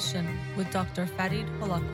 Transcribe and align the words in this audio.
Session 0.00 0.26
with 0.56 0.68
Dr. 0.72 1.06
Farid 1.06 1.46
Holakwi. 1.60 1.84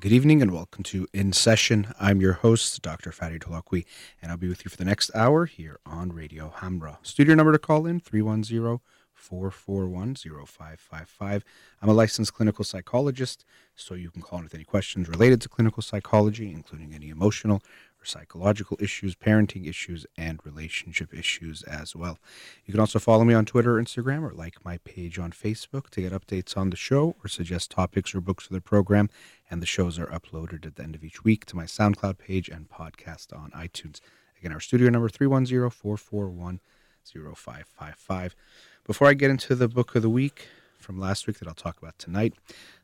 Good 0.00 0.10
evening 0.10 0.42
and 0.42 0.50
welcome 0.50 0.82
to 0.82 1.06
In 1.12 1.32
Session. 1.32 1.94
I'm 2.00 2.20
your 2.20 2.32
host, 2.32 2.82
Dr. 2.82 3.12
Farid 3.12 3.42
Holakwi, 3.42 3.84
and 4.20 4.32
I'll 4.32 4.36
be 4.36 4.48
with 4.48 4.64
you 4.64 4.68
for 4.68 4.76
the 4.76 4.84
next 4.84 5.12
hour 5.14 5.46
here 5.46 5.78
on 5.86 6.10
Radio 6.10 6.52
Hamra. 6.56 6.96
Studio 7.02 7.36
number 7.36 7.52
to 7.52 7.58
call 7.60 7.86
in 7.86 8.00
310 8.00 8.80
441 9.22 10.16
0555. 10.16 11.44
I'm 11.80 11.88
a 11.88 11.92
licensed 11.92 12.34
clinical 12.34 12.64
psychologist, 12.64 13.44
so 13.74 13.94
you 13.94 14.10
can 14.10 14.22
call 14.22 14.38
in 14.38 14.44
with 14.44 14.54
any 14.54 14.64
questions 14.64 15.08
related 15.08 15.40
to 15.40 15.48
clinical 15.48 15.82
psychology, 15.82 16.50
including 16.50 16.92
any 16.94 17.08
emotional 17.08 17.62
or 18.02 18.04
psychological 18.04 18.76
issues, 18.80 19.14
parenting 19.14 19.68
issues, 19.68 20.04
and 20.16 20.40
relationship 20.44 21.14
issues 21.14 21.62
as 21.62 21.94
well. 21.94 22.18
You 22.66 22.72
can 22.72 22.80
also 22.80 22.98
follow 22.98 23.24
me 23.24 23.34
on 23.34 23.44
Twitter 23.44 23.78
or 23.78 23.82
Instagram 23.82 24.22
or 24.22 24.34
like 24.34 24.64
my 24.64 24.78
page 24.78 25.18
on 25.18 25.30
Facebook 25.30 25.88
to 25.90 26.02
get 26.02 26.12
updates 26.12 26.56
on 26.56 26.70
the 26.70 26.76
show 26.76 27.16
or 27.22 27.28
suggest 27.28 27.70
topics 27.70 28.14
or 28.14 28.20
books 28.20 28.46
for 28.46 28.52
the 28.52 28.60
program. 28.60 29.08
And 29.50 29.62
the 29.62 29.66
shows 29.66 29.98
are 29.98 30.06
uploaded 30.06 30.66
at 30.66 30.76
the 30.76 30.82
end 30.82 30.94
of 30.94 31.04
each 31.04 31.24
week 31.24 31.44
to 31.46 31.56
my 31.56 31.64
SoundCloud 31.64 32.18
page 32.18 32.48
and 32.48 32.68
podcast 32.68 33.36
on 33.36 33.50
iTunes. 33.50 34.00
Again, 34.38 34.52
our 34.52 34.60
studio 34.60 34.90
number 34.90 35.08
310 35.08 35.70
441 35.70 36.60
0555. 37.04 38.34
Before 38.84 39.08
I 39.08 39.14
get 39.14 39.30
into 39.30 39.54
the 39.54 39.68
book 39.68 39.94
of 39.94 40.02
the 40.02 40.10
week 40.10 40.48
from 40.78 40.98
last 40.98 41.26
week 41.26 41.38
that 41.38 41.48
I'll 41.48 41.54
talk 41.54 41.78
about 41.78 41.98
tonight, 41.98 42.34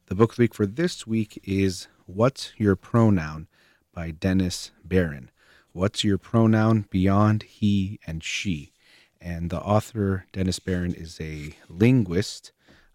the 0.09 0.15
book 0.15 0.31
of 0.33 0.37
the 0.37 0.43
week 0.45 0.55
for 0.55 0.65
this 0.65 1.07
week 1.07 1.39
is 1.45 1.87
What's 2.07 2.53
Your 2.57 2.77
Pronoun 2.77 3.47
by 3.93 4.11
Dennis 4.11 4.71
Baron. 4.83 5.31
What's 5.73 6.03
your 6.03 6.17
pronoun 6.17 6.87
beyond 6.89 7.43
he 7.43 8.01
and 8.07 8.25
she? 8.25 8.73
And 9.21 9.51
the 9.51 9.61
author, 9.61 10.25
Dennis 10.33 10.61
Baron, 10.61 10.95
is 10.95 11.21
a 11.21 11.55
linguist. 11.69 12.53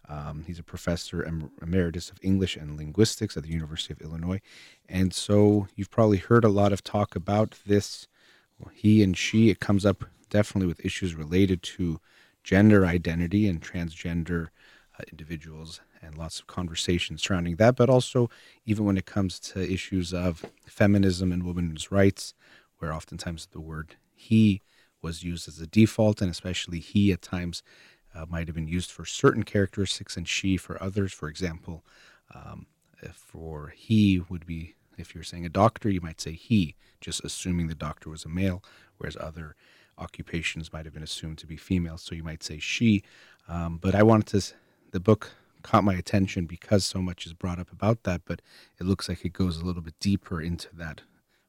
Um, 0.08 0.42
he's 0.48 0.58
a 0.58 0.64
professor 0.64 1.22
emeritus 1.62 2.10
of 2.10 2.18
English 2.20 2.56
and 2.56 2.76
linguistics 2.76 3.36
at 3.36 3.44
the 3.44 3.52
University 3.52 3.94
of 3.94 4.00
Illinois. 4.00 4.40
And 4.88 5.14
so 5.14 5.68
you've 5.76 5.92
probably 5.92 6.18
heard 6.18 6.44
a 6.44 6.48
lot 6.48 6.72
of 6.72 6.82
talk 6.82 7.14
about 7.14 7.54
this 7.64 8.08
he 8.72 9.04
and 9.04 9.16
she. 9.16 9.50
It 9.50 9.60
comes 9.60 9.86
up 9.86 10.04
definitely 10.30 10.66
with 10.66 10.84
issues 10.84 11.14
related 11.14 11.62
to 11.62 12.00
gender 12.42 12.84
identity 12.84 13.46
and 13.46 13.62
transgender 13.62 14.48
uh, 14.98 15.04
individuals 15.12 15.80
and 16.04 16.16
lots 16.16 16.38
of 16.38 16.46
conversations 16.46 17.22
surrounding 17.22 17.56
that, 17.56 17.76
but 17.76 17.88
also 17.88 18.28
even 18.66 18.84
when 18.84 18.98
it 18.98 19.06
comes 19.06 19.38
to 19.40 19.72
issues 19.72 20.12
of 20.12 20.44
feminism 20.66 21.32
and 21.32 21.42
women's 21.44 21.90
rights, 21.90 22.34
where 22.78 22.92
oftentimes 22.92 23.46
the 23.46 23.60
word 23.60 23.96
he 24.14 24.62
was 25.02 25.22
used 25.22 25.48
as 25.48 25.60
a 25.60 25.66
default, 25.66 26.20
and 26.22 26.30
especially 26.30 26.80
he 26.80 27.12
at 27.12 27.22
times 27.22 27.62
uh, 28.14 28.24
might 28.28 28.48
have 28.48 28.54
been 28.54 28.68
used 28.68 28.90
for 28.90 29.04
certain 29.04 29.42
characteristics 29.42 30.16
and 30.16 30.28
she 30.28 30.56
for 30.56 30.82
others. 30.82 31.12
For 31.12 31.28
example, 31.28 31.84
um, 32.34 32.66
for 33.12 33.72
he 33.76 34.20
would 34.28 34.46
be, 34.46 34.74
if 34.96 35.14
you're 35.14 35.24
saying 35.24 35.44
a 35.44 35.50
doctor, 35.50 35.90
you 35.90 36.00
might 36.00 36.20
say 36.20 36.32
he, 36.32 36.74
just 37.00 37.24
assuming 37.24 37.66
the 37.66 37.74
doctor 37.74 38.08
was 38.08 38.24
a 38.24 38.28
male, 38.28 38.62
whereas 38.98 39.16
other 39.20 39.56
occupations 39.98 40.72
might 40.72 40.84
have 40.84 40.94
been 40.94 41.02
assumed 41.02 41.38
to 41.38 41.46
be 41.46 41.56
female, 41.56 41.98
so 41.98 42.14
you 42.14 42.24
might 42.24 42.42
say 42.42 42.58
she. 42.58 43.02
Um, 43.48 43.78
but 43.78 43.94
I 43.94 44.02
wanted 44.02 44.40
to, 44.40 44.54
the 44.92 45.00
book 45.00 45.32
caught 45.64 45.82
my 45.82 45.94
attention 45.94 46.46
because 46.46 46.84
so 46.84 47.02
much 47.02 47.26
is 47.26 47.32
brought 47.32 47.58
up 47.58 47.72
about 47.72 48.04
that, 48.04 48.20
but 48.24 48.40
it 48.78 48.84
looks 48.84 49.08
like 49.08 49.24
it 49.24 49.32
goes 49.32 49.56
a 49.56 49.64
little 49.64 49.82
bit 49.82 49.98
deeper 49.98 50.40
into 50.40 50.68
that, 50.76 51.00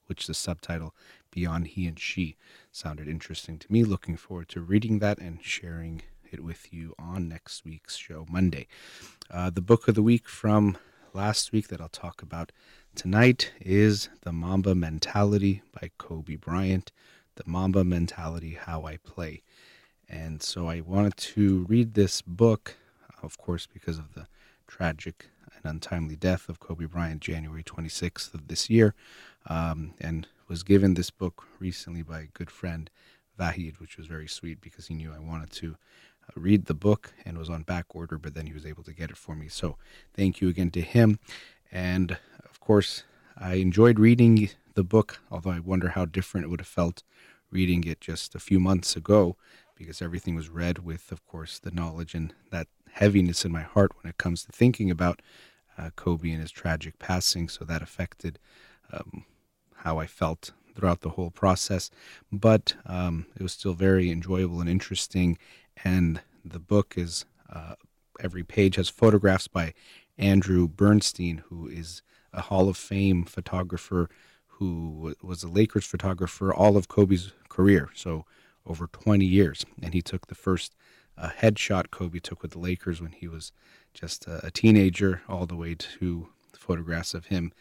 which 0.08 0.26
the 0.26 0.34
subtitle 0.34 0.96
Beyond 1.30 1.68
He 1.68 1.86
and 1.86 2.00
She 2.00 2.38
sounded 2.72 3.08
interesting 3.08 3.60
to 3.60 3.72
me. 3.72 3.84
Looking 3.84 4.16
forward 4.18 4.50
to 4.50 4.62
reading 4.62 5.00
that 5.00 5.20
and 5.20 5.44
sharing 5.44 6.02
it 6.32 6.44
with 6.44 6.74
you 6.74 6.96
on 6.98 7.28
next 7.28 7.66
week's 7.66 7.98
show, 7.98 8.26
Monday. 8.30 8.68
Uh, 9.30 9.50
the 9.50 9.62
book 9.62 9.88
of 9.88 9.96
the 9.96 10.02
week 10.02 10.28
from 10.28 10.78
last 11.14 11.52
week 11.52 11.68
that 11.68 11.82
I'll 11.82 11.90
talk 11.90 12.22
about 12.22 12.52
tonight 12.96 13.52
is 13.60 14.10
The 14.22 14.32
Mamba 14.32 14.74
Mentality 14.74 15.62
by 15.80 15.92
Kobe 15.98 16.38
Bryant. 16.38 16.92
The 17.36 17.44
Mamba 17.46 17.84
Mentality 17.84 18.58
How 18.60 18.86
I 18.86 18.96
Play. 18.98 19.44
And 20.08 20.42
so 20.42 20.70
I 20.70 20.80
wanted 20.80 21.18
to 21.18 21.66
read 21.68 21.94
this 21.94 22.22
book, 22.22 22.78
of 23.26 23.38
course, 23.38 23.68
because 23.68 23.98
of 23.98 24.14
the 24.14 24.28
tragic 24.68 25.28
and 25.56 25.66
untimely 25.66 26.16
death 26.16 26.50
of 26.50 26.60
Kobe 26.60 26.86
Bryant, 26.86 27.22
January 27.22 27.64
26th 27.64 28.34
of 28.34 28.48
this 28.48 28.70
year, 28.70 28.94
um, 29.48 29.94
and 30.00 30.28
was 30.48 30.64
given 30.64 30.94
this 30.94 31.10
book 31.10 31.48
recently 31.60 32.02
by 32.02 32.22
a 32.22 32.28
good 32.28 32.52
friend, 32.52 32.90
Vahid, 33.40 33.80
which 33.80 33.98
was 33.98 34.08
very 34.08 34.28
sweet 34.28 34.62
because 34.62 34.88
he 34.88 34.94
knew 34.94 35.12
I 35.12 35.20
wanted 35.20 35.52
to 35.54 35.76
uh, 36.28 36.34
read 36.36 36.66
the 36.66 36.74
book 36.74 37.14
and 37.26 37.38
was 37.38 37.50
on 37.50 37.64
back 37.64 37.88
order, 37.96 38.18
but 38.18 38.34
then 38.34 38.46
he 38.46 38.54
was 38.54 38.66
able 38.66 38.84
to 38.84 38.94
get 38.94 39.10
it 39.10 39.18
for 39.18 39.36
me. 39.36 39.48
So 39.48 39.78
thank 40.14 40.42
you 40.42 40.50
again 40.50 40.72
to 40.72 40.82
him. 40.82 41.20
And 41.72 42.18
of 42.48 42.60
course, 42.60 43.04
I 43.38 43.56
enjoyed 43.56 44.00
reading 44.00 44.50
the 44.76 44.84
book, 44.84 45.20
although 45.32 45.52
I 45.52 45.60
wonder 45.60 45.90
how 45.90 46.06
different 46.06 46.46
it 46.46 46.50
would 46.50 46.62
have 46.62 46.68
felt 46.68 47.04
reading 47.52 47.84
it 47.86 48.02
just 48.02 48.36
a 48.36 48.40
few 48.40 48.60
months 48.60 48.96
ago 48.96 49.36
because 49.76 50.02
everything 50.02 50.36
was 50.36 50.50
read 50.50 50.80
with, 50.80 51.12
of 51.12 51.26
course, 51.26 51.60
the 51.60 51.72
knowledge 51.72 52.14
and 52.14 52.34
that 52.52 52.68
heaviness 52.96 53.44
in 53.44 53.52
my 53.52 53.62
heart 53.62 53.92
when 53.98 54.10
it 54.10 54.18
comes 54.18 54.44
to 54.46 54.52
thinking 54.54 54.90
about 54.90 55.22
uh, 55.78 55.90
Kobe 55.98 56.32
and 56.32 56.40
his 56.40 56.52
tragic 56.52 56.98
passing. 56.98 57.50
So 57.50 57.66
that 57.66 57.82
affected 57.82 58.40
um, 58.94 59.26
how 59.76 60.00
I 60.00 60.08
felt 60.08 60.52
throughout 60.76 61.02
the 61.02 61.10
whole 61.10 61.30
process. 61.30 61.92
But 62.32 62.76
um, 62.86 63.26
it 63.38 63.44
was 63.44 63.52
still 63.52 63.74
very 63.74 64.10
enjoyable 64.10 64.62
and 64.62 64.70
interesting. 64.70 65.38
And 65.84 66.22
the 66.46 66.60
book 66.60 66.94
is, 66.96 67.26
uh, 67.54 67.76
every 68.22 68.44
page 68.44 68.76
has 68.78 68.88
photographs 68.88 69.50
by 69.50 69.74
Andrew 70.18 70.66
Bernstein, 70.66 71.44
who 71.50 71.68
is 71.68 72.02
a 72.32 72.42
Hall 72.42 72.70
of 72.70 72.78
Fame 72.78 73.26
photographer 73.26 74.10
who 74.48 75.14
was 75.22 75.44
a 75.44 75.50
Lakers 75.50 75.86
photographer 75.86 76.54
all 76.54 76.78
of 76.78 76.88
Kobe's 76.88 77.34
career, 77.50 77.90
so 77.94 78.26
over 78.66 78.88
20 78.88 79.26
years. 79.26 79.66
And 79.84 79.94
he 79.94 80.02
took 80.02 80.28
the 80.28 80.36
first 80.36 80.76
uh, 81.18 81.30
headshot 81.30 81.92
Kobe 81.92 82.20
took 82.20 82.42
with 82.42 82.52
the 82.52 82.60
Lakers 82.60 83.02
when 83.02 83.12
he 83.12 83.28
was 83.28 83.52
just 83.94 84.28
a, 84.28 84.46
a 84.46 84.52
teenager, 84.52 85.22
all 85.28 85.46
the 85.46 85.56
way 85.56 85.76
to 85.76 86.28
photographs 86.54 87.14
of 87.14 87.28
him 87.28 87.54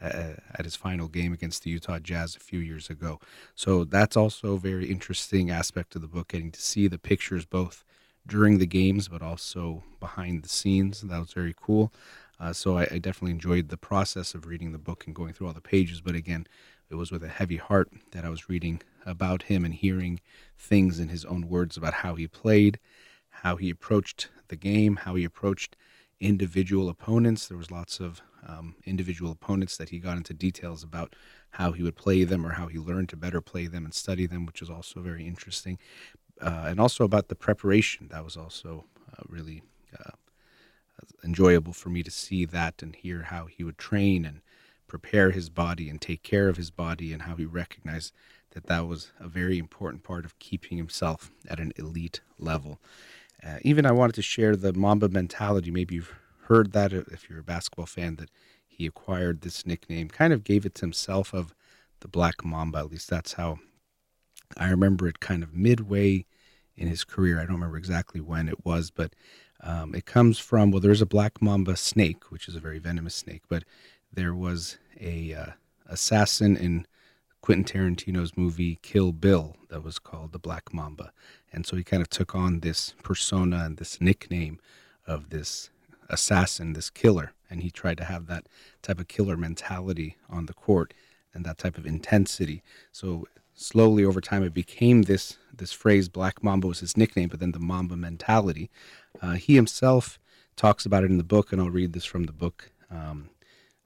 uh, 0.00 0.34
at 0.54 0.64
his 0.64 0.76
final 0.76 1.08
game 1.08 1.32
against 1.32 1.62
the 1.62 1.70
Utah 1.70 1.98
Jazz 1.98 2.34
a 2.34 2.40
few 2.40 2.58
years 2.58 2.90
ago. 2.90 3.20
So 3.54 3.84
that's 3.84 4.16
also 4.16 4.54
a 4.54 4.58
very 4.58 4.86
interesting 4.86 5.50
aspect 5.50 5.94
of 5.94 6.02
the 6.02 6.08
book, 6.08 6.28
getting 6.28 6.50
to 6.50 6.60
see 6.60 6.88
the 6.88 6.98
pictures 6.98 7.44
both 7.44 7.84
during 8.26 8.58
the 8.58 8.66
games 8.66 9.08
but 9.08 9.22
also 9.22 9.82
behind 10.00 10.42
the 10.42 10.48
scenes. 10.48 11.00
That 11.02 11.18
was 11.18 11.32
very 11.32 11.54
cool. 11.56 11.92
Uh, 12.40 12.52
so 12.52 12.78
I, 12.78 12.88
I, 12.90 12.98
definitely 12.98 13.32
enjoyed 13.32 13.68
the 13.68 13.76
process 13.76 14.34
of 14.34 14.46
reading 14.46 14.72
the 14.72 14.78
book 14.78 15.06
and 15.06 15.14
going 15.14 15.32
through 15.32 15.46
all 15.46 15.52
the 15.52 15.60
pages. 15.60 16.00
But 16.00 16.16
again, 16.16 16.48
it 16.92 16.96
was 16.96 17.10
with 17.10 17.24
a 17.24 17.28
heavy 17.28 17.56
heart 17.56 17.90
that 18.10 18.24
I 18.24 18.28
was 18.28 18.50
reading 18.50 18.82
about 19.06 19.44
him 19.44 19.64
and 19.64 19.72
hearing 19.72 20.20
things 20.58 21.00
in 21.00 21.08
his 21.08 21.24
own 21.24 21.48
words 21.48 21.78
about 21.78 21.94
how 21.94 22.14
he 22.16 22.28
played, 22.28 22.78
how 23.30 23.56
he 23.56 23.70
approached 23.70 24.28
the 24.48 24.56
game, 24.56 24.96
how 24.96 25.14
he 25.14 25.24
approached 25.24 25.74
individual 26.20 26.90
opponents. 26.90 27.48
There 27.48 27.56
was 27.56 27.70
lots 27.70 27.98
of 27.98 28.20
um, 28.46 28.76
individual 28.84 29.32
opponents 29.32 29.78
that 29.78 29.88
he 29.88 29.98
got 29.98 30.18
into 30.18 30.34
details 30.34 30.84
about 30.84 31.16
how 31.52 31.72
he 31.72 31.82
would 31.82 31.96
play 31.96 32.24
them 32.24 32.44
or 32.44 32.50
how 32.50 32.66
he 32.66 32.78
learned 32.78 33.08
to 33.08 33.16
better 33.16 33.40
play 33.40 33.66
them 33.66 33.86
and 33.86 33.94
study 33.94 34.26
them, 34.26 34.44
which 34.44 34.60
was 34.60 34.68
also 34.68 35.00
very 35.00 35.26
interesting. 35.26 35.78
Uh, 36.42 36.66
and 36.66 36.78
also 36.78 37.04
about 37.04 37.28
the 37.28 37.34
preparation. 37.34 38.08
That 38.10 38.24
was 38.24 38.36
also 38.36 38.84
uh, 39.10 39.22
really 39.28 39.62
uh, 39.98 40.12
enjoyable 41.24 41.72
for 41.72 41.88
me 41.88 42.02
to 42.02 42.10
see 42.10 42.44
that 42.44 42.82
and 42.82 42.94
hear 42.94 43.22
how 43.22 43.46
he 43.46 43.64
would 43.64 43.78
train 43.78 44.26
and 44.26 44.42
prepare 44.92 45.30
his 45.30 45.48
body 45.48 45.88
and 45.88 46.02
take 46.02 46.22
care 46.22 46.50
of 46.50 46.58
his 46.58 46.70
body 46.70 47.14
and 47.14 47.22
how 47.22 47.34
he 47.34 47.46
recognized 47.46 48.12
that 48.50 48.66
that 48.66 48.86
was 48.86 49.10
a 49.18 49.26
very 49.26 49.56
important 49.56 50.02
part 50.02 50.26
of 50.26 50.38
keeping 50.38 50.76
himself 50.76 51.30
at 51.48 51.58
an 51.58 51.72
elite 51.76 52.20
level. 52.38 52.78
Uh, 53.42 53.56
even 53.62 53.86
I 53.86 53.92
wanted 53.92 54.16
to 54.16 54.22
share 54.22 54.54
the 54.54 54.74
Mamba 54.74 55.08
mentality. 55.08 55.70
Maybe 55.70 55.94
you've 55.94 56.14
heard 56.42 56.72
that 56.72 56.92
if 56.92 57.30
you're 57.30 57.40
a 57.40 57.42
basketball 57.42 57.86
fan, 57.86 58.16
that 58.16 58.28
he 58.68 58.84
acquired 58.84 59.40
this 59.40 59.64
nickname, 59.64 60.08
kind 60.08 60.34
of 60.34 60.44
gave 60.44 60.66
it 60.66 60.74
to 60.74 60.82
himself 60.82 61.32
of 61.32 61.54
the 62.00 62.08
Black 62.08 62.44
Mamba. 62.44 62.80
At 62.80 62.90
least 62.90 63.08
that's 63.08 63.32
how 63.32 63.60
I 64.58 64.68
remember 64.68 65.08
it 65.08 65.20
kind 65.20 65.42
of 65.42 65.54
midway 65.54 66.26
in 66.76 66.86
his 66.86 67.02
career. 67.02 67.38
I 67.38 67.46
don't 67.46 67.54
remember 67.54 67.78
exactly 67.78 68.20
when 68.20 68.46
it 68.46 68.62
was, 68.62 68.90
but 68.90 69.14
um, 69.62 69.94
it 69.94 70.04
comes 70.04 70.38
from, 70.38 70.70
well, 70.70 70.80
there's 70.80 71.00
a 71.00 71.06
black 71.06 71.40
mamba 71.40 71.76
snake, 71.76 72.30
which 72.30 72.46
is 72.46 72.54
a 72.56 72.60
very 72.60 72.78
venomous 72.78 73.14
snake, 73.14 73.42
but 73.48 73.62
there 74.12 74.34
was 74.34 74.76
a 75.02 75.34
uh, 75.34 75.46
assassin 75.88 76.56
in 76.56 76.86
Quentin 77.40 77.64
Tarantino's 77.64 78.36
movie 78.36 78.78
Kill 78.82 79.12
Bill 79.12 79.56
that 79.68 79.82
was 79.82 79.98
called 79.98 80.32
the 80.32 80.38
Black 80.38 80.72
Mamba. 80.72 81.12
And 81.52 81.66
so 81.66 81.76
he 81.76 81.82
kind 81.82 82.00
of 82.00 82.08
took 82.08 82.34
on 82.34 82.60
this 82.60 82.94
persona 83.02 83.64
and 83.64 83.76
this 83.76 84.00
nickname 84.00 84.60
of 85.06 85.30
this 85.30 85.70
assassin, 86.08 86.72
this 86.72 86.90
killer. 86.90 87.32
and 87.50 87.62
he 87.62 87.70
tried 87.70 87.98
to 87.98 88.04
have 88.04 88.26
that 88.26 88.46
type 88.80 88.98
of 88.98 89.08
killer 89.08 89.36
mentality 89.36 90.16
on 90.30 90.46
the 90.46 90.54
court 90.54 90.94
and 91.34 91.44
that 91.44 91.58
type 91.58 91.76
of 91.76 91.84
intensity. 91.84 92.62
So 92.92 93.26
slowly 93.54 94.04
over 94.04 94.20
time, 94.20 94.42
it 94.42 94.54
became 94.54 95.02
this 95.02 95.36
this 95.54 95.72
phrase. 95.72 96.08
Black 96.08 96.42
Mamba 96.42 96.66
was 96.66 96.80
his 96.80 96.96
nickname, 96.96 97.28
but 97.28 97.40
then 97.40 97.52
the 97.52 97.58
Mamba 97.58 97.96
mentality. 97.96 98.70
Uh, 99.20 99.32
he 99.32 99.54
himself 99.54 100.18
talks 100.56 100.86
about 100.86 101.04
it 101.04 101.10
in 101.10 101.18
the 101.18 101.24
book, 101.24 101.52
and 101.52 101.60
I'll 101.60 101.70
read 101.70 101.92
this 101.92 102.04
from 102.06 102.24
the 102.24 102.32
book. 102.32 102.70
Um, 102.90 103.28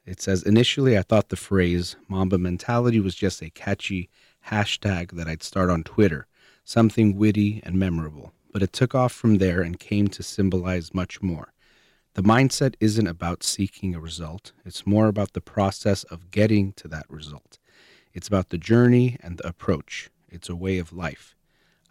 it 0.06 0.20
says, 0.20 0.42
Initially, 0.42 0.96
I 0.96 1.02
thought 1.02 1.28
the 1.28 1.36
phrase 1.36 1.96
Mamba 2.08 2.38
mentality 2.38 3.00
was 3.00 3.14
just 3.14 3.42
a 3.42 3.50
catchy 3.50 4.08
hashtag 4.48 5.12
that 5.12 5.26
I'd 5.26 5.42
start 5.42 5.68
on 5.68 5.82
Twitter, 5.82 6.26
something 6.64 7.16
witty 7.16 7.60
and 7.64 7.74
memorable. 7.74 8.32
But 8.52 8.62
it 8.62 8.72
took 8.72 8.94
off 8.94 9.12
from 9.12 9.38
there 9.38 9.60
and 9.60 9.78
came 9.78 10.08
to 10.08 10.22
symbolize 10.22 10.94
much 10.94 11.20
more. 11.20 11.52
The 12.14 12.22
mindset 12.22 12.76
isn't 12.80 13.06
about 13.06 13.42
seeking 13.42 13.94
a 13.94 14.00
result, 14.00 14.52
it's 14.64 14.86
more 14.86 15.08
about 15.08 15.34
the 15.34 15.42
process 15.42 16.04
of 16.04 16.30
getting 16.30 16.72
to 16.74 16.88
that 16.88 17.04
result. 17.10 17.58
It's 18.14 18.28
about 18.28 18.48
the 18.48 18.56
journey 18.56 19.18
and 19.22 19.36
the 19.36 19.46
approach. 19.46 20.08
It's 20.30 20.48
a 20.48 20.56
way 20.56 20.78
of 20.78 20.94
life. 20.94 21.36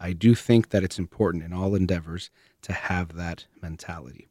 I 0.00 0.12
do 0.12 0.34
think 0.34 0.70
that 0.70 0.82
it's 0.82 0.98
important 0.98 1.44
in 1.44 1.52
all 1.52 1.74
endeavors 1.76 2.30
to 2.62 2.72
have 2.72 3.14
that 3.14 3.46
mentality. 3.62 4.26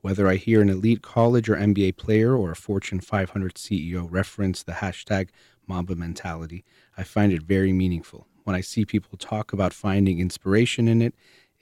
Whether 0.00 0.28
I 0.28 0.36
hear 0.36 0.62
an 0.62 0.68
elite 0.68 1.02
college 1.02 1.48
or 1.48 1.56
NBA 1.56 1.96
player 1.96 2.36
or 2.36 2.52
a 2.52 2.56
Fortune 2.56 3.00
500 3.00 3.54
CEO 3.54 4.06
reference 4.08 4.62
the 4.62 4.72
hashtag 4.72 5.30
Mamba 5.66 5.96
mentality, 5.96 6.64
I 6.96 7.02
find 7.02 7.32
it 7.32 7.42
very 7.42 7.72
meaningful. 7.72 8.26
When 8.44 8.54
I 8.54 8.60
see 8.60 8.84
people 8.84 9.18
talk 9.18 9.52
about 9.52 9.72
finding 9.72 10.20
inspiration 10.20 10.86
in 10.86 11.02
it, 11.02 11.14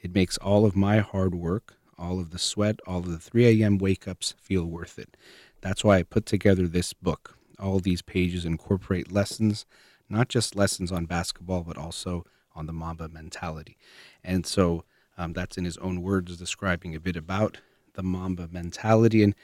it 0.03 0.15
makes 0.15 0.37
all 0.38 0.67
of 0.67 0.77
my 0.77 0.99
hard 0.99 1.35
work, 1.35 1.77
all 1.99 2.21
of 2.21 2.31
the 2.31 2.38
sweat, 2.38 2.79
all 2.87 2.99
of 2.99 3.11
the 3.11 3.19
3 3.19 3.62
a.m. 3.62 3.79
wake 3.79 4.06
ups 4.06 4.35
feel 4.38 4.67
worth 4.67 4.99
it. 4.99 5.17
That's 5.62 5.83
why 5.83 5.97
I 5.97 6.03
put 6.03 6.27
together 6.27 6.69
this 6.69 6.93
book. 6.93 7.38
All 7.59 7.81
these 7.81 8.03
pages 8.03 8.44
incorporate 8.44 9.11
lessons, 9.11 9.65
not 10.11 10.29
just 10.29 10.55
lessons 10.55 10.93
on 10.93 11.06
basketball, 11.06 11.62
but 11.62 11.79
also 11.79 12.27
on 12.55 12.67
the 12.67 12.73
Mamba 12.75 13.09
mentality. 13.09 13.79
And 14.23 14.47
so 14.47 14.85
um, 15.17 15.33
that's 15.33 15.56
in 15.56 15.65
his 15.65 15.79
own 15.79 16.03
words, 16.03 16.37
describing 16.37 16.94
a 16.94 17.00
bit 17.00 17.17
about 17.17 17.59
the 17.97 18.03
Mamba 18.03 18.49
mentality. 18.51 19.23
And 19.23 19.35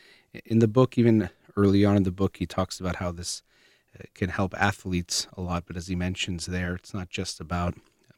in 0.44 0.60
the 0.60 0.68
book, 0.68 0.96
even 0.96 1.28
early 1.56 1.84
on 1.84 1.96
in 1.96 2.04
the 2.04 2.12
book, 2.12 2.36
he 2.38 2.46
talks 2.46 2.80
about 2.80 2.96
how 2.96 3.12
this 3.12 3.42
uh, 3.98 4.04
can 4.14 4.30
help 4.30 4.54
athletes 4.54 5.26
a 5.36 5.42
lot. 5.42 5.64
But 5.66 5.76
as 5.76 5.88
he 5.88 5.96
mentions 5.96 6.46
there, 6.46 6.76
it's 6.76 6.94
not 6.94 7.10
just 7.10 7.40
about 7.40 7.74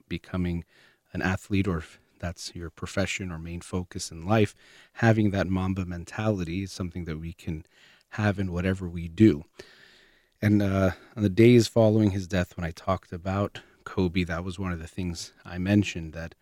becoming 0.08 0.64
an 1.12 1.22
athlete 1.22 1.66
or 1.66 1.82
that's 2.18 2.54
your 2.54 2.70
profession 2.70 3.30
or 3.30 3.38
main 3.38 3.60
focus 3.60 4.10
in 4.10 4.26
life, 4.26 4.54
having 4.94 5.30
that 5.30 5.48
Mamba 5.48 5.84
mentality 5.84 6.62
is 6.62 6.72
something 6.72 7.04
that 7.04 7.18
we 7.18 7.32
can 7.32 7.66
have 8.10 8.38
in 8.38 8.52
whatever 8.52 8.88
we 8.88 9.08
do. 9.08 9.44
And 10.40 10.62
uh, 10.62 10.92
on 11.16 11.22
the 11.22 11.28
days 11.28 11.68
following 11.68 12.10
his 12.10 12.26
death, 12.26 12.56
when 12.56 12.64
I 12.64 12.70
talked 12.70 13.12
about 13.12 13.60
Kobe, 13.84 14.24
that 14.24 14.44
was 14.44 14.58
one 14.58 14.72
of 14.72 14.78
the 14.78 14.86
things 14.86 15.32
I 15.44 15.58
mentioned 15.58 16.12
that, 16.14 16.34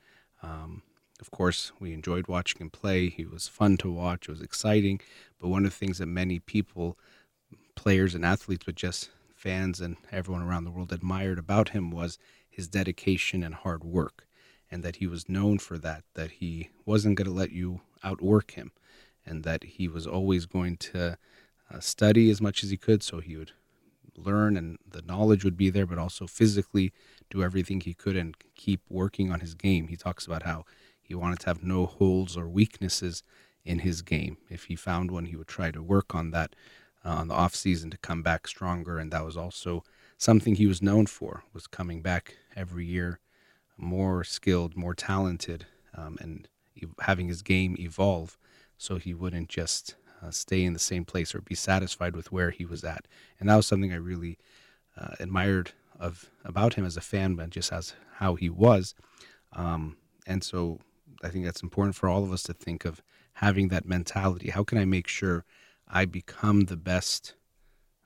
um, 0.42 0.82
of 1.22 1.30
course, 1.30 1.70
we 1.78 1.94
enjoyed 1.94 2.26
watching 2.26 2.60
him 2.60 2.68
play. 2.68 3.08
He 3.08 3.24
was 3.24 3.46
fun 3.46 3.76
to 3.78 3.90
watch, 3.90 4.28
it 4.28 4.32
was 4.32 4.42
exciting. 4.42 5.00
But 5.38 5.48
one 5.48 5.64
of 5.64 5.70
the 5.70 5.76
things 5.76 5.98
that 5.98 6.06
many 6.06 6.40
people, 6.40 6.98
players 7.76 8.16
and 8.16 8.24
athletes, 8.24 8.64
but 8.66 8.74
just 8.74 9.08
fans 9.34 9.80
and 9.80 9.96
everyone 10.10 10.42
around 10.42 10.64
the 10.64 10.72
world 10.72 10.92
admired 10.92 11.38
about 11.38 11.70
him 11.70 11.92
was 11.92 12.18
his 12.50 12.66
dedication 12.66 13.44
and 13.44 13.54
hard 13.54 13.84
work 13.84 14.26
and 14.68 14.82
that 14.82 14.96
he 14.96 15.06
was 15.06 15.28
known 15.28 15.58
for 15.58 15.78
that, 15.78 16.02
that 16.14 16.32
he 16.32 16.70
wasn't 16.84 17.16
going 17.16 17.26
to 17.26 17.32
let 17.32 17.52
you 17.52 17.82
outwork 18.02 18.52
him, 18.52 18.72
and 19.24 19.44
that 19.44 19.62
he 19.62 19.86
was 19.86 20.06
always 20.06 20.46
going 20.46 20.76
to 20.78 21.16
uh, 21.72 21.78
study 21.78 22.30
as 22.30 22.40
much 22.40 22.64
as 22.64 22.70
he 22.70 22.76
could 22.76 23.02
so 23.02 23.20
he 23.20 23.36
would 23.36 23.52
learn 24.16 24.56
and 24.56 24.78
the 24.88 25.02
knowledge 25.02 25.44
would 25.44 25.56
be 25.56 25.70
there, 25.70 25.86
but 25.86 25.98
also 25.98 26.26
physically 26.26 26.92
do 27.30 27.44
everything 27.44 27.80
he 27.80 27.94
could 27.94 28.16
and 28.16 28.34
keep 28.56 28.80
working 28.88 29.30
on 29.30 29.40
his 29.40 29.54
game. 29.54 29.88
He 29.88 29.96
talks 29.96 30.26
about 30.26 30.42
how 30.42 30.64
he 31.12 31.16
wanted 31.16 31.40
to 31.40 31.46
have 31.46 31.62
no 31.62 31.84
holes 31.84 32.38
or 32.38 32.48
weaknesses 32.48 33.22
in 33.66 33.80
his 33.80 34.00
game. 34.00 34.38
If 34.48 34.64
he 34.64 34.76
found 34.76 35.10
one, 35.10 35.26
he 35.26 35.36
would 35.36 35.46
try 35.46 35.70
to 35.70 35.82
work 35.82 36.14
on 36.14 36.30
that 36.30 36.56
uh, 37.04 37.10
on 37.10 37.28
the 37.28 37.34
off 37.34 37.54
season 37.54 37.90
to 37.90 37.98
come 37.98 38.22
back 38.22 38.48
stronger, 38.48 38.98
and 38.98 39.12
that 39.12 39.24
was 39.24 39.36
also 39.36 39.84
something 40.16 40.54
he 40.54 40.66
was 40.66 40.80
known 40.80 41.04
for 41.04 41.42
was 41.52 41.66
coming 41.66 42.00
back 42.00 42.36
every 42.56 42.86
year 42.86 43.20
more 43.76 44.24
skilled, 44.24 44.74
more 44.74 44.94
talented, 44.94 45.66
um, 45.94 46.16
and 46.18 46.48
having 47.00 47.28
his 47.28 47.42
game 47.42 47.76
evolve 47.78 48.38
so 48.78 48.96
he 48.96 49.12
wouldn't 49.12 49.50
just 49.50 49.96
uh, 50.22 50.30
stay 50.30 50.64
in 50.64 50.72
the 50.72 50.78
same 50.78 51.04
place 51.04 51.34
or 51.34 51.42
be 51.42 51.54
satisfied 51.54 52.16
with 52.16 52.32
where 52.32 52.50
he 52.50 52.64
was 52.64 52.84
at. 52.84 53.06
And 53.38 53.50
that 53.50 53.56
was 53.56 53.66
something 53.66 53.92
I 53.92 53.96
really 53.96 54.38
uh, 54.96 55.14
admired 55.20 55.72
of 56.00 56.30
about 56.42 56.74
him 56.74 56.86
as 56.86 56.96
a 56.96 57.02
fan, 57.02 57.34
but 57.34 57.50
just 57.50 57.70
as 57.70 57.94
how 58.14 58.34
he 58.34 58.48
was. 58.48 58.94
Um, 59.52 59.98
and 60.26 60.42
so 60.42 60.80
I 61.22 61.28
think 61.28 61.44
that's 61.44 61.62
important 61.62 61.94
for 61.94 62.08
all 62.08 62.24
of 62.24 62.32
us 62.32 62.42
to 62.44 62.52
think 62.52 62.84
of 62.84 63.02
having 63.34 63.68
that 63.68 63.86
mentality. 63.86 64.50
How 64.50 64.64
can 64.64 64.78
I 64.78 64.84
make 64.84 65.08
sure 65.08 65.44
I 65.88 66.04
become 66.04 66.62
the 66.62 66.76
best 66.76 67.34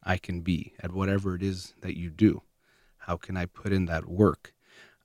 I 0.03 0.17
can 0.19 0.41
be 0.41 0.73
at 0.81 0.93
whatever 0.93 1.35
it 1.35 1.43
is 1.43 1.75
that 1.81 1.97
you 1.97 2.11
do? 2.11 2.43
How 2.99 3.17
can 3.17 3.37
I 3.37 3.47
put 3.47 3.73
in 3.73 3.87
that 3.87 4.07
work? 4.07 4.53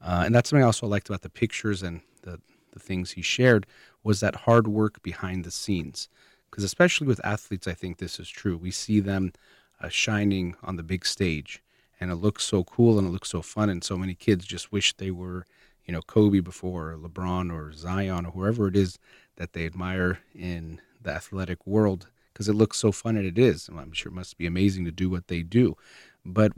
Uh, 0.02 0.24
and 0.26 0.34
that's 0.34 0.50
something 0.50 0.64
I 0.64 0.66
also 0.66 0.88
liked 0.88 1.10
about 1.10 1.22
the 1.22 1.30
pictures 1.30 1.84
and 1.84 2.02
the, 2.24 2.40
the 2.74 2.80
things 2.80 3.12
he 3.12 3.22
shared 3.22 3.68
was 4.04 4.20
that 4.20 4.36
hard 4.36 4.68
work 4.68 5.02
behind 5.04 5.44
the 5.44 5.52
scenes. 5.52 6.10
Because 6.50 6.64
especially 6.64 7.08
with 7.08 7.24
athletes, 7.24 7.68
I 7.68 7.74
think 7.74 7.98
this 7.98 8.20
is 8.20 8.28
true. 8.30 8.58
We 8.58 8.72
see 8.72 9.00
them 9.00 9.32
uh, 9.80 9.90
shining 9.90 10.56
on 10.64 10.76
the 10.76 10.84
big 10.84 11.06
stage, 11.06 11.64
and 12.00 12.12
it 12.12 12.16
looks 12.16 12.44
so 12.44 12.64
cool 12.64 12.98
and 12.98 13.08
it 13.08 13.12
looks 13.12 13.30
so 13.30 13.42
fun. 13.42 13.70
And 13.70 13.84
so 13.84 13.98
many 13.98 14.16
kids 14.16 14.46
just 14.46 14.72
wish 14.72 14.94
they 14.94 15.12
were, 15.12 15.46
you 15.86 15.94
know, 15.94 16.02
Kobe 16.02 16.40
before, 16.40 16.92
or 16.92 16.98
LeBron, 16.98 17.52
or 17.52 17.74
Zion, 17.74 18.26
or 18.26 18.32
whoever 18.32 18.68
it 18.68 18.76
is 18.76 19.00
that 19.38 19.54
they 19.54 19.66
admire 19.66 20.20
in 20.36 20.82
the 21.02 21.12
athletic 21.12 21.66
world, 21.66 22.10
because 22.32 22.48
it 22.48 22.54
looks 22.54 22.78
so 22.78 22.92
fun 22.92 23.18
and 23.18 23.26
it 23.26 23.38
is. 23.38 23.70
I'm 23.70 23.92
sure 23.94 24.12
it 24.12 24.16
must 24.16 24.38
be 24.38 24.46
amazing 24.46 24.86
to 24.86 24.92
do 24.92 25.10
what 25.10 25.28
they 25.28 25.42
do. 25.42 25.76
But 26.26 26.52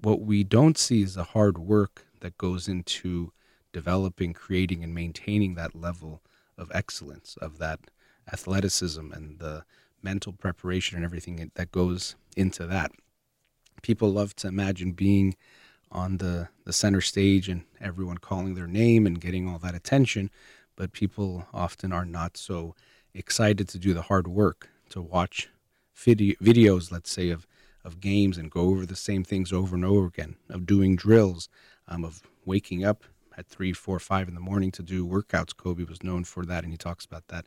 what 0.00 0.20
we 0.20 0.44
don't 0.44 0.76
see 0.76 1.02
is 1.02 1.14
the 1.14 1.24
hard 1.24 1.58
work 1.58 2.06
that 2.20 2.38
goes 2.38 2.68
into 2.68 3.32
developing, 3.72 4.32
creating, 4.32 4.82
and 4.82 4.94
maintaining 4.94 5.54
that 5.54 5.74
level 5.74 6.22
of 6.56 6.70
excellence, 6.74 7.36
of 7.40 7.58
that 7.58 7.80
athleticism 8.32 9.12
and 9.12 9.38
the 9.38 9.64
mental 10.02 10.32
preparation 10.32 10.96
and 10.96 11.04
everything 11.04 11.50
that 11.54 11.72
goes 11.72 12.16
into 12.36 12.66
that. 12.66 12.92
People 13.82 14.10
love 14.12 14.34
to 14.36 14.48
imagine 14.48 14.92
being 14.92 15.36
on 15.90 16.18
the, 16.18 16.48
the 16.64 16.72
center 16.72 17.00
stage 17.00 17.48
and 17.48 17.64
everyone 17.80 18.18
calling 18.18 18.54
their 18.54 18.66
name 18.66 19.06
and 19.06 19.20
getting 19.20 19.48
all 19.48 19.58
that 19.58 19.74
attention, 19.74 20.30
but 20.76 20.92
people 20.92 21.46
often 21.52 21.92
are 21.92 22.04
not 22.04 22.36
so 22.36 22.74
excited 23.14 23.68
to 23.68 23.78
do 23.78 23.94
the 23.94 24.02
hard 24.02 24.28
work, 24.28 24.70
to 24.90 25.00
watch 25.00 25.48
video, 25.94 26.34
videos, 26.42 26.92
let's 26.92 27.10
say, 27.10 27.30
of, 27.30 27.46
of 27.84 28.00
games 28.00 28.38
and 28.38 28.50
go 28.50 28.62
over 28.62 28.86
the 28.86 28.96
same 28.96 29.24
things 29.24 29.52
over 29.52 29.74
and 29.74 29.84
over 29.84 30.06
again, 30.06 30.36
of 30.48 30.66
doing 30.66 30.94
drills, 30.94 31.48
um, 31.88 32.04
of 32.04 32.22
waking 32.44 32.84
up 32.84 33.04
at 33.36 33.46
three, 33.46 33.72
four, 33.72 33.98
five 33.98 34.28
in 34.28 34.34
the 34.34 34.40
morning 34.40 34.70
to 34.72 34.82
do 34.82 35.06
workouts. 35.06 35.56
Kobe 35.56 35.84
was 35.84 36.02
known 36.02 36.24
for 36.24 36.44
that, 36.44 36.64
and 36.64 36.72
he 36.72 36.76
talks 36.76 37.04
about 37.04 37.28
that 37.28 37.46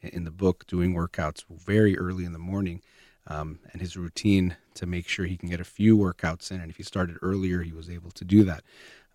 in 0.00 0.24
the 0.24 0.30
book, 0.30 0.66
doing 0.66 0.94
workouts 0.94 1.44
very 1.48 1.96
early 1.98 2.24
in 2.24 2.32
the 2.32 2.38
morning, 2.38 2.80
um, 3.26 3.58
and 3.72 3.80
his 3.80 3.96
routine 3.96 4.56
to 4.74 4.86
make 4.86 5.08
sure 5.08 5.26
he 5.26 5.36
can 5.36 5.48
get 5.48 5.60
a 5.60 5.64
few 5.64 5.96
workouts 5.96 6.50
in. 6.50 6.60
And 6.60 6.70
if 6.70 6.76
he 6.76 6.82
started 6.82 7.16
earlier, 7.22 7.62
he 7.62 7.72
was 7.72 7.88
able 7.88 8.10
to 8.12 8.24
do 8.24 8.44
that. 8.44 8.62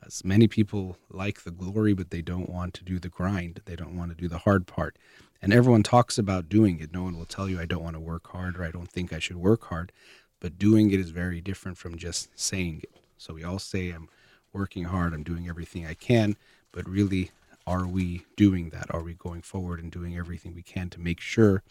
As 0.06 0.24
many 0.24 0.48
people 0.48 0.98
like 1.10 1.44
the 1.44 1.52
glory, 1.52 1.94
but 1.94 2.12
they 2.12 2.22
don't 2.22 2.50
want 2.50 2.74
to 2.76 2.84
do 2.84 3.00
the 3.00 3.10
grind. 3.10 3.62
They 3.66 3.76
don't 3.76 3.98
want 3.98 4.12
to 4.12 4.18
do 4.18 4.28
the 4.28 4.40
hard 4.40 4.68
part. 4.68 4.98
And 5.42 5.54
everyone 5.54 5.84
talks 5.84 6.18
about 6.18 6.50
doing 6.50 6.80
it. 6.80 6.94
No 6.94 7.04
one 7.04 7.18
will 7.18 7.26
tell 7.26 7.50
you, 7.50 7.60
I 7.60 7.66
don't 7.66 7.84
want 7.84 7.96
to 7.96 8.00
work 8.00 8.28
hard 8.28 8.58
or 8.58 8.64
I 8.64 8.72
don't 8.72 8.90
think 8.90 9.12
I 9.12 9.20
should 9.20 9.38
work 9.38 9.66
hard. 9.66 9.92
But 10.40 10.60
doing 10.60 10.92
it 10.92 11.00
is 11.00 11.10
very 11.10 11.42
different 11.42 11.78
from 11.78 11.98
just 11.98 12.30
saying 12.40 12.82
it. 12.84 12.92
So 13.18 13.34
we 13.34 13.44
all 13.44 13.60
say, 13.60 13.90
I'm 13.90 14.10
working 14.54 14.86
hard, 14.86 15.14
I'm 15.14 15.24
doing 15.24 15.50
everything 15.50 15.86
I 15.86 15.94
can, 15.96 16.38
but 16.72 16.88
really, 16.88 17.32
are 17.66 17.86
we 17.86 18.26
doing 18.36 18.70
that? 18.70 18.94
Are 18.94 19.04
we 19.04 19.14
going 19.14 19.42
forward 19.42 19.80
and 19.80 19.92
doing 19.92 20.18
everything 20.18 20.56
we 20.56 20.62
can 20.62 20.90
to 20.92 21.00
make 21.00 21.20
sure 21.20 21.64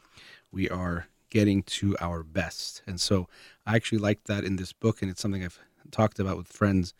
we 0.52 0.68
are 0.68 1.06
getting 1.30 1.62
to 1.64 1.96
our 2.00 2.22
best? 2.22 2.82
And 2.86 3.00
so 3.00 3.28
I 3.66 3.76
actually 3.76 3.98
like 3.98 4.24
that 4.24 4.44
in 4.44 4.56
this 4.56 4.72
book, 4.72 5.02
and 5.02 5.10
it's 5.10 5.20
something 5.20 5.44
I've 5.44 5.58
talked 5.90 6.18
about 6.18 6.36
with 6.36 6.48
friends 6.48 6.94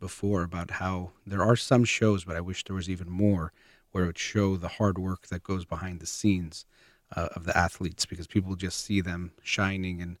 before 0.00 0.42
about 0.42 0.72
how 0.72 1.10
there 1.26 1.42
are 1.42 1.56
some 1.56 1.84
shows, 1.84 2.24
but 2.24 2.36
I 2.36 2.40
wish 2.40 2.64
there 2.64 2.76
was 2.76 2.88
even 2.88 3.10
more 3.10 3.52
where 3.90 4.04
it 4.04 4.08
would 4.08 4.18
show 4.18 4.56
the 4.56 4.68
hard 4.68 4.98
work 4.98 5.28
that 5.28 5.42
goes 5.42 5.64
behind 5.64 6.00
the 6.00 6.06
scenes 6.06 6.64
uh, 7.16 7.28
of 7.34 7.44
the 7.44 7.56
athletes 7.56 8.06
because 8.06 8.26
people 8.26 8.54
just 8.54 8.84
see 8.84 9.00
them 9.00 9.32
shining 9.42 10.00
and 10.00 10.18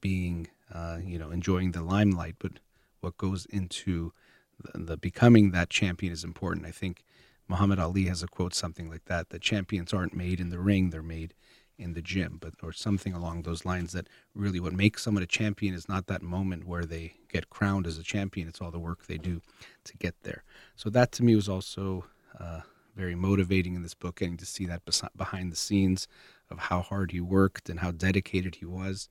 being, 0.00 0.48
uh, 0.72 0.98
you 1.04 1.18
know, 1.18 1.30
enjoying 1.30 1.72
the 1.72 1.82
limelight, 1.82 2.36
but 2.38 2.52
what 3.00 3.18
goes 3.18 3.46
into 3.46 4.12
the, 4.58 4.78
the 4.78 4.96
becoming 4.96 5.50
that 5.50 5.70
champion 5.70 6.12
is 6.12 6.24
important. 6.24 6.66
I 6.66 6.70
think 6.70 7.04
Muhammad 7.48 7.78
Ali 7.78 8.04
has 8.04 8.22
a 8.22 8.28
quote 8.28 8.54
something 8.54 8.88
like 8.88 9.04
that: 9.06 9.30
"The 9.30 9.38
champions 9.38 9.92
aren't 9.92 10.14
made 10.14 10.40
in 10.40 10.50
the 10.50 10.58
ring; 10.58 10.90
they're 10.90 11.02
made 11.02 11.34
in 11.80 11.94
the 11.94 12.02
gym, 12.02 12.38
but 12.40 12.54
or 12.62 12.72
something 12.72 13.14
along 13.14 13.42
those 13.42 13.64
lines. 13.64 13.92
That 13.92 14.08
really 14.34 14.60
what 14.60 14.72
makes 14.72 15.02
someone 15.02 15.22
a 15.22 15.26
champion 15.26 15.74
is 15.74 15.88
not 15.88 16.06
that 16.06 16.22
moment 16.22 16.66
where 16.66 16.84
they 16.84 17.14
get 17.28 17.50
crowned 17.50 17.86
as 17.86 17.98
a 17.98 18.02
champion. 18.02 18.48
It's 18.48 18.60
all 18.60 18.70
the 18.70 18.78
work 18.78 19.06
they 19.06 19.18
do 19.18 19.40
to 19.84 19.96
get 19.96 20.14
there. 20.22 20.44
So 20.76 20.90
that 20.90 21.12
to 21.12 21.24
me 21.24 21.34
was 21.34 21.48
also 21.48 22.04
uh, 22.38 22.60
very 22.96 23.14
motivating 23.14 23.74
in 23.74 23.82
this 23.82 23.94
book, 23.94 24.16
getting 24.16 24.36
to 24.36 24.46
see 24.46 24.66
that 24.66 24.82
behind 25.16 25.50
the 25.50 25.56
scenes 25.56 26.06
of 26.50 26.58
how 26.58 26.82
hard 26.82 27.12
he 27.12 27.20
worked 27.20 27.68
and 27.68 27.80
how 27.80 27.90
dedicated 27.90 28.56
he 28.56 28.66
was. 28.66 29.08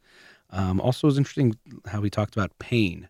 Um, 0.52 0.80
also, 0.80 1.08
it 1.08 1.10
was 1.10 1.18
interesting 1.18 1.58
how 1.88 2.02
he 2.02 2.10
talked 2.10 2.36
about 2.36 2.58
pain. 2.60 3.10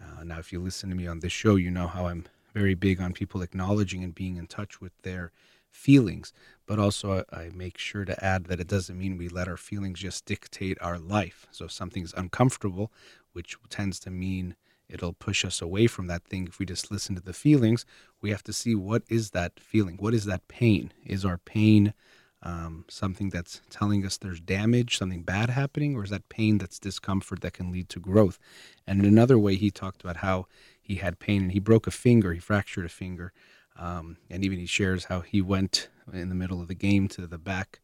Uh, 0.00 0.24
now, 0.24 0.38
if 0.38 0.52
you 0.52 0.60
listen 0.60 0.88
to 0.88 0.96
me 0.96 1.06
on 1.06 1.20
this 1.20 1.32
show, 1.32 1.56
you 1.56 1.70
know 1.70 1.86
how 1.86 2.06
I'm 2.06 2.24
very 2.54 2.74
big 2.74 3.00
on 3.00 3.12
people 3.12 3.42
acknowledging 3.42 4.02
and 4.02 4.14
being 4.14 4.36
in 4.36 4.46
touch 4.46 4.80
with 4.80 4.92
their 5.02 5.30
feelings. 5.70 6.32
But 6.66 6.78
also, 6.78 7.24
I, 7.32 7.42
I 7.42 7.50
make 7.54 7.78
sure 7.78 8.04
to 8.04 8.24
add 8.24 8.44
that 8.44 8.60
it 8.60 8.68
doesn't 8.68 8.98
mean 8.98 9.16
we 9.16 9.28
let 9.28 9.48
our 9.48 9.56
feelings 9.56 10.00
just 10.00 10.24
dictate 10.24 10.78
our 10.80 10.98
life. 10.98 11.46
So, 11.50 11.66
if 11.66 11.72
something's 11.72 12.14
uncomfortable, 12.14 12.92
which 13.32 13.56
tends 13.68 13.98
to 14.00 14.10
mean 14.10 14.56
it'll 14.88 15.12
push 15.12 15.44
us 15.44 15.62
away 15.62 15.86
from 15.86 16.08
that 16.08 16.24
thing 16.24 16.48
if 16.48 16.58
we 16.58 16.66
just 16.66 16.90
listen 16.90 17.14
to 17.14 17.22
the 17.22 17.32
feelings 17.32 17.86
we 18.20 18.30
have 18.30 18.42
to 18.42 18.52
see 18.52 18.74
what 18.74 19.04
is 19.08 19.30
that 19.30 19.60
feeling 19.60 19.96
what 19.98 20.12
is 20.12 20.24
that 20.24 20.48
pain 20.48 20.92
is 21.06 21.24
our 21.24 21.38
pain 21.38 21.94
um, 22.42 22.84
something 22.88 23.28
that's 23.28 23.60
telling 23.68 24.04
us 24.04 24.16
there's 24.16 24.40
damage, 24.40 24.96
something 24.96 25.22
bad 25.22 25.50
happening, 25.50 25.94
or 25.94 26.04
is 26.04 26.10
that 26.10 26.28
pain 26.28 26.58
that's 26.58 26.78
discomfort 26.78 27.42
that 27.42 27.52
can 27.52 27.70
lead 27.70 27.88
to 27.90 28.00
growth? 28.00 28.38
And 28.86 29.00
in 29.00 29.06
another 29.06 29.38
way, 29.38 29.56
he 29.56 29.70
talked 29.70 30.02
about 30.02 30.16
how 30.16 30.46
he 30.80 30.96
had 30.96 31.18
pain 31.18 31.42
and 31.42 31.52
he 31.52 31.60
broke 31.60 31.86
a 31.86 31.90
finger, 31.90 32.32
he 32.32 32.40
fractured 32.40 32.86
a 32.86 32.88
finger. 32.88 33.32
Um, 33.76 34.16
and 34.28 34.44
even 34.44 34.58
he 34.58 34.66
shares 34.66 35.04
how 35.04 35.20
he 35.20 35.40
went 35.40 35.88
in 36.12 36.28
the 36.28 36.34
middle 36.34 36.60
of 36.60 36.68
the 36.68 36.74
game 36.74 37.08
to 37.08 37.26
the 37.26 37.38
back, 37.38 37.80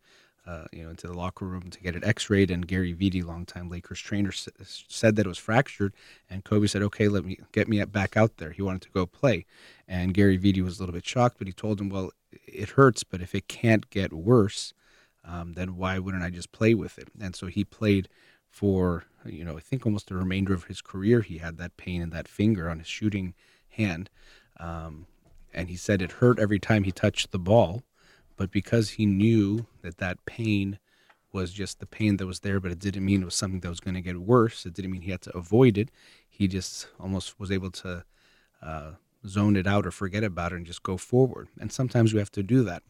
uh, 0.47 0.65
you 0.73 0.85
know, 0.85 0.91
into 0.91 1.07
the 1.07 1.15
locker 1.15 1.47
room 1.47 1.71
to 1.71 1.81
get 1.81 1.97
it 1.97 2.05
X-rayed. 2.05 2.51
And 2.51 2.67
Gary 2.67 2.95
Vitti, 2.95 3.25
longtime 3.25 3.71
Lakers 3.71 4.01
trainer, 4.01 4.33
said 4.33 5.17
that 5.17 5.27
it 5.27 5.29
was 5.29 5.39
fractured. 5.39 5.95
And 6.29 6.45
Kobe 6.45 6.67
said, 6.67 6.83
"Okay, 6.83 7.09
let 7.09 7.25
me 7.25 7.39
get 7.53 7.69
me 7.69 7.83
back 7.85 8.17
out 8.17 8.37
there." 8.37 8.51
He 8.51 8.63
wanted 8.63 8.83
to 8.83 8.91
go 8.91 9.07
play, 9.07 9.47
and 9.89 10.15
Gary 10.15 10.39
Vitti 10.39 10.63
was 10.63 10.79
a 10.79 10.83
little 10.83 10.93
bit 10.95 11.07
shocked, 11.07 11.37
but 11.39 11.47
he 11.47 11.53
told 11.53 11.81
him, 11.81 11.89
"Well, 11.89 12.11
it 12.47 12.71
hurts, 12.71 13.05
but 13.05 13.23
if 13.23 13.35
it 13.35 13.49
can't 13.49 13.89
get 13.91 14.13
worse, 14.13 14.75
um, 15.25 15.55
then 15.55 15.77
why 15.77 15.99
wouldn't 15.99 16.23
I 16.23 16.31
just 16.31 16.53
play 16.53 16.75
with 16.75 16.99
it? 16.99 17.09
And 17.21 17.35
so 17.35 17.47
he 17.47 17.65
played 17.65 18.09
for, 18.49 19.05
you 19.25 19.45
know, 19.45 19.57
I 19.57 19.61
think 19.61 19.85
almost 19.85 20.09
the 20.09 20.15
remainder 20.15 20.55
of 20.55 20.65
his 20.65 20.81
career. 20.81 21.21
He 21.21 21.39
had 21.39 21.59
that 21.59 21.77
pain 21.77 22.01
in 22.01 22.11
that 22.11 22.29
finger 22.29 22.71
on 22.71 22.79
his 22.79 22.87
shooting 22.87 23.35
hand. 23.71 24.09
Um, 24.59 25.07
and 25.57 25.69
he 25.69 25.77
said 25.77 26.03
it 26.03 26.13
hurt 26.13 26.39
every 26.39 26.61
time 26.61 26.85
he 26.85 26.93
touched 26.93 27.33
the 27.33 27.39
ball. 27.39 27.83
But 28.37 28.51
because 28.51 28.91
he 28.91 29.07
knew 29.07 29.67
that 29.81 29.97
that 29.99 30.25
pain 30.27 30.79
was 31.33 31.53
just 31.53 31.81
the 31.81 31.87
pain 31.87 32.19
that 32.19 32.27
was 32.27 32.41
there, 32.41 32.61
but 32.61 32.71
it 32.71 32.79
didn't 32.79 33.05
mean 33.05 33.23
it 33.23 33.25
was 33.25 33.35
something 33.35 33.61
that 33.61 33.69
was 33.69 33.81
going 33.81 33.95
to 33.95 34.01
get 34.01 34.19
worse. 34.19 34.67
It 34.67 34.75
didn't 34.75 34.91
mean 34.91 35.03
he 35.03 35.11
had 35.11 35.23
to 35.23 35.37
avoid 35.37 35.79
it. 35.79 35.91
He 36.29 36.47
just 36.47 36.89
almost 37.01 37.41
was 37.41 37.51
able 37.51 37.71
to 37.71 38.05
uh, 38.63 38.91
zone 39.27 39.57
it 39.57 39.67
out 39.67 39.87
or 39.87 39.91
forget 39.91 40.23
about 40.23 40.53
it 40.53 40.57
and 40.57 40.67
just 40.67 40.83
go 40.83 40.97
forward. 40.97 41.49
And 41.59 41.73
sometimes 41.73 42.13
we 42.13 42.19
have 42.19 42.33
to 42.33 42.43
do 42.43 42.63
that. 42.65 42.83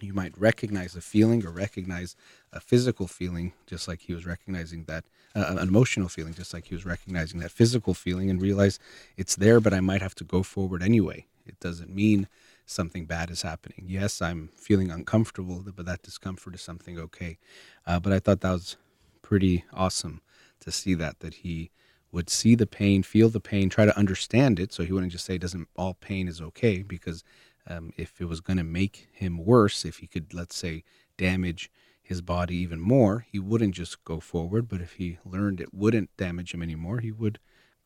You 0.00 0.12
might 0.12 0.36
recognize 0.36 0.94
a 0.94 1.00
feeling 1.00 1.46
or 1.46 1.50
recognize 1.50 2.16
a 2.52 2.60
physical 2.60 3.06
feeling, 3.06 3.52
just 3.66 3.88
like 3.88 4.02
he 4.02 4.12
was 4.12 4.26
recognizing 4.26 4.84
that, 4.84 5.04
uh, 5.34 5.46
an 5.48 5.68
emotional 5.68 6.08
feeling, 6.08 6.34
just 6.34 6.52
like 6.52 6.66
he 6.66 6.74
was 6.74 6.84
recognizing 6.84 7.40
that 7.40 7.50
physical 7.50 7.94
feeling, 7.94 8.28
and 8.28 8.42
realize 8.42 8.78
it's 9.16 9.36
there, 9.36 9.58
but 9.58 9.72
I 9.72 9.80
might 9.80 10.02
have 10.02 10.14
to 10.16 10.24
go 10.24 10.42
forward 10.42 10.82
anyway. 10.82 11.26
It 11.46 11.60
doesn't 11.60 11.94
mean 11.94 12.28
something 12.64 13.06
bad 13.06 13.30
is 13.30 13.42
happening. 13.42 13.86
Yes, 13.88 14.20
I'm 14.20 14.50
feeling 14.56 14.90
uncomfortable, 14.90 15.64
but 15.74 15.86
that 15.86 16.02
discomfort 16.02 16.54
is 16.54 16.62
something 16.62 16.98
okay. 16.98 17.38
Uh, 17.86 18.00
but 18.00 18.12
I 18.12 18.18
thought 18.18 18.40
that 18.40 18.52
was 18.52 18.76
pretty 19.22 19.64
awesome 19.72 20.20
to 20.60 20.70
see 20.70 20.94
that, 20.94 21.20
that 21.20 21.34
he 21.34 21.70
would 22.12 22.30
see 22.30 22.54
the 22.54 22.66
pain, 22.66 23.02
feel 23.02 23.28
the 23.28 23.40
pain, 23.40 23.68
try 23.68 23.84
to 23.84 23.98
understand 23.98 24.58
it. 24.58 24.72
So 24.72 24.84
he 24.84 24.92
wouldn't 24.92 25.12
just 25.12 25.24
say, 25.24 25.38
"Doesn't 25.38 25.68
all 25.76 25.94
pain 25.94 26.28
is 26.28 26.40
okay?" 26.40 26.82
Because 26.82 27.22
um, 27.66 27.92
if 27.96 28.20
it 28.20 28.26
was 28.26 28.40
going 28.40 28.56
to 28.58 28.64
make 28.64 29.08
him 29.12 29.44
worse, 29.44 29.84
if 29.84 29.98
he 29.98 30.06
could, 30.06 30.32
let's 30.32 30.56
say, 30.56 30.84
damage 31.18 31.70
his 32.02 32.22
body 32.22 32.56
even 32.56 32.80
more, 32.80 33.26
he 33.30 33.38
wouldn't 33.38 33.74
just 33.74 34.04
go 34.04 34.20
forward. 34.20 34.68
But 34.68 34.80
if 34.80 34.92
he 34.92 35.18
learned 35.24 35.60
it 35.60 35.74
wouldn't 35.74 36.16
damage 36.16 36.54
him 36.54 36.62
anymore, 36.62 37.00
he 37.00 37.10
would 37.10 37.38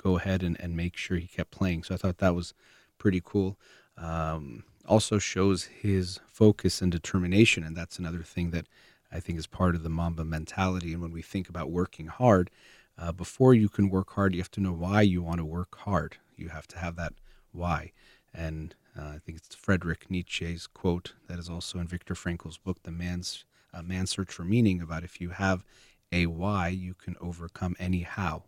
go 0.03 0.19
ahead 0.19 0.43
and, 0.43 0.59
and 0.61 0.77
make 0.77 0.97
sure 0.97 1.17
he 1.17 1.27
kept 1.27 1.51
playing. 1.51 1.85
So 1.85 1.95
I 1.95 1.99
thought 1.99 2.19
that 2.19 2.35
was 2.35 2.55
pretty 3.01 3.21
cool. 3.25 3.59
Um, 3.99 4.63
also 4.87 5.19
shows 5.19 5.65
his 5.65 6.21
focus 6.27 6.81
and 6.81 6.93
determination, 6.93 7.65
and 7.65 7.77
that's 7.77 7.99
another 7.99 8.23
thing 8.23 8.51
that 8.53 8.67
I 9.11 9.19
think 9.19 9.39
is 9.39 9.49
part 9.49 9.75
of 9.75 9.83
the 9.83 9.89
Mamba 9.89 10.25
mentality. 10.25 10.93
And 10.93 11.03
when 11.03 11.11
we 11.11 11.23
think 11.23 11.49
about 11.49 11.71
working 11.71 12.07
hard, 12.07 12.51
uh, 12.97 13.11
before 13.11 13.55
you 13.55 13.69
can 13.69 13.89
work 13.89 14.13
hard, 14.13 14.35
you 14.35 14.41
have 14.41 14.51
to 14.53 14.61
know 14.61 14.73
why 14.73 15.03
you 15.03 15.23
want 15.23 15.39
to 15.39 15.45
work 15.45 15.77
hard. 15.79 16.19
You 16.37 16.51
have 16.51 16.69
to 16.69 16.79
have 16.79 16.95
that 16.97 17.15
why. 17.53 17.93
And 18.33 18.75
uh, 18.97 19.15
I 19.15 19.19
think 19.19 19.39
it's 19.39 19.55
Friedrich 19.55 20.11
Nietzsche's 20.11 20.67
quote 20.67 21.15
that 21.27 21.39
is 21.39 21.49
also 21.49 21.79
in 21.79 21.89
Viktor 21.89 22.15
Frankl's 22.15 22.59
book, 22.59 22.83
The 22.83 22.93
Man's 22.93 23.45
uh, 23.73 23.83
Man's 23.83 24.11
Search 24.11 24.33
for 24.33 24.45
Meaning, 24.45 24.81
about 24.81 25.05
if 25.05 25.21
you 25.21 25.31
have 25.31 25.65
a 26.13 26.27
why, 26.27 26.69
you 26.69 26.95
can 26.95 27.17
overcome 27.21 27.77
any 27.79 28.03
how. 28.03 28.45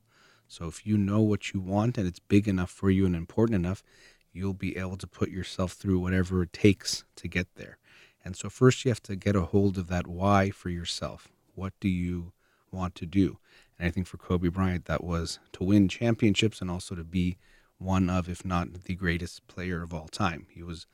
So 0.48 0.66
if 0.66 0.86
you 0.86 0.98
know 0.98 1.22
what 1.22 1.54
you 1.54 1.60
want 1.60 1.96
and 1.96 2.06
it's 2.06 2.18
big 2.18 2.46
enough 2.46 2.70
for 2.70 2.90
you 2.90 3.06
and 3.06 3.16
important 3.16 3.56
enough, 3.56 3.82
you'll 4.32 4.54
be 4.54 4.76
able 4.76 4.96
to 4.96 5.06
put 5.06 5.30
yourself 5.30 5.72
through 5.72 5.98
whatever 5.98 6.42
it 6.42 6.52
takes 6.52 7.04
to 7.16 7.28
get 7.28 7.48
there. 7.56 7.78
And 8.24 8.36
so 8.36 8.48
first 8.48 8.84
you 8.84 8.90
have 8.90 9.02
to 9.04 9.16
get 9.16 9.36
a 9.36 9.42
hold 9.42 9.78
of 9.78 9.88
that 9.88 10.06
why 10.06 10.50
for 10.50 10.70
yourself. 10.70 11.28
What 11.54 11.72
do 11.80 11.88
you 11.88 12.32
want 12.70 12.94
to 12.96 13.06
do? 13.06 13.38
And 13.78 13.88
I 13.88 13.90
think 13.90 14.06
for 14.06 14.16
Kobe 14.16 14.48
Bryant, 14.48 14.86
that 14.86 15.04
was 15.04 15.38
to 15.52 15.64
win 15.64 15.88
championships 15.88 16.60
and 16.60 16.70
also 16.70 16.94
to 16.94 17.04
be 17.04 17.36
one 17.78 18.08
of, 18.08 18.28
if 18.28 18.44
not 18.44 18.84
the 18.84 18.94
greatest 18.94 19.46
player 19.48 19.82
of 19.82 19.92
all 19.92 20.08
time. 20.08 20.46
He 20.50 20.62
was 20.62 20.86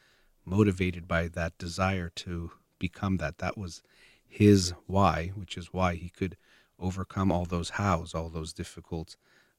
motivated 0.44 1.06
by 1.06 1.28
that 1.28 1.58
desire 1.58 2.10
to 2.16 2.52
become 2.78 3.18
that. 3.18 3.38
That 3.38 3.58
was 3.58 3.82
his 4.26 4.72
why, 4.86 5.32
which 5.34 5.56
is 5.56 5.72
why 5.72 5.94
he 5.94 6.08
could 6.08 6.36
overcome 6.78 7.30
all 7.30 7.44
those 7.44 7.70
hows, 7.70 8.14
all 8.14 8.30
those 8.30 8.52
difficult 8.52 9.16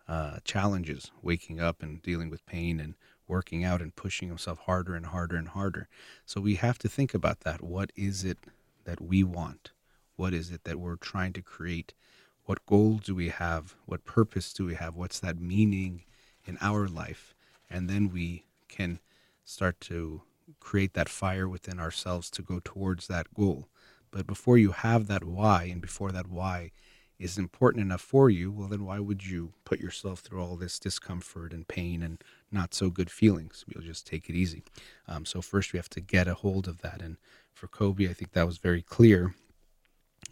uh, 0.08 0.40
challenges, 0.44 1.12
waking 1.22 1.60
up 1.60 1.84
and 1.84 2.02
dealing 2.02 2.30
with 2.30 2.46
pain 2.46 2.80
and 2.80 2.96
working 3.30 3.64
out 3.64 3.82
and 3.82 3.96
pushing 3.96 4.28
himself 4.28 4.60
harder 4.60 4.96
and 4.96 5.06
harder 5.06 5.38
and 5.38 5.50
harder. 5.50 5.88
So 6.26 6.42
we 6.42 6.56
have 6.56 6.78
to 6.80 6.90
think 6.90 7.14
about 7.14 7.42
that. 7.42 7.64
What 7.64 7.92
is 7.96 8.26
it 8.26 8.40
that 8.84 9.00
we 9.00 9.24
want? 9.24 9.72
What 10.18 10.34
is 10.34 10.52
it 10.52 10.66
that 10.66 10.80
we're 10.80 10.98
trying 10.98 11.32
to 11.34 11.42
create? 11.42 11.94
what 12.50 12.66
goal 12.66 12.96
do 12.96 13.14
we 13.14 13.30
have? 13.30 13.76
What 13.86 14.06
purpose 14.06 14.52
do 14.54 14.66
we 14.66 14.74
have? 14.74 14.96
What's 14.96 15.20
that 15.20 15.40
meaning 15.40 16.02
in 16.46 16.58
our 16.60 16.88
life? 16.88 17.36
And 17.70 17.88
then 17.88 18.10
we 18.10 18.44
can 18.68 18.98
start 19.46 19.80
to 19.82 20.24
create 20.60 20.96
that 20.96 21.10
fire 21.10 21.48
within 21.48 21.80
ourselves 21.80 22.32
to 22.32 22.42
go 22.42 22.60
towards 22.64 23.06
that 23.06 23.32
goal. 23.36 23.68
But 24.10 24.26
before 24.26 24.58
you 24.58 24.72
have 24.72 25.06
that 25.06 25.24
why, 25.24 25.66
and 25.66 25.80
before 25.80 26.12
that 26.12 26.28
why 26.28 26.72
is 27.20 27.38
important 27.38 27.84
enough 27.84 28.02
for 28.02 28.32
you, 28.32 28.50
well, 28.50 28.70
then 28.70 28.84
why 28.84 28.98
would 28.98 29.28
you 29.28 29.54
put 29.64 29.80
yourself 29.80 30.22
through 30.22 30.42
all 30.42 30.56
this 30.56 30.80
discomfort 30.80 31.54
and 31.54 31.68
pain 31.68 32.02
and 32.02 32.18
not 32.52 32.74
so 32.74 32.90
good 32.90 33.10
feelings? 33.10 33.66
You'll 33.68 33.84
just 33.84 34.08
take 34.08 34.30
it 34.30 34.36
easy. 34.36 34.64
Um, 35.08 35.26
so, 35.26 35.42
first, 35.42 35.74
we 35.74 35.78
have 35.78 35.90
to 35.90 36.02
get 36.02 36.28
a 36.28 36.34
hold 36.34 36.68
of 36.68 36.82
that. 36.82 37.02
And 37.02 37.18
for 37.54 37.68
Kobe, 37.68 38.10
I 38.10 38.14
think 38.14 38.32
that 38.34 38.46
was 38.46 38.58
very 38.58 38.82
clear 38.82 39.34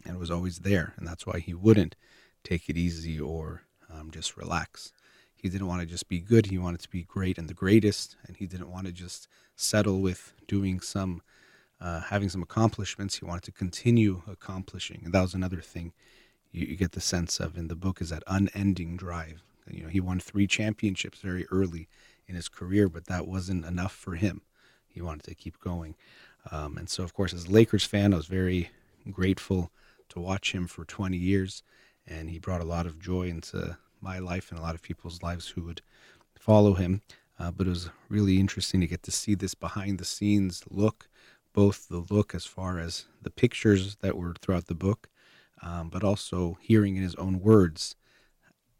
and 0.04 0.18
was 0.18 0.30
always 0.30 0.60
there. 0.60 0.94
And 0.96 1.06
that's 1.06 1.26
why 1.26 1.40
he 1.40 1.54
wouldn't 1.54 1.96
take 2.44 2.68
it 2.68 2.76
easy 2.76 3.20
or 3.20 3.62
um, 3.92 4.10
just 4.10 4.36
relax. 4.36 4.92
He 5.34 5.48
didn't 5.48 5.68
want 5.68 5.80
to 5.80 5.86
just 5.86 6.08
be 6.08 6.20
good. 6.20 6.46
He 6.46 6.58
wanted 6.58 6.80
to 6.80 6.88
be 6.88 7.02
great 7.02 7.38
and 7.38 7.48
the 7.48 7.54
greatest. 7.54 8.16
And 8.26 8.36
he 8.36 8.46
didn't 8.46 8.70
want 8.70 8.86
to 8.86 8.92
just 8.92 9.28
settle 9.54 10.00
with 10.00 10.32
doing 10.46 10.80
some, 10.80 11.22
uh, 11.80 12.00
having 12.00 12.28
some 12.28 12.42
accomplishments. 12.42 13.16
He 13.16 13.24
wanted 13.24 13.44
to 13.44 13.52
continue 13.52 14.22
accomplishing. 14.26 15.02
And 15.04 15.12
that 15.14 15.22
was 15.22 15.34
another 15.34 15.60
thing 15.60 15.92
you, 16.52 16.66
you 16.66 16.76
get 16.76 16.92
the 16.92 17.00
sense 17.00 17.40
of 17.40 17.56
in 17.56 17.68
the 17.68 17.76
book 17.76 18.00
is 18.00 18.10
that 18.10 18.22
unending 18.26 18.96
drive. 18.96 19.42
You 19.70 19.84
know, 19.84 19.88
he 19.88 20.00
won 20.00 20.18
three 20.18 20.46
championships 20.46 21.20
very 21.20 21.46
early 21.50 21.88
in 22.28 22.34
his 22.34 22.48
career, 22.48 22.88
but 22.88 23.06
that 23.06 23.26
wasn't 23.26 23.64
enough 23.64 23.92
for 23.92 24.14
him. 24.14 24.42
He 24.86 25.00
wanted 25.00 25.24
to 25.24 25.34
keep 25.34 25.58
going. 25.58 25.96
Um, 26.50 26.76
and 26.76 26.88
so, 26.88 27.02
of 27.02 27.14
course, 27.14 27.32
as 27.32 27.46
a 27.46 27.50
Lakers 27.50 27.84
fan, 27.84 28.12
I 28.12 28.16
was 28.16 28.26
very 28.26 28.70
grateful 29.10 29.70
to 30.10 30.20
watch 30.20 30.52
him 30.52 30.66
for 30.66 30.84
20 30.84 31.16
years, 31.16 31.62
and 32.06 32.30
he 32.30 32.38
brought 32.38 32.60
a 32.60 32.64
lot 32.64 32.86
of 32.86 33.00
joy 33.00 33.28
into 33.28 33.76
my 34.00 34.18
life 34.18 34.50
and 34.50 34.58
a 34.58 34.62
lot 34.62 34.74
of 34.74 34.82
people's 34.82 35.22
lives 35.22 35.48
who 35.48 35.62
would 35.62 35.82
follow 36.38 36.74
him. 36.74 37.02
Uh, 37.38 37.50
but 37.50 37.66
it 37.66 37.70
was 37.70 37.90
really 38.08 38.40
interesting 38.40 38.80
to 38.80 38.86
get 38.86 39.02
to 39.04 39.12
see 39.12 39.34
this 39.34 39.54
behind 39.54 39.98
the 39.98 40.04
scenes 40.04 40.64
look, 40.70 41.08
both 41.52 41.88
the 41.88 42.04
look 42.10 42.34
as 42.34 42.44
far 42.44 42.78
as 42.78 43.06
the 43.22 43.30
pictures 43.30 43.96
that 43.96 44.16
were 44.16 44.34
throughout 44.40 44.66
the 44.66 44.74
book, 44.74 45.08
um, 45.62 45.88
but 45.88 46.02
also 46.02 46.58
hearing 46.60 46.96
in 46.96 47.02
his 47.02 47.14
own 47.14 47.40
words 47.40 47.94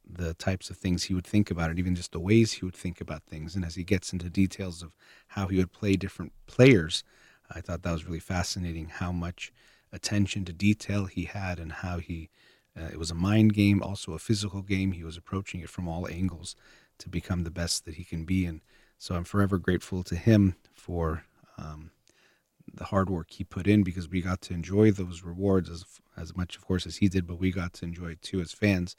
the 0.08 0.34
types 0.34 0.70
of 0.70 0.76
things 0.76 1.04
he 1.04 1.14
would 1.14 1.26
think 1.26 1.50
about 1.50 1.70
it, 1.70 1.78
even 1.78 1.94
just 1.94 2.12
the 2.12 2.20
ways 2.20 2.52
he 2.52 2.64
would 2.64 2.74
think 2.74 3.00
about 3.00 3.24
things. 3.24 3.54
And 3.54 3.64
as 3.64 3.74
he 3.74 3.84
gets 3.84 4.12
into 4.12 4.30
details 4.30 4.82
of 4.82 4.92
how 5.28 5.48
he 5.48 5.58
would 5.58 5.72
play 5.72 5.96
different 5.96 6.32
players, 6.46 7.04
I 7.50 7.60
thought 7.60 7.82
that 7.82 7.92
was 7.92 8.06
really 8.06 8.20
fascinating 8.20 8.88
how 8.88 9.12
much 9.12 9.52
attention 9.92 10.44
to 10.46 10.52
detail 10.52 11.06
he 11.06 11.24
had 11.24 11.58
and 11.58 11.72
how 11.72 11.98
he 11.98 12.30
uh, 12.78 12.88
it 12.92 12.98
was 12.98 13.10
a 13.10 13.14
mind 13.14 13.54
game, 13.54 13.82
also 13.82 14.12
a 14.12 14.18
physical 14.18 14.62
game. 14.62 14.92
He 14.92 15.02
was 15.02 15.16
approaching 15.16 15.60
it 15.60 15.70
from 15.70 15.88
all 15.88 16.06
angles 16.08 16.54
to 16.98 17.08
become 17.08 17.42
the 17.42 17.50
best 17.50 17.84
that 17.84 17.94
he 17.94 18.04
can 18.04 18.24
be. 18.24 18.44
And 18.44 18.60
so 18.98 19.14
I'm 19.14 19.24
forever 19.24 19.58
grateful 19.58 20.04
to 20.04 20.14
him 20.14 20.54
for 20.74 21.24
um, 21.56 21.90
the 22.72 22.84
hard 22.84 23.10
work 23.10 23.30
he 23.30 23.44
put 23.44 23.66
in 23.66 23.82
because 23.82 24.08
we 24.08 24.20
got 24.20 24.40
to 24.42 24.54
enjoy 24.54 24.90
those 24.90 25.22
rewards 25.22 25.70
as 25.70 25.84
as 26.16 26.36
much, 26.36 26.56
of 26.56 26.66
course, 26.66 26.84
as 26.84 26.96
he 26.96 27.08
did, 27.08 27.26
but 27.26 27.38
we 27.38 27.52
got 27.52 27.72
to 27.74 27.84
enjoy 27.84 28.08
it 28.08 28.22
too 28.22 28.40
as 28.40 28.52
fans, 28.52 28.96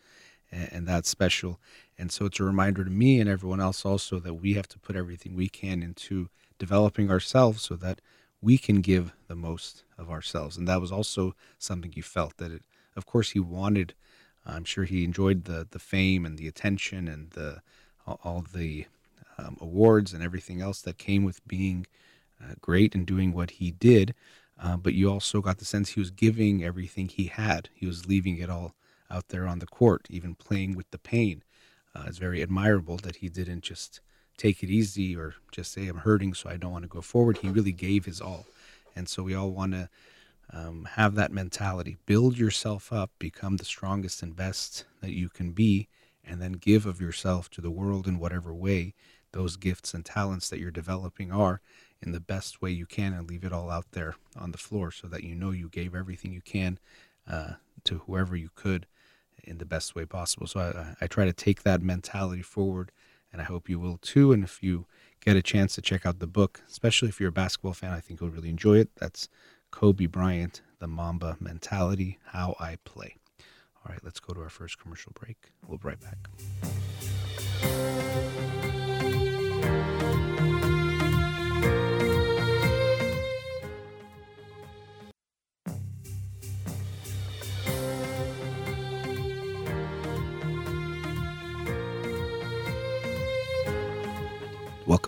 and, 0.51 0.69
and 0.71 0.87
that's 0.87 1.09
special. 1.09 1.59
And 1.97 2.11
so 2.11 2.25
it's 2.25 2.39
a 2.39 2.43
reminder 2.43 2.83
to 2.83 2.89
me 2.89 3.19
and 3.19 3.29
everyone 3.29 3.59
else 3.59 3.85
also 3.85 4.19
that 4.19 4.35
we 4.35 4.53
have 4.53 4.67
to 4.69 4.79
put 4.79 4.95
everything 4.95 5.35
we 5.35 5.49
can 5.49 5.83
into 5.83 6.29
developing 6.57 7.09
ourselves 7.09 7.61
so 7.61 7.75
that 7.75 8.01
we 8.41 8.57
can 8.57 8.81
give 8.81 9.13
the 9.27 9.35
most 9.35 9.83
of 9.97 10.09
ourselves. 10.09 10.57
And 10.57 10.67
that 10.67 10.81
was 10.81 10.91
also 10.91 11.35
something 11.57 11.93
you 11.95 12.03
felt 12.03 12.37
that 12.37 12.51
it, 12.51 12.63
of 12.95 13.05
course, 13.05 13.31
he 13.31 13.39
wanted. 13.39 13.93
I'm 14.45 14.63
sure 14.63 14.85
he 14.85 15.03
enjoyed 15.03 15.45
the 15.45 15.67
the 15.69 15.79
fame 15.79 16.25
and 16.25 16.37
the 16.37 16.47
attention 16.47 17.07
and 17.07 17.31
the 17.31 17.61
all 18.05 18.43
the 18.53 18.85
um, 19.37 19.57
awards 19.61 20.13
and 20.13 20.23
everything 20.23 20.61
else 20.61 20.81
that 20.81 20.97
came 20.97 21.23
with 21.23 21.45
being 21.47 21.85
uh, 22.41 22.53
great 22.61 22.95
and 22.95 23.05
doing 23.05 23.33
what 23.33 23.51
he 23.51 23.71
did. 23.71 24.15
Uh, 24.61 24.75
but 24.75 24.93
you 24.93 25.09
also 25.09 25.41
got 25.41 25.57
the 25.57 25.65
sense 25.65 25.89
he 25.89 25.99
was 25.99 26.11
giving 26.11 26.63
everything 26.63 27.07
he 27.07 27.25
had. 27.25 27.69
He 27.73 27.85
was 27.85 28.07
leaving 28.07 28.37
it 28.37 28.49
all 28.49 28.73
out 29.11 29.29
there 29.29 29.47
on 29.47 29.59
the 29.59 29.67
court, 29.67 30.07
even 30.09 30.35
playing 30.35 30.75
with 30.75 30.89
the 30.91 30.97
pain. 30.97 31.43
Uh, 31.95 32.03
it's 32.07 32.17
very 32.17 32.41
admirable 32.41 32.97
that 32.97 33.17
he 33.17 33.29
didn't 33.29 33.61
just 33.61 34.01
take 34.37 34.63
it 34.63 34.69
easy 34.69 35.15
or 35.15 35.35
just 35.51 35.71
say, 35.73 35.87
I'm 35.87 35.97
hurting, 35.97 36.33
so 36.33 36.49
I 36.49 36.57
don't 36.57 36.71
want 36.71 36.83
to 36.83 36.89
go 36.89 37.01
forward. 37.01 37.37
He 37.37 37.49
really 37.49 37.71
gave 37.71 38.05
his 38.05 38.21
all. 38.21 38.45
And 38.95 39.09
so 39.09 39.23
we 39.23 39.35
all 39.35 39.51
want 39.51 39.73
to 39.73 39.89
um, 40.51 40.87
have 40.91 41.15
that 41.15 41.31
mentality. 41.31 41.97
Build 42.05 42.37
yourself 42.37 42.91
up, 42.91 43.11
become 43.19 43.57
the 43.57 43.65
strongest 43.65 44.23
and 44.23 44.35
best 44.35 44.85
that 45.01 45.11
you 45.11 45.29
can 45.29 45.51
be, 45.51 45.87
and 46.25 46.41
then 46.41 46.53
give 46.53 46.85
of 46.85 47.01
yourself 47.01 47.49
to 47.51 47.61
the 47.61 47.71
world 47.71 48.07
in 48.07 48.19
whatever 48.19 48.53
way 48.53 48.93
those 49.31 49.57
gifts 49.57 49.93
and 49.93 50.05
talents 50.05 50.49
that 50.49 50.59
you're 50.59 50.71
developing 50.71 51.31
are 51.31 51.61
in 52.01 52.11
the 52.11 52.19
best 52.19 52.61
way 52.61 52.71
you 52.71 52.85
can 52.85 53.13
and 53.13 53.29
leave 53.29 53.43
it 53.43 53.53
all 53.53 53.69
out 53.69 53.91
there 53.91 54.15
on 54.35 54.51
the 54.51 54.57
floor 54.57 54.91
so 54.91 55.07
that 55.07 55.23
you 55.23 55.35
know 55.35 55.51
you 55.51 55.69
gave 55.69 55.93
everything 55.93 56.33
you 56.33 56.41
can 56.41 56.79
uh, 57.29 57.53
to 57.83 57.99
whoever 57.99 58.35
you 58.35 58.49
could 58.55 58.87
in 59.43 59.57
the 59.57 59.65
best 59.65 59.95
way 59.95 60.05
possible. 60.05 60.47
So 60.47 60.59
I, 60.59 60.95
I 61.03 61.07
try 61.07 61.25
to 61.25 61.33
take 61.33 61.63
that 61.63 61.81
mentality 61.81 62.41
forward, 62.41 62.91
and 63.31 63.41
I 63.41 63.45
hope 63.45 63.69
you 63.69 63.79
will 63.79 63.97
too. 63.97 64.31
And 64.31 64.43
if 64.43 64.61
you 64.63 64.85
get 65.23 65.35
a 65.35 65.41
chance 65.41 65.75
to 65.75 65.81
check 65.81 66.05
out 66.05 66.19
the 66.19 66.27
book, 66.27 66.61
especially 66.69 67.09
if 67.09 67.19
you're 67.19 67.29
a 67.29 67.33
basketball 67.33 67.73
fan, 67.73 67.91
I 67.91 67.99
think 67.99 68.21
you'll 68.21 68.29
really 68.29 68.49
enjoy 68.49 68.77
it. 68.77 68.89
That's 68.97 69.29
Kobe 69.71 70.05
Bryant, 70.05 70.61
The 70.79 70.87
Mamba 70.87 71.37
Mentality 71.39 72.19
How 72.25 72.55
I 72.59 72.77
Play. 72.85 73.15
All 73.85 73.91
right, 73.91 74.03
let's 74.03 74.19
go 74.19 74.33
to 74.33 74.41
our 74.41 74.49
first 74.49 74.79
commercial 74.79 75.13
break. 75.13 75.37
We'll 75.67 75.77
be 75.77 75.87
right 75.87 75.99
back. 76.01 76.17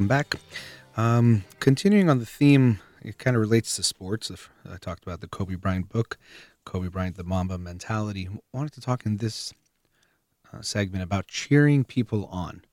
Welcome 0.01 0.07
back. 0.07 0.35
Um, 0.97 1.43
continuing 1.59 2.09
on 2.09 2.17
the 2.17 2.25
theme, 2.25 2.79
it 3.03 3.19
kind 3.19 3.35
of 3.35 3.39
relates 3.39 3.75
to 3.75 3.83
sports. 3.83 4.31
I 4.67 4.77
talked 4.77 5.03
about 5.03 5.21
the 5.21 5.27
Kobe 5.27 5.53
Bryant 5.53 5.89
book, 5.89 6.17
Kobe 6.65 6.87
Bryant, 6.87 7.17
the 7.17 7.23
Mamba 7.23 7.59
mentality. 7.59 8.27
I 8.27 8.39
wanted 8.51 8.73
to 8.73 8.81
talk 8.81 9.05
in 9.05 9.17
this 9.17 9.53
uh, 10.51 10.63
segment 10.63 11.03
about 11.03 11.27
cheering 11.27 11.83
people 11.83 12.25
on. 12.31 12.63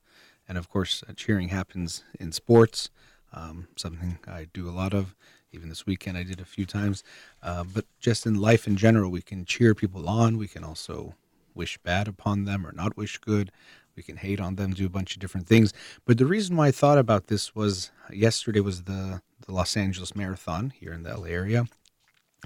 And 0.47 0.57
of 0.57 0.69
course, 0.69 1.03
uh, 1.07 1.13
cheering 1.15 1.49
happens 1.49 2.03
in 2.19 2.31
sports, 2.31 2.89
um, 3.31 3.67
something 3.75 4.17
I 4.27 4.47
do 4.51 4.67
a 4.67 4.71
lot 4.71 4.95
of. 4.95 5.13
Even 5.51 5.69
this 5.69 5.85
weekend, 5.85 6.17
I 6.17 6.23
did 6.23 6.41
a 6.41 6.45
few 6.45 6.65
times. 6.65 7.03
Uh, 7.43 7.63
but 7.63 7.85
just 7.99 8.25
in 8.25 8.41
life 8.41 8.65
in 8.65 8.75
general, 8.75 9.11
we 9.11 9.21
can 9.21 9.45
cheer 9.45 9.75
people 9.75 10.09
on. 10.09 10.39
We 10.39 10.47
can 10.47 10.63
also 10.63 11.13
wish 11.53 11.77
bad 11.77 12.07
upon 12.07 12.45
them 12.45 12.65
or 12.65 12.71
not 12.71 12.97
wish 12.97 13.19
good. 13.19 13.51
We 13.99 14.03
can 14.03 14.15
hate 14.15 14.39
on 14.39 14.55
them, 14.55 14.71
do 14.71 14.85
a 14.85 14.89
bunch 14.89 15.13
of 15.13 15.19
different 15.19 15.45
things. 15.45 15.73
But 16.05 16.17
the 16.17 16.25
reason 16.25 16.55
why 16.55 16.67
I 16.67 16.71
thought 16.71 16.97
about 16.97 17.27
this 17.27 17.53
was 17.53 17.91
yesterday 18.09 18.61
was 18.61 18.83
the, 18.83 19.21
the 19.45 19.51
Los 19.51 19.75
Angeles 19.75 20.15
Marathon 20.15 20.69
here 20.69 20.93
in 20.93 21.03
the 21.03 21.13
LA 21.17 21.25
area. 21.25 21.65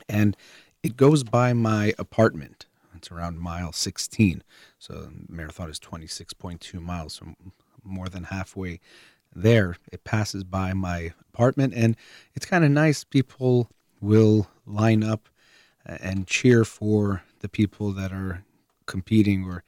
And 0.10 0.36
it 0.82 0.98
goes 0.98 1.24
by 1.24 1.54
my 1.54 1.94
apartment. 2.00 2.66
It's 2.96 3.12
around 3.12 3.38
mile 3.38 3.72
16. 3.72 4.42
So 4.80 5.12
marathon 5.30 5.70
is 5.70 5.80
26.2 5.80 6.82
miles, 6.82 7.14
so 7.14 7.36
more 7.84 8.10
than 8.10 8.24
halfway 8.24 8.80
there. 9.36 9.76
It 9.92 10.04
passes 10.04 10.44
by 10.44 10.74
my 10.74 11.14
apartment, 11.32 11.76
and 11.76 11.96
it's 12.34 12.48
kind 12.48 12.66
of 12.66 12.72
nice. 12.72 13.04
People 13.04 13.70
will 14.02 14.48
line 14.66 15.04
up 15.04 15.30
and 15.86 16.26
cheer 16.26 16.66
for 16.66 17.22
the 17.42 17.50
people 17.50 17.92
that 17.92 18.12
are 18.12 18.44
competing 18.88 19.46
or 19.46 19.64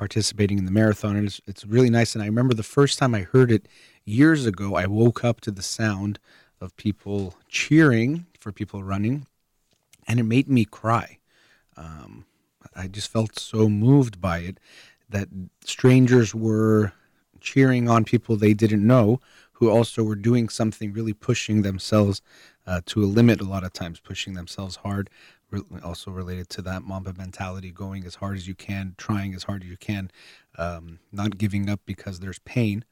participating 0.00 0.56
in 0.56 0.64
the 0.64 0.70
marathon. 0.70 1.14
And 1.14 1.26
it's, 1.26 1.42
it's 1.46 1.66
really 1.66 1.90
nice. 1.90 2.14
And 2.14 2.22
I 2.22 2.26
remember 2.26 2.54
the 2.54 2.62
first 2.62 2.98
time 2.98 3.14
I 3.14 3.20
heard 3.20 3.52
it 3.52 3.68
years 4.06 4.46
ago, 4.46 4.74
I 4.74 4.86
woke 4.86 5.22
up 5.22 5.42
to 5.42 5.50
the 5.50 5.60
sound 5.60 6.18
of 6.58 6.74
people 6.76 7.34
cheering 7.48 8.24
for 8.38 8.50
people 8.50 8.82
running, 8.82 9.26
and 10.08 10.18
it 10.18 10.22
made 10.22 10.48
me 10.48 10.64
cry. 10.64 11.18
Um, 11.76 12.24
I 12.74 12.88
just 12.88 13.12
felt 13.12 13.38
so 13.38 13.68
moved 13.68 14.22
by 14.22 14.38
it 14.38 14.58
that 15.10 15.28
strangers 15.66 16.34
were 16.34 16.94
cheering 17.40 17.90
on 17.90 18.04
people 18.06 18.36
they 18.36 18.54
didn't 18.54 18.86
know 18.86 19.20
who 19.52 19.68
also 19.68 20.02
were 20.02 20.16
doing 20.16 20.48
something 20.48 20.94
really 20.94 21.12
pushing 21.12 21.60
themselves 21.60 22.22
uh, 22.66 22.80
to 22.86 23.04
a 23.04 23.12
limit 23.18 23.42
a 23.42 23.44
lot 23.44 23.64
of 23.64 23.74
times 23.74 24.00
pushing 24.00 24.32
themselves 24.32 24.76
hard 24.76 25.10
also 25.82 26.10
related 26.10 26.48
to 26.50 26.62
that 26.62 26.82
Mamba 26.82 27.12
mentality, 27.12 27.70
going 27.70 28.04
as 28.04 28.16
hard 28.16 28.36
as 28.36 28.46
you 28.46 28.54
can, 28.54 28.94
trying 28.98 29.34
as 29.34 29.44
hard 29.44 29.62
as 29.62 29.68
you 29.68 29.76
can, 29.76 30.10
um, 30.58 30.98
not 31.12 31.38
giving 31.38 31.68
up 31.68 31.80
because 31.86 32.20
there's 32.20 32.38
pain, 32.40 32.84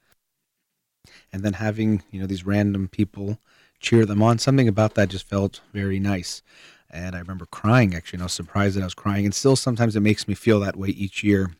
and 1.32 1.42
then 1.42 1.54
having 1.54 2.02
you 2.10 2.20
know 2.20 2.26
these 2.26 2.46
random 2.46 2.88
people 2.88 3.38
cheer 3.80 4.04
them 4.04 4.22
on. 4.22 4.38
Something 4.38 4.68
about 4.68 4.94
that 4.94 5.08
just 5.08 5.28
felt 5.28 5.60
very 5.72 5.98
nice, 5.98 6.42
and 6.90 7.14
I 7.14 7.20
remember 7.20 7.46
crying. 7.46 7.94
Actually, 7.94 8.18
and 8.18 8.22
I 8.22 8.26
was 8.26 8.32
surprised 8.32 8.76
that 8.76 8.82
I 8.82 8.86
was 8.86 8.94
crying, 8.94 9.24
and 9.24 9.34
still 9.34 9.56
sometimes 9.56 9.96
it 9.96 10.00
makes 10.00 10.26
me 10.26 10.34
feel 10.34 10.60
that 10.60 10.76
way 10.76 10.88
each 10.88 11.22
year 11.22 11.52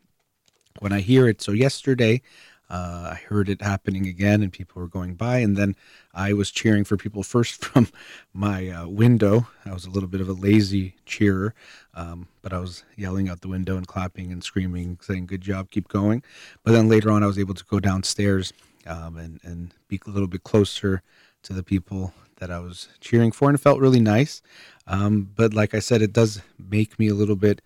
when 0.79 0.91
I 0.91 0.99
hear 1.01 1.27
it. 1.27 1.41
So 1.41 1.51
yesterday, 1.51 2.21
uh, 2.69 3.09
I 3.13 3.15
heard 3.27 3.49
it 3.49 3.61
happening 3.61 4.07
again, 4.07 4.43
and 4.43 4.53
people 4.53 4.81
were 4.81 4.87
going 4.87 5.15
by. 5.15 5.39
And 5.39 5.57
then 5.57 5.75
I 6.13 6.33
was 6.33 6.51
cheering 6.51 6.83
for 6.83 6.97
people 6.97 7.23
first 7.23 7.65
from 7.65 7.87
my 8.33 8.69
uh, 8.69 8.87
window. 8.87 9.47
I 9.65 9.73
was 9.73 9.85
a 9.85 9.89
little 9.89 10.09
bit 10.09 10.21
of 10.21 10.29
a 10.29 10.33
lazy 10.33 10.95
cheerer, 11.05 11.55
um, 11.95 12.27
but 12.41 12.53
I 12.53 12.59
was 12.59 12.83
yelling 12.95 13.27
out 13.27 13.41
the 13.41 13.47
window 13.47 13.75
and 13.75 13.87
clapping 13.87 14.31
and 14.31 14.43
screaming, 14.43 14.99
saying, 15.01 15.25
Good 15.25 15.41
job, 15.41 15.71
keep 15.71 15.87
going. 15.87 16.23
But 16.63 16.73
then 16.73 16.87
later 16.87 17.11
on, 17.11 17.23
I 17.23 17.27
was 17.27 17.39
able 17.39 17.55
to 17.55 17.65
go 17.65 17.79
downstairs 17.79 18.53
um, 18.85 19.17
and, 19.17 19.39
and 19.43 19.73
be 19.87 19.99
a 20.05 20.09
little 20.09 20.27
bit 20.27 20.43
closer 20.43 21.01
to 21.43 21.53
the 21.53 21.63
people 21.63 22.13
that 22.37 22.51
I 22.51 22.59
was 22.59 22.87
cheering 23.01 23.31
for, 23.31 23.49
and 23.49 23.55
it 23.55 23.61
felt 23.61 23.79
really 23.79 23.99
nice. 23.99 24.41
Um, 24.87 25.29
but 25.35 25.53
like 25.53 25.73
I 25.73 25.79
said, 25.79 26.01
it 26.01 26.13
does 26.13 26.41
make 26.57 26.97
me 26.99 27.07
a 27.07 27.13
little 27.13 27.35
bit 27.35 27.61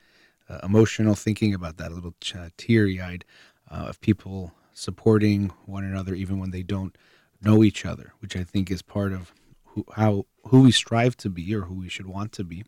uh, 0.50 0.60
emotional 0.64 1.16
thinking 1.16 1.54
about 1.54 1.78
that, 1.78 1.92
a 1.92 1.96
little 1.96 2.14
uh, 2.36 2.50
teary 2.58 3.00
eyed 3.00 3.26
uh, 3.70 3.86
of 3.88 4.02
people 4.02 4.54
supporting 4.74 5.52
one 5.66 5.84
another 5.84 6.14
even 6.14 6.40
when 6.40 6.52
they 6.52 6.64
don't 6.64 6.98
know 7.42 7.64
each 7.64 7.86
other, 7.86 8.14
which 8.20 8.36
I 8.36 8.44
think 8.44 8.72
is 8.72 8.82
part 8.82 9.12
of 9.12 9.34
who, 9.66 9.86
how 9.96 10.26
who 10.48 10.62
we 10.62 10.72
strive 10.72 11.18
to 11.18 11.30
be 11.30 11.54
or 11.56 11.62
who 11.62 11.76
we 11.76 11.90
should 11.90 12.08
want 12.08 12.32
to 12.34 12.44
be. 12.44 12.64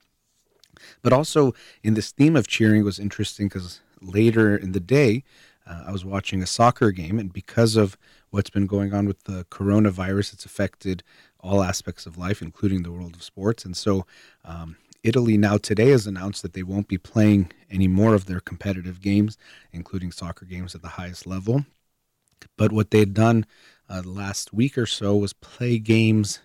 But 1.01 1.13
also 1.13 1.53
in 1.83 1.93
this 1.93 2.11
theme 2.11 2.35
of 2.35 2.47
cheering 2.47 2.83
was 2.83 2.99
interesting 2.99 3.47
because 3.47 3.81
later 4.01 4.55
in 4.55 4.73
the 4.73 4.79
day, 4.79 5.23
uh, 5.67 5.85
I 5.87 5.91
was 5.91 6.05
watching 6.05 6.43
a 6.43 6.47
soccer 6.47 6.91
game, 6.91 7.17
and 7.17 7.33
because 7.33 7.75
of 7.75 7.97
what's 8.29 8.49
been 8.49 8.67
going 8.67 8.93
on 8.93 9.07
with 9.07 9.23
the 9.23 9.45
coronavirus, 9.45 10.33
it's 10.33 10.45
affected 10.45 11.01
all 11.39 11.63
aspects 11.63 12.05
of 12.05 12.17
life, 12.17 12.41
including 12.41 12.83
the 12.83 12.91
world 12.91 13.15
of 13.15 13.23
sports. 13.23 13.65
And 13.65 13.75
so, 13.75 14.05
um, 14.43 14.77
Italy 15.03 15.37
now 15.37 15.57
today 15.57 15.89
has 15.89 16.07
announced 16.07 16.41
that 16.41 16.53
they 16.53 16.63
won't 16.63 16.87
be 16.87 16.97
playing 16.97 17.51
any 17.69 17.87
more 17.87 18.15
of 18.15 18.25
their 18.25 18.39
competitive 18.39 19.01
games, 19.01 19.37
including 19.71 20.11
soccer 20.11 20.45
games 20.45 20.73
at 20.73 20.81
the 20.81 20.89
highest 20.89 21.27
level. 21.27 21.65
But 22.57 22.71
what 22.71 22.91
they 22.91 22.99
had 22.99 23.13
done 23.13 23.45
uh, 23.89 24.01
last 24.05 24.53
week 24.53 24.77
or 24.77 24.85
so 24.85 25.15
was 25.15 25.33
play 25.33 25.77
games 25.77 26.39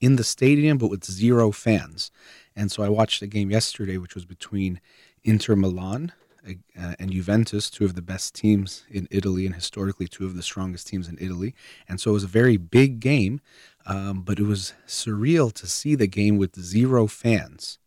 in 0.00 0.16
the 0.16 0.24
stadium, 0.24 0.78
but 0.78 0.88
with 0.88 1.04
zero 1.04 1.52
fans. 1.52 2.10
And 2.56 2.70
so 2.70 2.82
I 2.82 2.88
watched 2.88 3.20
the 3.20 3.26
game 3.26 3.50
yesterday, 3.50 3.96
which 3.96 4.14
was 4.14 4.24
between 4.24 4.80
Inter 5.24 5.56
Milan 5.56 6.12
uh, 6.46 6.94
and 6.98 7.12
Juventus, 7.12 7.70
two 7.70 7.84
of 7.84 7.94
the 7.94 8.02
best 8.02 8.34
teams 8.34 8.84
in 8.90 9.06
Italy 9.10 9.46
and 9.46 9.54
historically 9.54 10.08
two 10.08 10.26
of 10.26 10.34
the 10.34 10.42
strongest 10.42 10.88
teams 10.88 11.08
in 11.08 11.16
Italy. 11.20 11.54
And 11.88 12.00
so 12.00 12.10
it 12.10 12.14
was 12.14 12.24
a 12.24 12.28
very 12.28 12.56
big 12.56 13.00
game, 13.00 13.40
um, 13.86 14.22
but 14.22 14.38
it 14.38 14.44
was 14.44 14.74
surreal 14.86 15.52
to 15.54 15.66
see 15.66 15.94
the 15.94 16.08
game 16.08 16.36
with 16.36 16.60
zero 16.60 17.06
fans 17.06 17.78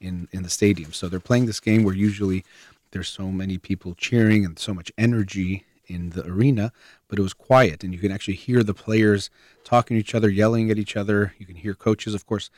in 0.00 0.28
in 0.32 0.42
the 0.42 0.50
stadium. 0.50 0.92
So 0.92 1.08
they're 1.08 1.20
playing 1.20 1.46
this 1.46 1.60
game 1.60 1.82
where 1.82 1.94
usually 1.94 2.44
there's 2.92 3.08
so 3.08 3.30
many 3.32 3.58
people 3.58 3.94
cheering 3.94 4.44
and 4.44 4.58
so 4.58 4.72
much 4.72 4.92
energy 4.96 5.64
in 5.86 6.10
the 6.10 6.24
arena, 6.26 6.72
but 7.08 7.18
it 7.18 7.22
was 7.22 7.34
quiet 7.34 7.84
and 7.84 7.92
you 7.92 8.00
can 8.00 8.12
actually 8.12 8.34
hear 8.34 8.62
the 8.62 8.74
players 8.74 9.30
talking 9.64 9.96
to 9.96 10.00
each 10.00 10.14
other, 10.14 10.28
yelling 10.28 10.70
at 10.70 10.78
each 10.78 10.96
other. 10.96 11.34
You 11.38 11.46
can 11.46 11.56
hear 11.56 11.74
coaches, 11.74 12.14
of 12.14 12.26
course. 12.26 12.50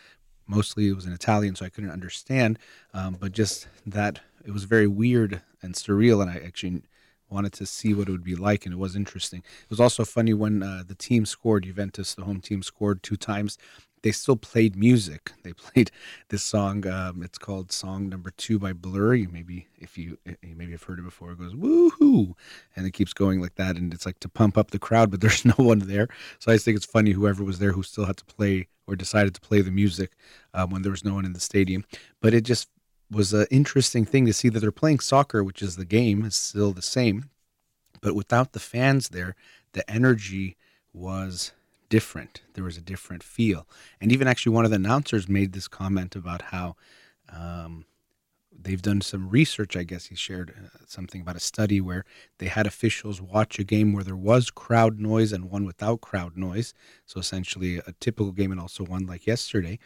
Mostly 0.46 0.88
it 0.88 0.94
was 0.94 1.06
in 1.06 1.12
Italian, 1.12 1.56
so 1.56 1.66
I 1.66 1.70
couldn't 1.70 1.90
understand. 1.90 2.58
Um, 2.94 3.16
but 3.18 3.32
just 3.32 3.66
that 3.84 4.20
it 4.44 4.52
was 4.52 4.64
very 4.64 4.86
weird 4.86 5.42
and 5.60 5.74
surreal, 5.74 6.22
and 6.22 6.30
I 6.30 6.36
actually 6.36 6.82
wanted 7.28 7.52
to 7.54 7.66
see 7.66 7.92
what 7.92 8.08
it 8.08 8.12
would 8.12 8.22
be 8.22 8.36
like, 8.36 8.64
and 8.64 8.72
it 8.72 8.78
was 8.78 8.94
interesting. 8.94 9.40
It 9.40 9.70
was 9.70 9.80
also 9.80 10.04
funny 10.04 10.32
when 10.32 10.62
uh, 10.62 10.84
the 10.86 10.94
team 10.94 11.26
scored, 11.26 11.64
Juventus, 11.64 12.14
the 12.14 12.24
home 12.24 12.40
team 12.40 12.62
scored 12.62 13.02
two 13.02 13.16
times 13.16 13.58
they 14.06 14.12
still 14.12 14.36
played 14.36 14.76
music. 14.76 15.32
They 15.42 15.52
played 15.52 15.90
this 16.28 16.44
song. 16.44 16.86
Um, 16.86 17.24
it's 17.24 17.38
called 17.38 17.72
"Song 17.72 18.08
Number 18.08 18.30
Two 18.36 18.56
by 18.56 18.72
Blur. 18.72 19.14
You 19.14 19.28
maybe, 19.28 19.66
if 19.80 19.98
you, 19.98 20.16
you 20.24 20.54
maybe 20.54 20.70
have 20.70 20.84
heard 20.84 21.00
it 21.00 21.04
before. 21.04 21.32
It 21.32 21.40
goes 21.40 21.54
woohoo, 21.54 22.34
and 22.76 22.86
it 22.86 22.92
keeps 22.92 23.12
going 23.12 23.40
like 23.40 23.56
that, 23.56 23.74
and 23.74 23.92
it's 23.92 24.06
like 24.06 24.20
to 24.20 24.28
pump 24.28 24.56
up 24.56 24.70
the 24.70 24.78
crowd, 24.78 25.10
but 25.10 25.20
there's 25.22 25.44
no 25.44 25.54
one 25.56 25.80
there. 25.80 26.06
So 26.38 26.52
I 26.52 26.54
just 26.54 26.64
think 26.64 26.76
it's 26.76 26.86
funny 26.86 27.10
whoever 27.10 27.42
was 27.42 27.58
there 27.58 27.72
who 27.72 27.82
still 27.82 28.04
had 28.04 28.16
to 28.18 28.24
play 28.24 28.68
or 28.86 28.94
decided 28.94 29.34
to 29.34 29.40
play 29.40 29.60
the 29.60 29.72
music 29.72 30.12
um, 30.54 30.70
when 30.70 30.82
there 30.82 30.92
was 30.92 31.04
no 31.04 31.14
one 31.14 31.24
in 31.24 31.32
the 31.32 31.40
stadium. 31.40 31.84
But 32.20 32.32
it 32.32 32.42
just 32.42 32.68
was 33.10 33.32
an 33.32 33.48
interesting 33.50 34.04
thing 34.04 34.24
to 34.26 34.32
see 34.32 34.48
that 34.50 34.60
they're 34.60 34.70
playing 34.70 35.00
soccer, 35.00 35.42
which 35.42 35.62
is 35.62 35.74
the 35.74 35.84
game 35.84 36.24
is 36.24 36.36
still 36.36 36.72
the 36.72 36.80
same, 36.80 37.30
but 38.00 38.14
without 38.14 38.52
the 38.52 38.60
fans 38.60 39.08
there, 39.08 39.34
the 39.72 39.88
energy 39.90 40.56
was 40.92 41.50
different. 41.88 42.42
There 42.54 42.64
was 42.64 42.76
a 42.76 42.82
different 42.82 43.22
feel. 43.22 43.66
And 44.00 44.12
even 44.12 44.28
actually, 44.28 44.52
one 44.52 44.64
of 44.64 44.70
the 44.70 44.76
announcers 44.76 45.28
made 45.28 45.52
this 45.52 45.68
comment 45.68 46.16
about 46.16 46.42
how 46.42 46.76
um, 47.32 47.86
they've 48.52 48.82
done 48.82 49.00
some 49.00 49.28
research. 49.28 49.76
I 49.76 49.82
guess 49.84 50.06
he 50.06 50.14
shared 50.14 50.50
uh, 50.50 50.78
something 50.86 51.20
about 51.20 51.36
a 51.36 51.40
study 51.40 51.80
where 51.80 52.04
they 52.38 52.46
had 52.46 52.66
officials 52.66 53.20
watch 53.20 53.58
a 53.58 53.64
game 53.64 53.92
where 53.92 54.04
there 54.04 54.16
was 54.16 54.50
crowd 54.50 54.98
noise 54.98 55.32
and 55.32 55.50
one 55.50 55.64
without 55.64 56.00
crowd 56.00 56.36
noise. 56.36 56.74
So 57.04 57.20
essentially, 57.20 57.78
a 57.78 57.92
typical 58.00 58.32
game 58.32 58.52
and 58.52 58.60
also 58.60 58.84
one 58.84 59.06
like 59.06 59.26
yesterday. 59.26 59.78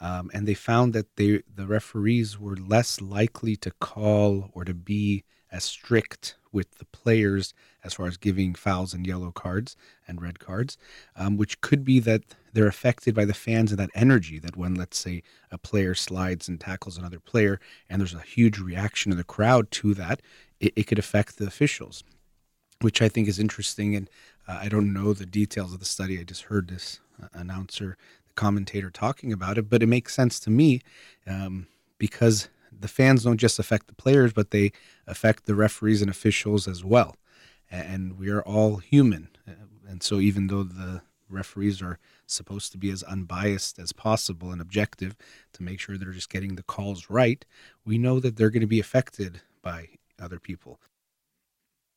Um, 0.00 0.30
and 0.34 0.46
they 0.46 0.54
found 0.54 0.92
that 0.92 1.16
they 1.16 1.42
the 1.54 1.66
referees 1.66 2.38
were 2.38 2.56
less 2.56 3.00
likely 3.00 3.56
to 3.56 3.70
call 3.80 4.50
or 4.52 4.64
to 4.64 4.74
be 4.74 5.24
as 5.50 5.64
strict 5.64 6.36
with 6.56 6.78
the 6.78 6.86
players 6.86 7.52
as 7.84 7.92
far 7.92 8.06
as 8.06 8.16
giving 8.16 8.54
fouls 8.54 8.94
and 8.94 9.06
yellow 9.06 9.30
cards 9.30 9.76
and 10.08 10.22
red 10.22 10.38
cards, 10.38 10.78
um, 11.14 11.36
which 11.36 11.60
could 11.60 11.84
be 11.84 12.00
that 12.00 12.22
they're 12.54 12.66
affected 12.66 13.14
by 13.14 13.26
the 13.26 13.34
fans 13.34 13.70
and 13.70 13.78
that 13.78 13.90
energy 13.94 14.38
that 14.38 14.56
when, 14.56 14.74
let's 14.74 14.98
say, 14.98 15.22
a 15.52 15.58
player 15.58 15.94
slides 15.94 16.48
and 16.48 16.58
tackles 16.58 16.96
another 16.96 17.20
player 17.20 17.60
and 17.90 18.00
there's 18.00 18.14
a 18.14 18.20
huge 18.20 18.58
reaction 18.58 19.12
in 19.12 19.18
the 19.18 19.32
crowd 19.36 19.70
to 19.70 19.92
that, 19.92 20.22
it, 20.58 20.72
it 20.74 20.86
could 20.86 20.98
affect 20.98 21.36
the 21.36 21.46
officials, 21.46 22.02
which 22.80 23.02
I 23.02 23.08
think 23.10 23.28
is 23.28 23.38
interesting. 23.38 23.94
And 23.94 24.08
uh, 24.48 24.58
I 24.62 24.68
don't 24.70 24.94
know 24.94 25.12
the 25.12 25.26
details 25.26 25.74
of 25.74 25.78
the 25.78 25.84
study. 25.84 26.18
I 26.18 26.24
just 26.24 26.44
heard 26.44 26.68
this 26.68 27.00
uh, 27.22 27.28
announcer, 27.34 27.98
the 28.26 28.34
commentator 28.34 28.88
talking 28.88 29.30
about 29.30 29.58
it, 29.58 29.68
but 29.68 29.82
it 29.82 29.88
makes 29.88 30.14
sense 30.14 30.40
to 30.40 30.50
me 30.50 30.80
um, 31.26 31.66
because 31.98 32.48
the 32.78 32.88
fans 32.88 33.24
don't 33.24 33.38
just 33.38 33.58
affect 33.58 33.86
the 33.86 33.94
players, 33.94 34.32
but 34.32 34.50
they 34.50 34.72
affect 35.06 35.46
the 35.46 35.54
referees 35.54 36.02
and 36.02 36.10
officials 36.10 36.68
as 36.68 36.84
well. 36.84 37.16
And 37.70 38.18
we 38.18 38.30
are 38.30 38.42
all 38.42 38.76
human. 38.76 39.28
And 39.88 40.02
so, 40.02 40.20
even 40.20 40.48
though 40.48 40.62
the 40.62 41.02
referees 41.28 41.82
are 41.82 41.98
supposed 42.26 42.72
to 42.72 42.78
be 42.78 42.90
as 42.90 43.02
unbiased 43.02 43.78
as 43.78 43.92
possible 43.92 44.52
and 44.52 44.60
objective 44.60 45.16
to 45.52 45.62
make 45.62 45.80
sure 45.80 45.96
they're 45.96 46.12
just 46.12 46.30
getting 46.30 46.54
the 46.54 46.62
calls 46.62 47.10
right, 47.10 47.44
we 47.84 47.98
know 47.98 48.20
that 48.20 48.36
they're 48.36 48.50
going 48.50 48.60
to 48.60 48.66
be 48.66 48.80
affected 48.80 49.40
by 49.62 49.88
other 50.20 50.38
people. 50.38 50.80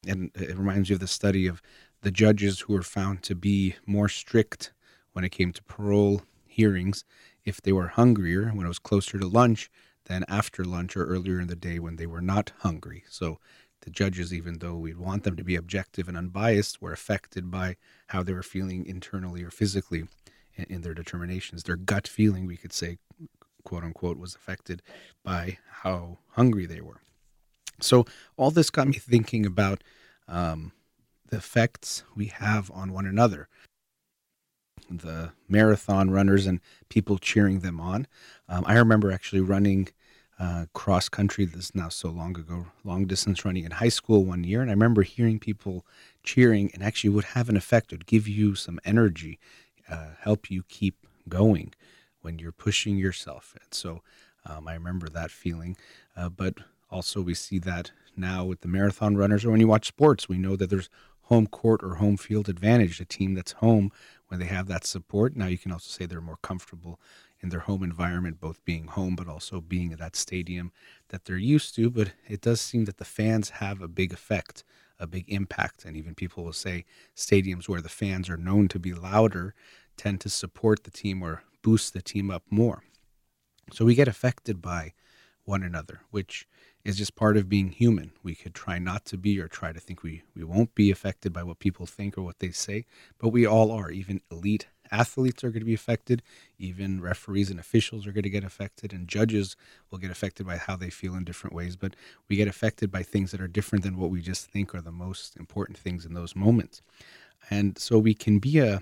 And 0.08 0.32
it 0.36 0.58
reminds 0.58 0.90
me 0.90 0.96
of 0.96 1.00
the 1.00 1.08
study 1.08 1.46
of 1.46 1.62
the 2.02 2.12
judges 2.12 2.62
who 2.62 2.74
were 2.74 2.84
found 2.84 3.22
to 3.24 3.36
be 3.36 3.76
more 3.86 4.10
strict 4.10 4.72
when 5.14 5.26
it 5.26 5.30
came 5.30 5.52
to 5.52 5.64
parole 5.64 6.22
hearings 6.48 7.04
if 7.46 7.62
they 7.62 7.72
were 7.72 7.88
hungrier 7.88 8.50
when 8.50 8.66
it 8.66 8.70
was 8.70 8.80
closer 8.80 9.20
to 9.20 9.28
lunch 9.28 9.70
than 10.06 10.26
after 10.28 10.64
lunch 10.64 10.98
or 10.98 11.06
earlier 11.06 11.40
in 11.40 11.48
the 11.48 11.56
day 11.56 11.80
when 11.80 11.96
they 11.96 12.08
were 12.08 12.22
not 12.22 12.52
hungry. 12.60 13.04
So 13.10 13.40
the 13.82 13.90
judges, 13.90 14.34
even 14.34 14.60
though 14.60 14.76
we'd 14.76 14.98
want 14.98 15.24
them 15.24 15.36
to 15.38 15.44
be 15.44 15.56
objective 15.56 16.08
and 16.08 16.18
unbiased, 16.18 16.82
were 16.82 16.92
affected 16.92 17.50
by 17.50 17.78
how 18.08 18.24
they 18.24 18.34
were 18.34 18.44
feeling 18.44 18.86
internally 18.86 19.44
or 19.44 19.52
physically 19.52 20.06
in, 20.56 20.66
in 20.66 20.82
their 20.82 20.94
determinations. 20.94 21.64
Their 21.64 21.78
gut 21.78 22.08
feeling, 22.08 22.46
we 22.46 22.58
could 22.58 22.74
say, 22.74 22.98
quote 23.64 23.84
unquote, 23.84 24.18
was 24.18 24.36
affected 24.36 24.82
by 25.24 25.60
how 25.82 26.20
hungry 26.32 26.66
they 26.66 26.82
were. 26.82 27.02
So 27.80 28.06
all 28.36 28.52
this 28.52 28.70
got 28.70 28.88
me 28.88 28.98
thinking 28.98 29.46
about 29.46 29.84
um, 30.28 30.74
the 31.30 31.38
effects 31.38 32.04
we 32.16 32.28
have 32.28 32.70
on 32.72 32.92
one 32.92 33.06
another 33.06 33.48
the 34.90 35.32
marathon 35.48 36.10
runners 36.12 36.46
and 36.46 36.60
people 36.90 37.18
cheering 37.18 37.60
them 37.60 37.80
on. 37.80 38.08
Um, 38.48 38.64
I 38.68 38.74
remember 38.78 39.12
actually 39.12 39.42
running 39.42 39.90
uh, 40.40 40.66
cross 40.74 41.10
country. 41.10 41.46
This 41.46 41.66
is 41.66 41.76
now 41.76 41.90
so 41.90 42.10
long 42.10 42.38
ago, 42.38 42.68
long 42.84 43.06
distance 43.06 43.44
running 43.44 43.66
in 43.66 43.72
high 43.72 43.90
school 43.90 44.24
one 44.24 44.44
year, 44.44 44.62
and 44.62 44.70
I 44.70 44.74
remember 44.74 45.04
hearing 45.04 45.40
people 45.40 45.86
cheering, 46.24 46.72
and 46.74 46.82
actually 46.82 47.10
would 47.12 47.26
have 47.26 47.50
an 47.50 47.58
effect. 47.58 47.92
It 47.92 47.96
would 47.96 48.06
give 48.08 48.28
you 48.28 48.56
some 48.56 48.80
energy, 48.86 49.40
uh, 49.90 50.12
help 50.22 50.50
you 50.50 50.64
keep 50.70 50.96
going 51.28 51.74
when 52.22 52.40
you're 52.40 52.52
pushing 52.52 52.98
yourself. 52.98 53.56
And 53.62 53.74
so 53.74 54.02
um, 54.46 54.68
I 54.68 54.74
remember 54.74 55.10
that 55.10 55.32
feeling. 55.32 55.78
Uh, 56.16 56.30
but 56.30 56.56
also 56.90 57.22
we 57.22 57.34
see 57.34 57.60
that 57.60 57.92
now 58.16 58.44
with 58.46 58.62
the 58.62 58.68
marathon 58.68 59.16
runners, 59.18 59.46
or 59.46 59.52
when 59.52 59.60
you 59.60 59.68
watch 59.68 59.88
sports, 59.88 60.30
we 60.30 60.38
know 60.38 60.56
that 60.56 60.70
there's 60.70 60.90
home 61.24 61.48
court 61.48 61.84
or 61.84 61.96
home 61.96 62.18
field 62.18 62.50
advantage. 62.50 62.98
The 62.98 63.06
team 63.06 63.36
that's 63.36 63.54
home 63.54 63.92
when 64.30 64.40
they 64.40 64.46
have 64.46 64.68
that 64.68 64.86
support. 64.86 65.36
Now 65.36 65.48
you 65.48 65.58
can 65.58 65.72
also 65.72 65.90
say 65.90 66.06
they're 66.06 66.22
more 66.22 66.40
comfortable 66.42 67.00
in 67.42 67.50
their 67.50 67.62
home 67.62 67.84
environment, 67.84 68.40
both 68.40 68.64
being 68.64 68.86
home 68.88 69.16
but 69.16 69.28
also 69.28 69.60
being 69.60 69.92
at 69.92 70.00
that 70.00 70.16
stadium 70.16 70.72
that 71.10 71.26
they're 71.26 71.38
used 71.38 71.76
to. 71.76 71.90
But 71.90 72.14
it 72.28 72.42
does 72.42 72.62
seem 72.62 72.86
that 72.86 72.98
the 72.98 73.06
fans 73.06 73.50
have 73.50 73.82
a 73.82 73.88
big 73.88 74.14
effect, 74.14 74.64
a 75.00 75.08
big 75.08 75.26
impact. 75.28 75.84
And 75.84 75.98
even 75.98 76.16
people 76.16 76.44
will 76.44 76.54
say 76.54 76.86
stadiums 77.16 77.68
where 77.68 77.82
the 77.82 77.90
fans 77.90 78.30
are 78.30 78.38
known 78.38 78.68
to 78.70 78.80
be 78.80 78.94
louder 78.94 79.56
tend 79.98 80.22
to 80.22 80.30
support 80.30 80.84
the 80.84 80.92
team 80.92 81.22
or 81.24 81.44
boost 81.62 81.94
the 81.94 82.02
team 82.02 82.30
up 82.32 82.44
more. 82.50 82.84
So 83.74 83.84
we 83.86 83.96
get 83.96 84.08
affected 84.08 84.62
by 84.62 84.94
one 85.44 85.64
another, 85.64 86.02
which 86.12 86.48
is 86.84 86.98
just 86.98 87.16
part 87.16 87.38
of 87.38 87.50
being 87.50 87.70
human. 87.70 88.12
We 88.24 88.36
could 88.36 88.54
try 88.54 88.80
not 88.80 89.06
to 89.06 89.18
be 89.18 89.40
or 89.40 89.48
try 89.48 89.74
to 89.74 89.80
think 89.80 90.02
we, 90.02 90.24
we 90.36 90.44
won't 90.44 90.74
be 90.76 90.92
affected 90.92 91.34
by 91.34 91.44
what 91.44 91.60
people 91.60 91.86
think 91.86 92.18
or 92.18 92.22
what 92.22 92.40
they 92.40 92.52
say, 92.52 92.86
but 93.20 93.30
we 93.30 93.46
all 93.46 93.72
are. 93.72 93.92
Even 93.92 94.22
elite 94.32 94.68
athletes 94.92 95.44
are 95.44 95.50
going 95.50 95.62
to 95.62 95.66
be 95.66 95.74
affected, 95.74 96.24
even 96.58 97.02
referees 97.02 97.52
and 97.52 97.60
officials 97.60 98.08
are 98.08 98.12
going 98.12 98.24
to 98.24 98.30
get 98.30 98.44
affected, 98.44 98.94
and 98.94 99.08
judges 99.08 99.56
will 99.90 100.00
get 100.00 100.12
affected 100.12 100.46
by 100.46 100.58
how 100.58 100.76
they 100.76 100.90
feel 100.90 101.16
in 101.16 101.24
different 101.24 101.56
ways. 101.56 101.76
But 101.76 101.96
we 102.28 102.36
get 102.36 102.48
affected 102.48 102.92
by 102.92 103.04
things 103.04 103.32
that 103.32 103.42
are 103.42 103.48
different 103.48 103.84
than 103.84 103.98
what 103.98 104.10
we 104.10 104.22
just 104.22 104.48
think 104.48 104.74
are 104.74 104.82
the 104.82 104.92
most 104.92 105.36
important 105.38 105.78
things 105.78 106.06
in 106.06 106.14
those 106.14 106.36
moments. 106.36 106.82
And 107.50 107.78
so 107.78 108.00
we 108.00 108.14
can 108.14 108.40
be 108.40 108.60
a 108.60 108.82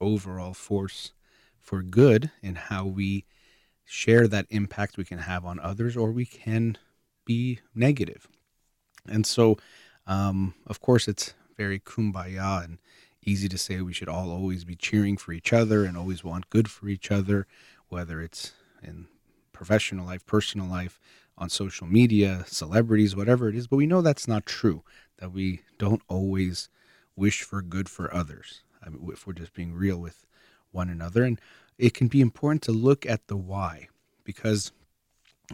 overall 0.00 0.54
force 0.54 1.12
for 1.60 1.82
good 1.82 2.30
in 2.42 2.54
how 2.54 2.86
we 2.86 3.24
share 3.84 4.28
that 4.28 4.46
impact 4.50 4.96
we 4.96 5.04
can 5.04 5.18
have 5.18 5.44
on 5.44 5.60
others, 5.60 5.96
or 5.96 6.10
we 6.10 6.26
can 6.26 6.76
be 7.26 7.60
negative. 7.74 8.26
And 9.06 9.26
so, 9.26 9.58
um, 10.06 10.54
of 10.66 10.80
course, 10.80 11.06
it's 11.06 11.34
very 11.58 11.78
kumbaya 11.78 12.64
and 12.64 12.78
easy 13.22 13.48
to 13.48 13.58
say 13.58 13.80
we 13.80 13.92
should 13.92 14.08
all 14.08 14.30
always 14.30 14.64
be 14.64 14.76
cheering 14.76 15.18
for 15.18 15.32
each 15.32 15.52
other 15.52 15.84
and 15.84 15.96
always 15.96 16.24
want 16.24 16.48
good 16.48 16.70
for 16.70 16.88
each 16.88 17.10
other, 17.10 17.46
whether 17.88 18.22
it's 18.22 18.52
in 18.82 19.06
professional 19.52 20.06
life, 20.06 20.24
personal 20.24 20.66
life, 20.66 20.98
on 21.38 21.50
social 21.50 21.86
media, 21.86 22.44
celebrities, 22.46 23.14
whatever 23.14 23.48
it 23.48 23.54
is. 23.54 23.66
But 23.66 23.76
we 23.76 23.86
know 23.86 24.00
that's 24.00 24.26
not 24.26 24.46
true, 24.46 24.82
that 25.18 25.32
we 25.32 25.60
don't 25.78 26.02
always 26.08 26.70
wish 27.14 27.42
for 27.42 27.60
good 27.60 27.88
for 27.88 28.12
others. 28.14 28.62
I 28.82 28.88
mean, 28.88 29.10
if 29.12 29.26
we're 29.26 29.34
just 29.34 29.52
being 29.52 29.74
real 29.74 29.98
with 29.98 30.26
one 30.72 30.88
another. 30.88 31.24
And 31.24 31.40
it 31.78 31.94
can 31.94 32.08
be 32.08 32.20
important 32.20 32.62
to 32.62 32.72
look 32.72 33.04
at 33.04 33.26
the 33.26 33.36
why 33.36 33.88
because 34.24 34.72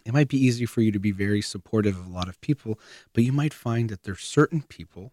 it 0.04 0.12
might 0.12 0.28
be 0.28 0.44
easy 0.44 0.66
for 0.66 0.80
you 0.80 0.92
to 0.92 0.98
be 0.98 1.12
very 1.12 1.42
supportive 1.42 1.98
of 1.98 2.06
a 2.06 2.10
lot 2.10 2.28
of 2.28 2.40
people, 2.40 2.78
but 3.12 3.24
you 3.24 3.32
might 3.32 3.54
find 3.54 3.90
that 3.90 4.02
there's 4.02 4.22
certain 4.22 4.62
people 4.62 5.12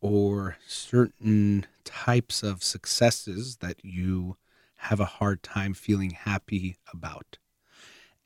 or 0.00 0.56
certain 0.66 1.66
types 1.84 2.42
of 2.42 2.62
successes 2.62 3.56
that 3.56 3.76
you 3.84 4.36
have 4.76 5.00
a 5.00 5.04
hard 5.04 5.42
time 5.42 5.74
feeling 5.74 6.10
happy 6.10 6.76
about. 6.92 7.38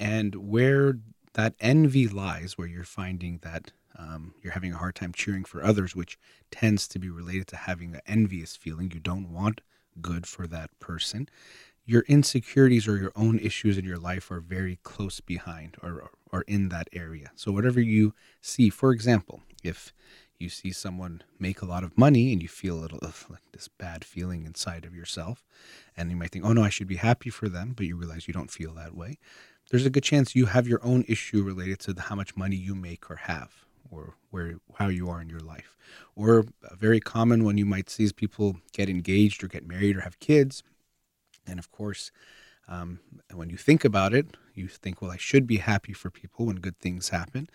And 0.00 0.34
where 0.34 0.98
that 1.34 1.54
envy 1.60 2.08
lies, 2.08 2.56
where 2.56 2.66
you're 2.66 2.84
finding 2.84 3.38
that 3.42 3.72
um, 3.98 4.34
you're 4.42 4.52
having 4.52 4.72
a 4.72 4.78
hard 4.78 4.94
time 4.94 5.12
cheering 5.12 5.44
for 5.44 5.62
others, 5.62 5.94
which 5.94 6.18
tends 6.50 6.88
to 6.88 6.98
be 6.98 7.08
related 7.10 7.46
to 7.48 7.56
having 7.56 7.94
an 7.94 8.00
envious 8.06 8.56
feeling. 8.56 8.90
You 8.92 9.00
don't 9.00 9.30
want 9.30 9.60
good 10.00 10.26
for 10.26 10.46
that 10.46 10.70
person, 10.80 11.28
your 11.86 12.02
insecurities 12.08 12.88
or 12.88 12.96
your 12.96 13.12
own 13.16 13.38
issues 13.38 13.78
in 13.78 13.84
your 13.84 13.98
life 13.98 14.30
are 14.30 14.40
very 14.40 14.78
close 14.82 15.20
behind 15.20 15.76
or 15.82 16.10
or 16.32 16.42
in 16.42 16.68
that 16.68 16.88
area. 16.92 17.30
So 17.36 17.52
whatever 17.52 17.80
you 17.80 18.12
see, 18.40 18.68
for 18.68 18.90
example, 18.90 19.40
if 19.62 19.94
you 20.38 20.48
see 20.48 20.72
someone 20.72 21.22
make 21.38 21.62
a 21.62 21.66
lot 21.66 21.84
of 21.84 21.96
money 21.96 22.32
and 22.32 22.42
you 22.42 22.48
feel 22.48 22.76
a 22.76 22.80
little 22.80 22.98
like 23.30 23.40
this 23.52 23.68
bad 23.68 24.04
feeling 24.04 24.44
inside 24.44 24.84
of 24.84 24.94
yourself 24.94 25.44
and 25.96 26.10
you 26.10 26.16
might 26.16 26.30
think 26.30 26.44
oh 26.44 26.52
no 26.52 26.62
i 26.62 26.68
should 26.68 26.86
be 26.86 26.96
happy 26.96 27.30
for 27.30 27.48
them 27.48 27.72
but 27.74 27.86
you 27.86 27.96
realize 27.96 28.28
you 28.28 28.34
don't 28.34 28.50
feel 28.50 28.74
that 28.74 28.94
way 28.94 29.16
there's 29.70 29.86
a 29.86 29.90
good 29.90 30.02
chance 30.02 30.36
you 30.36 30.46
have 30.46 30.68
your 30.68 30.84
own 30.84 31.04
issue 31.08 31.42
related 31.42 31.78
to 31.78 31.94
how 31.98 32.14
much 32.14 32.36
money 32.36 32.56
you 32.56 32.74
make 32.74 33.10
or 33.10 33.16
have 33.16 33.64
or 33.90 34.14
where 34.30 34.56
how 34.74 34.88
you 34.88 35.08
are 35.08 35.20
in 35.20 35.28
your 35.28 35.40
life 35.40 35.76
or 36.14 36.44
a 36.70 36.76
very 36.76 37.00
common 37.00 37.44
one 37.44 37.56
you 37.56 37.66
might 37.66 37.88
see 37.88 38.04
is 38.04 38.12
people 38.12 38.56
get 38.72 38.88
engaged 38.88 39.42
or 39.42 39.48
get 39.48 39.66
married 39.66 39.96
or 39.96 40.00
have 40.00 40.20
kids 40.20 40.62
and 41.46 41.58
of 41.58 41.70
course 41.70 42.10
um, 42.68 42.98
when 43.32 43.48
you 43.48 43.56
think 43.56 43.84
about 43.84 44.12
it 44.12 44.36
you 44.54 44.68
think 44.68 45.00
well 45.00 45.10
i 45.10 45.16
should 45.16 45.46
be 45.46 45.58
happy 45.58 45.92
for 45.92 46.10
people 46.10 46.46
when 46.46 46.56
good 46.56 46.78
things 46.78 47.10
happen 47.10 47.48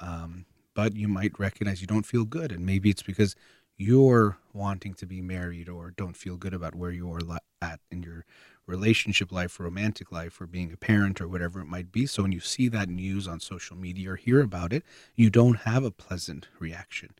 um, 0.00 0.46
but 0.74 0.96
you 0.96 1.08
might 1.08 1.38
recognize 1.38 1.80
you 1.80 1.86
don't 1.86 2.06
feel 2.06 2.24
good. 2.24 2.52
And 2.52 2.66
maybe 2.66 2.90
it's 2.90 3.02
because 3.02 3.36
you're 3.76 4.38
wanting 4.52 4.94
to 4.94 5.06
be 5.06 5.20
married 5.20 5.68
or 5.68 5.90
don't 5.90 6.16
feel 6.16 6.36
good 6.36 6.54
about 6.54 6.74
where 6.74 6.90
you 6.90 7.10
are 7.12 7.20
at 7.62 7.80
in 7.90 8.02
your 8.02 8.24
relationship 8.66 9.30
life, 9.32 9.58
romantic 9.60 10.10
life, 10.10 10.40
or 10.40 10.46
being 10.46 10.72
a 10.72 10.76
parent 10.76 11.20
or 11.20 11.28
whatever 11.28 11.60
it 11.60 11.66
might 11.66 11.92
be. 11.92 12.06
So 12.06 12.22
when 12.22 12.32
you 12.32 12.40
see 12.40 12.68
that 12.68 12.88
news 12.88 13.26
on 13.28 13.40
social 13.40 13.76
media 13.76 14.12
or 14.12 14.16
hear 14.16 14.40
about 14.40 14.72
it, 14.72 14.84
you 15.14 15.28
don't 15.30 15.60
have 15.60 15.84
a 15.84 15.90
pleasant 15.90 16.48
reaction. 16.58 17.14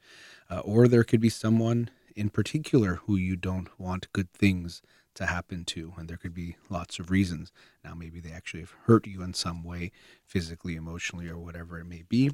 Uh, 0.51 0.61
or 0.61 0.89
there 0.89 1.05
could 1.05 1.21
be 1.21 1.29
someone 1.29 1.91
in 2.17 2.31
particular 2.31 2.97
who 3.07 3.17
you 3.17 3.37
don't 3.37 3.69
want 3.79 4.13
good 4.13 4.33
things 4.33 4.81
to 5.14 5.27
happen 5.27 5.64
to, 5.64 5.92
and 5.96 6.09
there 6.09 6.16
could 6.16 6.35
be 6.35 6.57
lots 6.68 6.98
of 6.98 7.11
reasons. 7.11 7.53
Now, 7.85 7.94
maybe 7.94 8.20
they 8.20 8.33
actually 8.33 8.61
have 8.61 8.74
hurt 8.87 9.07
you 9.07 9.22
in 9.22 9.35
some 9.35 9.62
way, 9.62 9.92
physically, 10.24 10.77
emotionally, 10.77 11.29
or 11.29 11.38
whatever 11.38 11.79
it 11.79 11.87
may 11.87 12.03
be. 12.09 12.33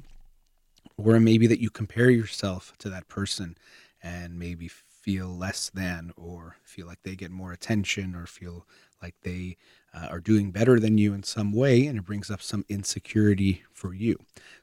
Or 0.97 1.19
maybe 1.19 1.47
that 1.47 1.61
you 1.61 1.69
compare 1.69 2.09
yourself 2.09 2.73
to 2.79 2.89
that 2.89 3.07
person 3.07 3.57
and 4.01 4.39
maybe 4.39 4.67
feel 4.67 5.27
less 5.27 5.69
than 5.69 6.11
or 6.15 6.57
feel 6.63 6.87
like 6.87 7.01
they 7.03 7.15
get 7.15 7.31
more 7.31 7.51
attention 7.51 8.15
or 8.15 8.25
feel 8.25 8.65
like 9.01 9.15
they 9.23 9.57
uh, 9.93 10.07
are 10.09 10.19
doing 10.19 10.51
better 10.51 10.79
than 10.79 10.97
you 10.97 11.13
in 11.13 11.23
some 11.23 11.51
way 11.51 11.87
and 11.87 11.97
it 11.97 12.05
brings 12.05 12.29
up 12.29 12.41
some 12.41 12.63
insecurity 12.69 13.63
for 13.71 13.93
you. 13.93 14.15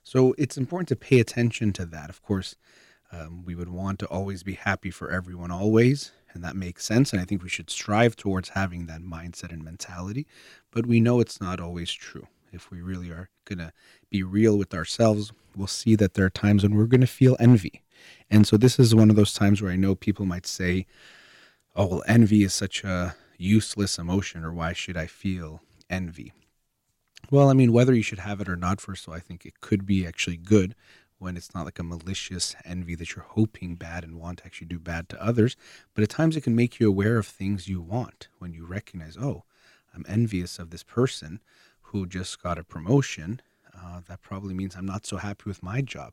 So 0.02 0.34
it's 0.38 0.56
important 0.56 0.88
to 0.88 0.96
pay 0.96 1.18
attention 1.18 1.72
to 1.74 1.86
that. 1.86 2.08
Of 2.08 2.22
course 2.22 2.54
um, 3.10 3.44
we 3.44 3.54
would 3.54 3.68
want 3.68 3.98
to 4.00 4.06
always 4.06 4.42
be 4.42 4.54
happy 4.54 4.90
for 4.90 5.10
everyone 5.10 5.50
always 5.50 6.12
and 6.38 6.44
that 6.44 6.56
makes 6.56 6.84
sense 6.84 7.12
and 7.12 7.20
i 7.20 7.24
think 7.24 7.42
we 7.42 7.48
should 7.48 7.68
strive 7.68 8.14
towards 8.14 8.50
having 8.50 8.86
that 8.86 9.02
mindset 9.02 9.52
and 9.52 9.64
mentality 9.64 10.26
but 10.70 10.86
we 10.86 11.00
know 11.00 11.20
it's 11.20 11.40
not 11.40 11.60
always 11.60 11.92
true 11.92 12.26
if 12.52 12.70
we 12.70 12.80
really 12.80 13.10
are 13.10 13.28
going 13.44 13.58
to 13.58 13.72
be 14.10 14.22
real 14.22 14.56
with 14.56 14.74
ourselves, 14.74 15.32
we'll 15.56 15.66
see 15.66 15.94
that 15.96 16.14
there 16.14 16.24
are 16.24 16.30
times 16.30 16.62
when 16.62 16.74
we're 16.74 16.86
going 16.86 17.00
to 17.00 17.06
feel 17.06 17.36
envy. 17.38 17.82
And 18.30 18.46
so 18.46 18.56
this 18.56 18.78
is 18.78 18.94
one 18.94 19.10
of 19.10 19.16
those 19.16 19.34
times 19.34 19.60
where 19.60 19.72
I 19.72 19.76
know 19.76 19.94
people 19.94 20.26
might 20.26 20.46
say, 20.46 20.86
oh, 21.74 21.86
well, 21.86 22.02
envy 22.06 22.42
is 22.42 22.52
such 22.52 22.84
a 22.84 23.14
useless 23.36 23.98
emotion, 23.98 24.44
or 24.44 24.52
why 24.52 24.72
should 24.72 24.96
I 24.96 25.06
feel 25.06 25.62
envy? 25.88 26.32
Well, 27.30 27.50
I 27.50 27.52
mean, 27.52 27.72
whether 27.72 27.94
you 27.94 28.02
should 28.02 28.20
have 28.20 28.40
it 28.40 28.48
or 28.48 28.56
not, 28.56 28.80
first 28.80 29.04
of 29.04 29.10
all, 29.10 29.16
I 29.16 29.20
think 29.20 29.44
it 29.44 29.60
could 29.60 29.84
be 29.84 30.06
actually 30.06 30.36
good 30.36 30.74
when 31.18 31.36
it's 31.36 31.54
not 31.54 31.64
like 31.64 31.78
a 31.78 31.84
malicious 31.84 32.54
envy 32.64 32.94
that 32.94 33.14
you're 33.14 33.24
hoping 33.24 33.74
bad 33.74 34.04
and 34.04 34.20
want 34.20 34.38
to 34.38 34.46
actually 34.46 34.66
do 34.66 34.78
bad 34.78 35.08
to 35.08 35.22
others. 35.22 35.56
But 35.94 36.02
at 36.02 36.10
times 36.10 36.36
it 36.36 36.42
can 36.42 36.54
make 36.54 36.78
you 36.78 36.88
aware 36.88 37.18
of 37.18 37.26
things 37.26 37.68
you 37.68 37.80
want 37.80 38.28
when 38.38 38.52
you 38.52 38.66
recognize, 38.66 39.16
oh, 39.16 39.44
I'm 39.94 40.04
envious 40.08 40.58
of 40.58 40.70
this 40.70 40.82
person 40.82 41.40
who 41.80 42.06
just 42.06 42.42
got 42.42 42.58
a 42.58 42.64
promotion, 42.64 43.40
uh, 43.74 44.00
that 44.08 44.22
probably 44.22 44.54
means 44.54 44.76
I'm 44.76 44.86
not 44.86 45.06
so 45.06 45.16
happy 45.16 45.44
with 45.46 45.62
my 45.62 45.80
job. 45.80 46.12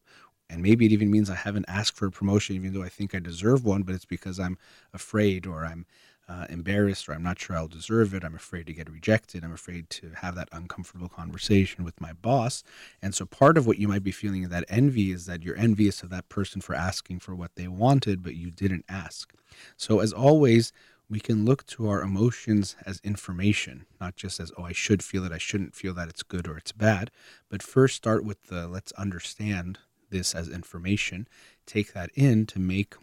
And 0.49 0.61
maybe 0.61 0.85
it 0.85 0.91
even 0.91 1.09
means 1.11 1.29
I 1.29 1.35
haven't 1.35 1.65
asked 1.67 1.95
for 1.95 2.05
a 2.05 2.11
promotion, 2.11 2.55
even 2.55 2.73
though 2.73 2.83
I 2.83 2.89
think 2.89 3.13
I 3.15 3.19
deserve 3.19 3.65
one, 3.65 3.83
but 3.83 3.95
it's 3.95 4.05
because 4.05 4.39
I'm 4.39 4.57
afraid 4.93 5.45
or 5.45 5.65
I'm 5.65 5.85
uh, 6.27 6.45
embarrassed 6.49 7.07
or 7.07 7.13
I'm 7.13 7.23
not 7.23 7.39
sure 7.39 7.55
I'll 7.55 7.67
deserve 7.67 8.13
it. 8.13 8.23
I'm 8.23 8.35
afraid 8.35 8.65
to 8.67 8.73
get 8.73 8.89
rejected. 8.89 9.43
I'm 9.43 9.53
afraid 9.53 9.89
to 9.91 10.11
have 10.21 10.35
that 10.35 10.49
uncomfortable 10.51 11.09
conversation 11.09 11.83
with 11.83 11.99
my 12.01 12.13
boss. 12.13 12.63
And 13.01 13.13
so 13.13 13.25
part 13.25 13.57
of 13.57 13.67
what 13.67 13.77
you 13.77 13.87
might 13.87 14.03
be 14.03 14.11
feeling 14.11 14.43
in 14.43 14.49
that 14.49 14.65
envy 14.67 15.11
is 15.11 15.25
that 15.27 15.43
you're 15.43 15.57
envious 15.57 16.01
of 16.03 16.09
that 16.09 16.29
person 16.29 16.61
for 16.61 16.73
asking 16.73 17.19
for 17.19 17.35
what 17.35 17.55
they 17.55 17.67
wanted, 17.67 18.23
but 18.23 18.35
you 18.35 18.49
didn't 18.49 18.85
ask. 18.89 19.33
So, 19.77 19.99
as 19.99 20.11
always, 20.11 20.73
we 21.07 21.19
can 21.19 21.45
look 21.45 21.65
to 21.67 21.87
our 21.87 22.01
emotions 22.01 22.75
as 22.85 22.99
information, 23.03 23.85
not 24.01 24.15
just 24.15 24.39
as, 24.39 24.51
oh, 24.57 24.63
I 24.63 24.71
should 24.71 25.03
feel 25.03 25.23
it, 25.23 25.31
I 25.31 25.37
shouldn't 25.37 25.75
feel 25.75 25.93
that 25.93 26.09
it's 26.09 26.23
good 26.23 26.47
or 26.47 26.57
it's 26.57 26.71
bad. 26.71 27.11
But 27.49 27.61
first 27.61 27.95
start 27.95 28.25
with 28.25 28.47
the 28.47 28.67
let's 28.67 28.91
understand 28.93 29.77
this 30.09 30.33
as 30.33 30.49
information, 30.49 31.27
take 31.65 31.93
that 31.93 32.09
in 32.15 32.45
to 32.47 32.59
make 32.59 32.95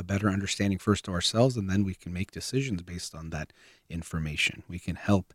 a 0.00 0.04
better 0.04 0.30
understanding 0.30 0.78
first 0.78 1.06
of 1.06 1.14
ourselves, 1.14 1.56
and 1.56 1.68
then 1.70 1.84
we 1.84 1.94
can 1.94 2.12
make 2.12 2.30
decisions 2.30 2.82
based 2.82 3.14
on 3.14 3.30
that 3.30 3.52
information. 3.88 4.62
We 4.66 4.78
can 4.78 4.96
help 4.96 5.34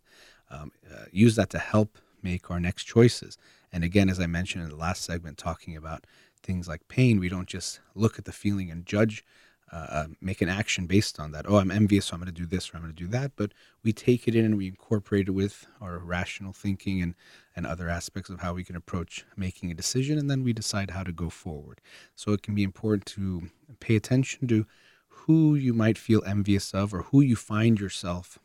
um, 0.49 0.71
uh, 0.91 1.05
use 1.11 1.35
that 1.35 1.51
to 1.51 1.59
help 1.59 1.97
make 2.23 2.49
our 2.49 2.59
next 2.59 2.85
choices. 2.85 3.37
And 3.71 3.83
again, 3.83 4.09
as 4.09 4.19
I 4.19 4.25
mentioned 4.25 4.63
in 4.63 4.71
the 4.71 4.75
last 4.75 5.03
segment, 5.03 5.37
talking 5.37 5.77
about 5.77 6.05
things 6.41 6.67
like 6.67 6.87
pain, 6.87 7.19
we 7.19 7.29
don't 7.29 7.47
just 7.47 7.79
look 7.93 8.17
at 8.17 8.25
the 8.25 8.31
feeling 8.31 8.71
and 8.71 8.85
judge 8.85 9.23
uh, 9.71 9.87
um, 9.89 10.17
make 10.21 10.41
an 10.41 10.49
action 10.49 10.85
based 10.85 11.19
on 11.19 11.31
that. 11.31 11.45
Oh, 11.47 11.57
I'm 11.57 11.71
envious, 11.71 12.05
so 12.05 12.13
I'm 12.13 12.19
going 12.19 12.33
to 12.33 12.41
do 12.41 12.45
this 12.45 12.69
or 12.69 12.77
I'm 12.77 12.83
going 12.83 12.93
to 12.93 13.03
do 13.03 13.09
that. 13.09 13.31
But 13.35 13.53
we 13.83 13.93
take 13.93 14.27
it 14.27 14.35
in 14.35 14.45
and 14.45 14.57
we 14.57 14.67
incorporate 14.67 15.27
it 15.27 15.31
with 15.31 15.65
our 15.81 15.97
rational 15.97 16.53
thinking 16.53 17.01
and, 17.01 17.15
and 17.55 17.65
other 17.65 17.89
aspects 17.89 18.29
of 18.29 18.41
how 18.41 18.53
we 18.53 18.63
can 18.63 18.75
approach 18.75 19.25
making 19.35 19.71
a 19.71 19.75
decision, 19.75 20.17
and 20.17 20.29
then 20.29 20.43
we 20.43 20.53
decide 20.53 20.91
how 20.91 21.03
to 21.03 21.11
go 21.11 21.29
forward. 21.29 21.81
So 22.15 22.31
it 22.31 22.43
can 22.43 22.55
be 22.55 22.63
important 22.63 23.05
to 23.07 23.43
pay 23.79 23.95
attention 23.95 24.47
to 24.49 24.65
who 25.07 25.55
you 25.55 25.73
might 25.73 25.97
feel 25.97 26.23
envious 26.25 26.73
of 26.73 26.93
or 26.93 27.03
who 27.03 27.21
you 27.21 27.35
find 27.35 27.79
yourself 27.79 28.37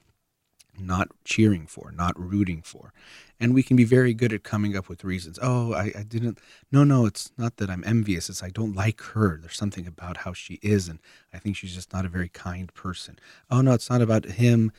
not 0.79 1.09
cheering 1.25 1.67
for, 1.67 1.93
not 1.93 2.19
rooting 2.19 2.63
for. 2.63 2.93
And 3.39 3.55
we 3.55 3.63
can 3.63 3.77
be 3.77 3.85
very 3.85 4.13
good 4.13 4.33
at 4.33 4.43
coming 4.43 4.77
up 4.77 4.89
with 4.89 5.05
reasons. 5.05 5.39
Oh, 5.41 5.73
I, 5.73 5.93
I, 5.99 6.03
didn't. 6.03 6.39
No, 6.71 6.85
no, 6.85 7.07
it's 7.07 7.33
not 7.39 7.57
that 7.57 7.71
I'm 7.71 7.85
envious. 7.87 8.29
It's 8.29 8.43
I 8.43 8.51
don't 8.51 8.77
like 8.77 9.01
her. 9.01 9.39
There's 9.41 9.57
something 9.57 9.87
about 9.87 10.19
how 10.19 10.33
she 10.33 10.59
is, 10.63 10.89
and 10.89 10.99
I 11.33 11.39
think 11.39 11.57
she's 11.57 11.75
just 11.75 11.93
not 11.93 12.05
a 12.05 12.11
very 12.11 12.29
kind 12.29 12.73
person. 12.75 13.19
Oh, 13.51 13.63
no, 13.63 13.73
it's 13.73 13.89
not 13.89 14.03
about 14.03 14.25
him 14.25 14.73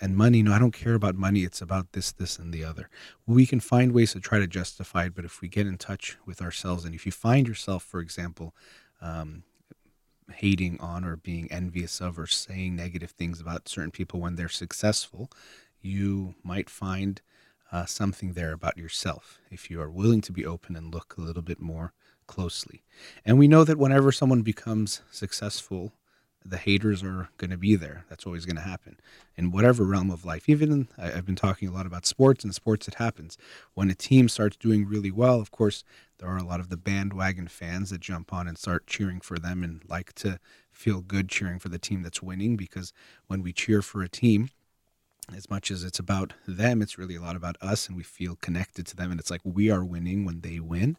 and 0.00 0.16
money. 0.16 0.42
No, 0.42 0.52
I 0.52 0.58
don't 0.58 0.72
care 0.72 0.94
about 0.94 1.16
money. 1.16 1.40
It's 1.40 1.60
about 1.60 1.92
this, 1.92 2.12
this, 2.12 2.38
and 2.38 2.52
the 2.52 2.64
other. 2.64 2.88
We 3.26 3.44
can 3.44 3.60
find 3.60 3.92
ways 3.92 4.12
to 4.12 4.20
try 4.20 4.38
to 4.38 4.46
justify 4.46 5.06
it, 5.06 5.14
but 5.14 5.24
if 5.24 5.40
we 5.40 5.48
get 5.48 5.66
in 5.66 5.76
touch 5.76 6.16
with 6.24 6.40
ourselves, 6.40 6.84
and 6.84 6.94
if 6.94 7.06
you 7.06 7.12
find 7.12 7.48
yourself, 7.48 7.82
for 7.82 8.00
example, 8.00 8.54
um, 9.02 9.42
hating 10.34 10.80
on 10.80 11.04
or 11.04 11.16
being 11.16 11.50
envious 11.50 12.00
of 12.00 12.18
or 12.18 12.26
saying 12.26 12.76
negative 12.76 13.10
things 13.10 13.40
about 13.40 13.68
certain 13.68 13.90
people 13.90 14.20
when 14.20 14.36
they're 14.36 14.48
successful, 14.48 15.30
you 15.80 16.34
might 16.42 16.68
find 16.68 17.20
uh, 17.72 17.84
something 17.84 18.32
there 18.32 18.52
about 18.52 18.78
yourself 18.78 19.40
if 19.50 19.70
you 19.70 19.80
are 19.80 19.90
willing 19.90 20.20
to 20.20 20.32
be 20.32 20.46
open 20.46 20.76
and 20.76 20.94
look 20.94 21.14
a 21.16 21.20
little 21.20 21.42
bit 21.42 21.60
more 21.60 21.92
closely. 22.26 22.82
And 23.24 23.38
we 23.38 23.48
know 23.48 23.64
that 23.64 23.78
whenever 23.78 24.12
someone 24.12 24.42
becomes 24.42 25.02
successful, 25.10 25.92
the 26.44 26.58
haters 26.58 27.02
are 27.02 27.28
going 27.38 27.50
to 27.50 27.56
be 27.56 27.74
there. 27.74 28.04
That's 28.08 28.26
always 28.26 28.44
going 28.44 28.56
to 28.56 28.62
happen 28.62 28.98
in 29.36 29.50
whatever 29.50 29.84
realm 29.84 30.10
of 30.10 30.24
life. 30.24 30.48
Even 30.48 30.72
in, 30.72 30.88
I've 30.96 31.26
been 31.26 31.36
talking 31.36 31.68
a 31.68 31.72
lot 31.72 31.86
about 31.86 32.06
sports 32.06 32.44
and 32.44 32.54
sports. 32.54 32.86
It 32.86 32.94
happens 32.94 33.36
when 33.74 33.90
a 33.90 33.94
team 33.94 34.28
starts 34.28 34.56
doing 34.56 34.86
really 34.86 35.10
well. 35.10 35.40
Of 35.40 35.50
course, 35.50 35.82
there 36.18 36.28
are 36.28 36.38
a 36.38 36.44
lot 36.44 36.60
of 36.60 36.68
the 36.68 36.76
bandwagon 36.76 37.48
fans 37.48 37.90
that 37.90 38.00
jump 38.00 38.32
on 38.32 38.48
and 38.48 38.56
start 38.56 38.86
cheering 38.86 39.20
for 39.20 39.38
them 39.38 39.62
and 39.62 39.82
like 39.88 40.12
to 40.14 40.38
feel 40.72 41.00
good 41.00 41.28
cheering 41.28 41.58
for 41.58 41.68
the 41.68 41.78
team 41.78 42.02
that's 42.02 42.22
winning 42.22 42.56
because 42.56 42.92
when 43.26 43.42
we 43.42 43.52
cheer 43.52 43.82
for 43.82 44.02
a 44.02 44.08
team, 44.08 44.48
as 45.34 45.50
much 45.50 45.70
as 45.70 45.82
it's 45.82 45.98
about 45.98 46.34
them, 46.46 46.80
it's 46.80 46.98
really 46.98 47.16
a 47.16 47.20
lot 47.20 47.34
about 47.34 47.56
us, 47.60 47.88
and 47.88 47.96
we 47.96 48.02
feel 48.04 48.36
connected 48.36 48.86
to 48.86 48.96
them. 48.96 49.10
And 49.10 49.18
it's 49.18 49.30
like 49.30 49.40
we 49.42 49.70
are 49.70 49.84
winning 49.84 50.24
when 50.24 50.40
they 50.40 50.60
win. 50.60 50.96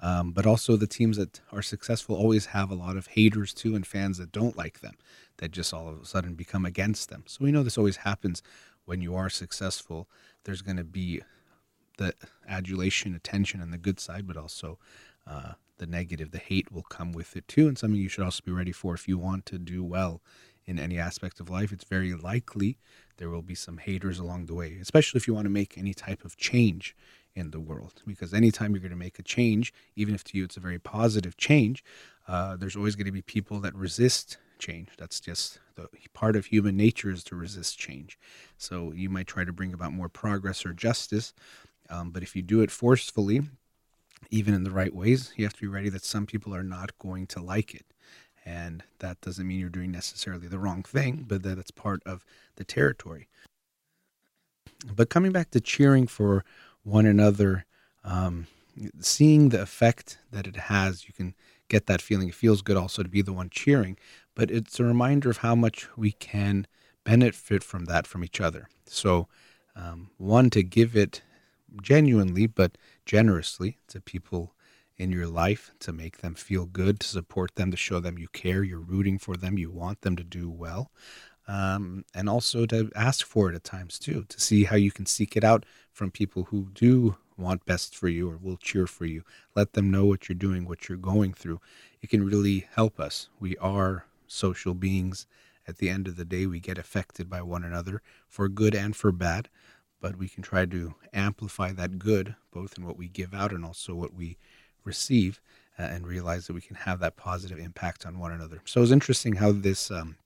Um, 0.00 0.32
but 0.32 0.46
also, 0.46 0.76
the 0.76 0.86
teams 0.86 1.18
that 1.18 1.40
are 1.52 1.62
successful 1.62 2.16
always 2.16 2.46
have 2.46 2.70
a 2.70 2.74
lot 2.74 2.96
of 2.96 3.08
haters 3.08 3.52
too, 3.52 3.74
and 3.74 3.86
fans 3.86 4.18
that 4.18 4.32
don't 4.32 4.56
like 4.56 4.80
them, 4.80 4.96
that 5.38 5.50
just 5.50 5.74
all 5.74 5.88
of 5.88 6.00
a 6.00 6.06
sudden 6.06 6.34
become 6.34 6.64
against 6.64 7.10
them. 7.10 7.24
So 7.26 7.44
we 7.44 7.52
know 7.52 7.62
this 7.62 7.78
always 7.78 7.98
happens 7.98 8.42
when 8.86 9.02
you 9.02 9.14
are 9.14 9.28
successful. 9.28 10.08
There's 10.44 10.62
going 10.62 10.78
to 10.78 10.84
be 10.84 11.20
the 11.96 12.14
adulation, 12.48 13.14
attention, 13.14 13.60
and 13.60 13.72
the 13.72 13.78
good 13.78 14.00
side, 14.00 14.26
but 14.26 14.36
also 14.36 14.78
uh, 15.26 15.52
the 15.78 15.86
negative, 15.86 16.30
the 16.30 16.38
hate 16.38 16.72
will 16.72 16.82
come 16.82 17.12
with 17.12 17.36
it 17.36 17.46
too, 17.48 17.68
and 17.68 17.78
something 17.78 18.00
you 18.00 18.08
should 18.08 18.24
also 18.24 18.42
be 18.44 18.52
ready 18.52 18.72
for 18.72 18.94
if 18.94 19.08
you 19.08 19.18
want 19.18 19.46
to 19.46 19.58
do 19.58 19.84
well 19.84 20.22
in 20.66 20.78
any 20.78 20.98
aspect 20.98 21.40
of 21.40 21.50
life. 21.50 21.72
It's 21.72 21.84
very 21.84 22.14
likely 22.14 22.78
there 23.18 23.30
will 23.30 23.42
be 23.42 23.54
some 23.54 23.78
haters 23.78 24.18
along 24.18 24.46
the 24.46 24.54
way, 24.54 24.78
especially 24.80 25.18
if 25.18 25.26
you 25.26 25.34
want 25.34 25.46
to 25.46 25.50
make 25.50 25.78
any 25.78 25.94
type 25.94 26.24
of 26.24 26.36
change 26.36 26.96
in 27.34 27.50
the 27.50 27.60
world. 27.60 28.02
Because 28.06 28.32
anytime 28.34 28.72
you're 28.72 28.80
going 28.80 28.90
to 28.90 28.96
make 28.96 29.18
a 29.18 29.22
change, 29.22 29.72
even 29.94 30.14
if 30.14 30.24
to 30.24 30.38
you 30.38 30.44
it's 30.44 30.56
a 30.56 30.60
very 30.60 30.78
positive 30.78 31.36
change, 31.36 31.84
uh, 32.26 32.56
there's 32.56 32.76
always 32.76 32.96
going 32.96 33.06
to 33.06 33.12
be 33.12 33.22
people 33.22 33.60
that 33.60 33.74
resist 33.74 34.38
change. 34.58 34.88
That's 34.98 35.20
just 35.20 35.60
the 35.76 35.88
part 36.14 36.34
of 36.34 36.46
human 36.46 36.76
nature 36.76 37.10
is 37.10 37.22
to 37.24 37.36
resist 37.36 37.78
change. 37.78 38.18
So 38.56 38.92
you 38.92 39.10
might 39.10 39.26
try 39.26 39.44
to 39.44 39.52
bring 39.52 39.74
about 39.74 39.92
more 39.92 40.08
progress 40.08 40.64
or 40.64 40.72
justice, 40.72 41.34
um, 41.90 42.10
but 42.10 42.22
if 42.22 42.34
you 42.36 42.42
do 42.42 42.60
it 42.60 42.70
forcefully, 42.70 43.42
even 44.30 44.54
in 44.54 44.64
the 44.64 44.70
right 44.70 44.94
ways, 44.94 45.32
you 45.36 45.44
have 45.44 45.54
to 45.54 45.60
be 45.60 45.66
ready 45.66 45.88
that 45.90 46.04
some 46.04 46.26
people 46.26 46.54
are 46.54 46.62
not 46.62 46.98
going 46.98 47.26
to 47.28 47.40
like 47.40 47.74
it. 47.74 47.86
And 48.44 48.82
that 49.00 49.20
doesn't 49.20 49.46
mean 49.46 49.58
you're 49.58 49.68
doing 49.68 49.90
necessarily 49.90 50.46
the 50.46 50.58
wrong 50.58 50.82
thing, 50.82 51.24
but 51.26 51.42
that 51.42 51.58
it's 51.58 51.70
part 51.70 52.02
of 52.06 52.24
the 52.56 52.64
territory. 52.64 53.28
But 54.94 55.10
coming 55.10 55.32
back 55.32 55.50
to 55.50 55.60
cheering 55.60 56.06
for 56.06 56.44
one 56.84 57.06
another, 57.06 57.64
um, 58.04 58.46
seeing 59.00 59.48
the 59.48 59.62
effect 59.62 60.18
that 60.30 60.46
it 60.46 60.56
has, 60.56 61.08
you 61.08 61.14
can 61.14 61.34
get 61.68 61.86
that 61.86 62.00
feeling. 62.00 62.28
It 62.28 62.34
feels 62.34 62.62
good 62.62 62.76
also 62.76 63.02
to 63.02 63.08
be 63.08 63.22
the 63.22 63.32
one 63.32 63.50
cheering, 63.50 63.96
but 64.34 64.50
it's 64.50 64.78
a 64.78 64.84
reminder 64.84 65.30
of 65.30 65.38
how 65.38 65.54
much 65.54 65.88
we 65.96 66.12
can 66.12 66.66
benefit 67.04 67.64
from 67.64 67.86
that 67.86 68.06
from 68.06 68.22
each 68.22 68.40
other. 68.40 68.68
So, 68.86 69.28
um, 69.74 70.10
one, 70.18 70.50
to 70.50 70.62
give 70.62 70.96
it 70.96 71.22
genuinely 71.82 72.46
but 72.46 72.78
generously 73.04 73.78
to 73.88 74.00
people 74.00 74.54
in 74.96 75.12
your 75.12 75.26
life 75.26 75.72
to 75.80 75.92
make 75.92 76.18
them 76.18 76.34
feel 76.34 76.64
good, 76.66 77.00
to 77.00 77.06
support 77.06 77.54
them, 77.54 77.70
to 77.70 77.76
show 77.76 78.00
them 78.00 78.18
you 78.18 78.28
care, 78.28 78.62
you're 78.62 78.78
rooting 78.78 79.18
for 79.18 79.36
them, 79.36 79.58
you 79.58 79.70
want 79.70 80.00
them 80.00 80.16
to 80.16 80.24
do 80.24 80.48
well. 80.48 80.90
Um, 81.48 82.04
and 82.14 82.28
also 82.28 82.66
to 82.66 82.90
ask 82.96 83.24
for 83.24 83.50
it 83.50 83.54
at 83.54 83.62
times 83.62 83.98
too, 83.98 84.24
to 84.28 84.40
see 84.40 84.64
how 84.64 84.76
you 84.76 84.90
can 84.90 85.06
seek 85.06 85.36
it 85.36 85.44
out 85.44 85.64
from 85.92 86.10
people 86.10 86.44
who 86.44 86.68
do 86.74 87.16
want 87.36 87.66
best 87.66 87.94
for 87.94 88.08
you 88.08 88.28
or 88.28 88.36
will 88.36 88.56
cheer 88.56 88.86
for 88.86 89.04
you. 89.04 89.22
Let 89.54 89.74
them 89.74 89.90
know 89.90 90.06
what 90.06 90.28
you're 90.28 90.34
doing, 90.34 90.66
what 90.66 90.88
you're 90.88 90.98
going 90.98 91.34
through. 91.34 91.60
It 92.02 92.10
can 92.10 92.24
really 92.24 92.66
help 92.74 92.98
us. 92.98 93.28
We 93.38 93.56
are 93.58 94.06
social 94.26 94.74
beings. 94.74 95.26
At 95.68 95.78
the 95.78 95.90
end 95.90 96.06
of 96.06 96.16
the 96.16 96.24
day, 96.24 96.46
we 96.46 96.60
get 96.60 96.78
affected 96.78 97.28
by 97.28 97.42
one 97.42 97.64
another 97.64 98.00
for 98.28 98.48
good 98.48 98.74
and 98.74 98.94
for 98.94 99.10
bad, 99.10 99.48
but 100.00 100.16
we 100.16 100.28
can 100.28 100.42
try 100.42 100.66
to 100.66 100.94
amplify 101.12 101.72
that 101.72 101.98
good, 101.98 102.36
both 102.52 102.76
in 102.78 102.86
what 102.86 102.96
we 102.96 103.08
give 103.08 103.34
out 103.34 103.52
and 103.52 103.64
also 103.64 103.94
what 103.94 104.14
we 104.14 104.36
receive, 104.84 105.40
uh, 105.78 105.82
and 105.82 106.06
realize 106.06 106.46
that 106.46 106.54
we 106.54 106.60
can 106.60 106.76
have 106.76 107.00
that 107.00 107.16
positive 107.16 107.58
impact 107.58 108.06
on 108.06 108.18
one 108.18 108.32
another. 108.32 108.60
So 108.64 108.82
it's 108.82 108.92
interesting 108.92 109.36
how 109.36 109.52
this 109.52 109.90
um, 109.90 110.16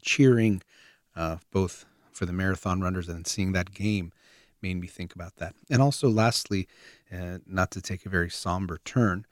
cheering, 0.00 0.62
uh, 1.14 1.36
both 1.50 1.84
for 2.12 2.26
the 2.26 2.32
marathon 2.32 2.80
runners 2.80 3.08
and 3.08 3.26
seeing 3.26 3.52
that 3.52 3.72
game, 3.72 4.12
made 4.60 4.80
me 4.80 4.86
think 4.86 5.14
about 5.14 5.36
that. 5.36 5.54
And 5.70 5.82
also, 5.82 6.08
lastly, 6.08 6.68
uh, 7.12 7.38
not 7.46 7.70
to 7.72 7.80
take 7.80 8.06
a 8.06 8.08
very 8.08 8.30
somber 8.30 8.78
turn, 8.84 9.26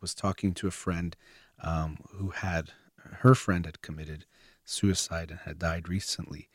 was 0.00 0.14
talking 0.14 0.52
to 0.54 0.66
a 0.66 0.72
friend 0.72 1.16
um, 1.62 1.98
who 2.10 2.30
had 2.30 2.72
her 3.20 3.34
friend 3.34 3.66
had 3.66 3.82
committed 3.82 4.26
suicide 4.64 5.30
and 5.30 5.40
had 5.40 5.58
died 5.58 5.88
recently, 5.88 6.48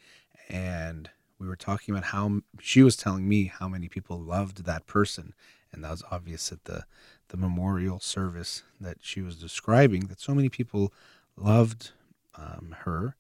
and 0.50 1.10
we 1.40 1.48
were 1.48 1.56
talking 1.56 1.94
about 1.94 2.06
how 2.06 2.42
she 2.60 2.84
was 2.84 2.96
telling 2.96 3.28
me 3.28 3.46
how 3.46 3.68
many 3.68 3.88
people 3.88 4.20
loved 4.20 4.66
that 4.66 4.88
person, 4.88 5.34
and 5.72 5.84
that 5.84 5.92
was 5.92 6.04
obvious 6.12 6.52
at 6.52 6.66
the 6.66 6.86
the 7.30 7.38
memorial 7.38 8.00
service 8.00 8.64
that 8.80 8.98
she 9.02 9.22
was 9.22 9.36
describing. 9.36 10.08
That 10.08 10.20
so 10.20 10.34
many 10.34 10.50
people 10.50 10.94
loved 11.36 11.92
um, 12.36 12.76
her, 12.80 13.16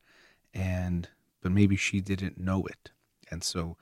and 0.53 1.10
but 1.41 1.51
maybe 1.51 1.75
she 1.75 2.01
didn't 2.01 2.38
know 2.38 2.65
it, 2.65 2.91
and 3.30 3.43
so 3.43 3.77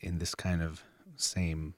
in 0.00 0.18
this 0.18 0.34
kind 0.34 0.62
of 0.62 0.82
same 1.16 1.74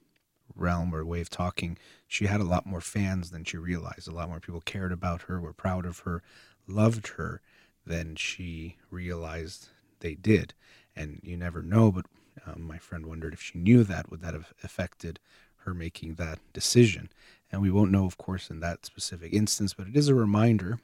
realm 0.54 0.94
or 0.94 1.04
way 1.04 1.20
of 1.20 1.30
talking, 1.30 1.78
she 2.06 2.26
had 2.26 2.40
a 2.40 2.44
lot 2.44 2.66
more 2.66 2.80
fans 2.80 3.30
than 3.30 3.44
she 3.44 3.56
realized. 3.56 4.08
A 4.08 4.12
lot 4.12 4.28
more 4.28 4.40
people 4.40 4.60
cared 4.60 4.92
about 4.92 5.22
her, 5.22 5.40
were 5.40 5.52
proud 5.52 5.86
of 5.86 6.00
her, 6.00 6.22
loved 6.66 7.08
her 7.16 7.40
than 7.86 8.16
she 8.16 8.76
realized 8.90 9.68
they 10.00 10.14
did. 10.14 10.54
And 10.98 11.20
you 11.22 11.36
never 11.36 11.62
know, 11.62 11.92
but 11.92 12.06
um, 12.44 12.62
my 12.62 12.78
friend 12.78 13.06
wondered 13.06 13.32
if 13.32 13.40
she 13.40 13.58
knew 13.58 13.84
that, 13.84 14.10
would 14.10 14.20
that 14.20 14.34
have 14.34 14.52
affected 14.64 15.20
her 15.58 15.72
making 15.72 16.14
that 16.14 16.40
decision? 16.52 17.08
And 17.52 17.62
we 17.62 17.70
won't 17.70 17.92
know, 17.92 18.04
of 18.04 18.18
course, 18.18 18.50
in 18.50 18.58
that 18.60 18.84
specific 18.84 19.32
instance, 19.32 19.74
but 19.74 19.86
it 19.86 19.96
is 19.96 20.08
a 20.08 20.14
reminder 20.14 20.80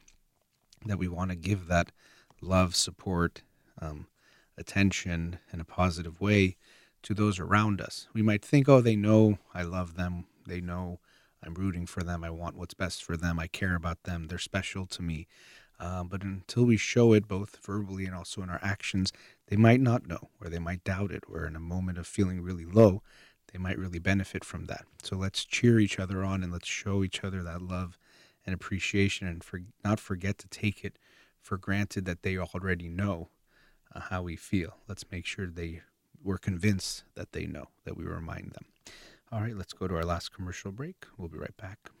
that 0.85 0.97
we 0.97 1.09
want 1.09 1.31
to 1.31 1.35
give 1.35 1.67
that 1.67 1.91
love, 2.41 2.75
support, 2.75 3.41
um, 3.81 4.07
attention 4.57 5.39
in 5.51 5.59
a 5.59 5.65
positive 5.65 6.21
way 6.21 6.55
to 7.03 7.13
those 7.13 7.37
around 7.39 7.81
us. 7.81 8.07
We 8.13 8.21
might 8.21 8.43
think, 8.43 8.69
oh, 8.69 8.81
they 8.81 8.95
know 8.95 9.37
I 9.53 9.63
love 9.63 9.95
them. 9.95 10.25
They 10.47 10.61
know 10.61 10.99
I'm 11.43 11.55
rooting 11.55 11.85
for 11.85 12.03
them. 12.03 12.23
I 12.23 12.29
want 12.29 12.55
what's 12.55 12.73
best 12.73 13.03
for 13.03 13.17
them. 13.17 13.37
I 13.37 13.47
care 13.47 13.75
about 13.75 14.03
them. 14.03 14.27
They're 14.27 14.37
special 14.37 14.85
to 14.87 15.01
me. 15.01 15.27
Uh, 15.79 16.03
but 16.03 16.23
until 16.23 16.63
we 16.63 16.77
show 16.77 17.13
it 17.13 17.27
both 17.27 17.57
verbally 17.65 18.05
and 18.05 18.15
also 18.15 18.41
in 18.41 18.49
our 18.49 18.59
actions, 18.61 19.11
they 19.47 19.55
might 19.55 19.81
not 19.81 20.07
know 20.07 20.29
or 20.41 20.49
they 20.49 20.59
might 20.59 20.83
doubt 20.83 21.11
it. 21.11 21.23
Or 21.27 21.45
in 21.45 21.55
a 21.55 21.59
moment 21.59 21.97
of 21.97 22.07
feeling 22.07 22.41
really 22.41 22.65
low, 22.65 23.01
they 23.51 23.59
might 23.59 23.77
really 23.77 23.99
benefit 23.99 24.43
from 24.43 24.65
that. 24.65 24.85
So 25.03 25.15
let's 25.15 25.45
cheer 25.45 25.79
each 25.79 25.99
other 25.99 26.23
on 26.23 26.43
and 26.43 26.51
let's 26.51 26.67
show 26.67 27.03
each 27.03 27.23
other 27.23 27.43
that 27.43 27.61
love 27.61 27.97
and 28.45 28.53
appreciation 28.53 29.27
and 29.27 29.43
for, 29.43 29.61
not 29.83 29.99
forget 29.99 30.37
to 30.39 30.47
take 30.47 30.83
it 30.83 30.97
for 31.41 31.57
granted 31.57 32.05
that 32.05 32.23
they 32.23 32.37
already 32.37 32.89
know 32.89 33.29
uh, 33.93 33.99
how 33.99 34.23
we 34.23 34.35
feel. 34.35 34.77
Let's 34.87 35.05
make 35.11 35.25
sure 35.25 35.47
they 35.47 35.81
we're 36.23 36.37
convinced 36.39 37.03
that 37.13 37.33
they 37.33 37.45
know, 37.45 37.67
that 37.83 37.95
we 37.95 38.03
remind 38.03 38.51
them. 38.53 38.65
All 39.31 39.41
right, 39.41 39.55
let's 39.55 39.73
go 39.73 39.87
to 39.87 39.95
our 39.95 40.05
last 40.05 40.33
commercial 40.33 40.71
break. 40.71 41.05
We'll 41.17 41.29
be 41.29 41.37
right 41.37 41.55
back. 41.55 41.91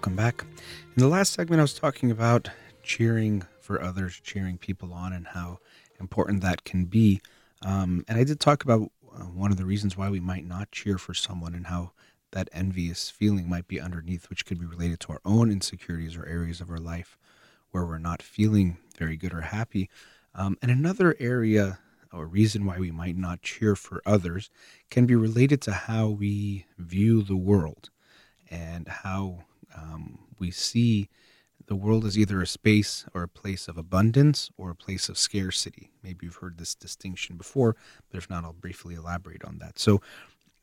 Welcome 0.00 0.16
back. 0.16 0.46
In 0.96 1.02
the 1.02 1.08
last 1.08 1.34
segment, 1.34 1.60
I 1.60 1.64
was 1.64 1.74
talking 1.74 2.10
about 2.10 2.48
cheering 2.82 3.42
for 3.60 3.82
others, 3.82 4.18
cheering 4.24 4.56
people 4.56 4.94
on, 4.94 5.12
and 5.12 5.26
how 5.26 5.58
important 6.00 6.40
that 6.40 6.64
can 6.64 6.86
be. 6.86 7.20
Um, 7.60 8.06
and 8.08 8.16
I 8.16 8.24
did 8.24 8.40
talk 8.40 8.64
about 8.64 8.90
uh, 9.14 9.24
one 9.24 9.50
of 9.50 9.58
the 9.58 9.66
reasons 9.66 9.98
why 9.98 10.08
we 10.08 10.18
might 10.18 10.46
not 10.46 10.72
cheer 10.72 10.96
for 10.96 11.12
someone 11.12 11.54
and 11.54 11.66
how 11.66 11.92
that 12.30 12.48
envious 12.50 13.10
feeling 13.10 13.46
might 13.46 13.68
be 13.68 13.78
underneath, 13.78 14.30
which 14.30 14.46
could 14.46 14.58
be 14.58 14.64
related 14.64 15.00
to 15.00 15.12
our 15.12 15.20
own 15.26 15.52
insecurities 15.52 16.16
or 16.16 16.24
areas 16.24 16.62
of 16.62 16.70
our 16.70 16.78
life 16.78 17.18
where 17.70 17.84
we're 17.84 17.98
not 17.98 18.22
feeling 18.22 18.78
very 18.96 19.18
good 19.18 19.34
or 19.34 19.42
happy. 19.42 19.90
Um, 20.34 20.56
and 20.62 20.70
another 20.70 21.14
area 21.20 21.78
or 22.10 22.24
reason 22.24 22.64
why 22.64 22.78
we 22.78 22.90
might 22.90 23.18
not 23.18 23.42
cheer 23.42 23.76
for 23.76 24.00
others 24.06 24.48
can 24.88 25.04
be 25.04 25.14
related 25.14 25.60
to 25.60 25.72
how 25.72 26.08
we 26.08 26.64
view 26.78 27.20
the 27.20 27.36
world 27.36 27.90
and 28.50 28.88
how 28.88 29.44
um, 29.74 30.18
we 30.38 30.50
see 30.50 31.08
the 31.66 31.76
world 31.76 32.04
is 32.04 32.18
either 32.18 32.42
a 32.42 32.46
space 32.46 33.04
or 33.14 33.22
a 33.22 33.28
place 33.28 33.68
of 33.68 33.78
abundance 33.78 34.50
or 34.56 34.70
a 34.70 34.74
place 34.74 35.08
of 35.08 35.16
scarcity. 35.16 35.90
Maybe 36.02 36.26
you've 36.26 36.36
heard 36.36 36.58
this 36.58 36.74
distinction 36.74 37.36
before, 37.36 37.76
but 38.10 38.18
if 38.18 38.28
not, 38.28 38.44
I'll 38.44 38.52
briefly 38.52 38.94
elaborate 38.94 39.44
on 39.44 39.58
that. 39.58 39.78
So, 39.78 40.00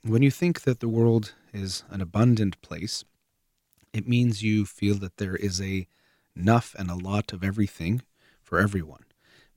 when 0.04 0.22
you 0.22 0.32
think 0.32 0.62
that 0.62 0.80
the 0.80 0.88
world 0.88 1.34
is 1.54 1.84
an 1.90 2.02
abundant 2.02 2.62
place, 2.62 3.04
it 3.94 4.08
means 4.08 4.44
you 4.44 4.66
feel 4.66 4.96
that 4.96 5.18
there 5.18 5.36
is 5.36 5.62
a 5.62 5.88
enough 6.36 6.76
and 6.78 6.90
a 6.90 6.96
lot 6.96 7.34
of 7.34 7.44
everything 7.44 8.02
for 8.42 8.60
everyone. 8.60 9.06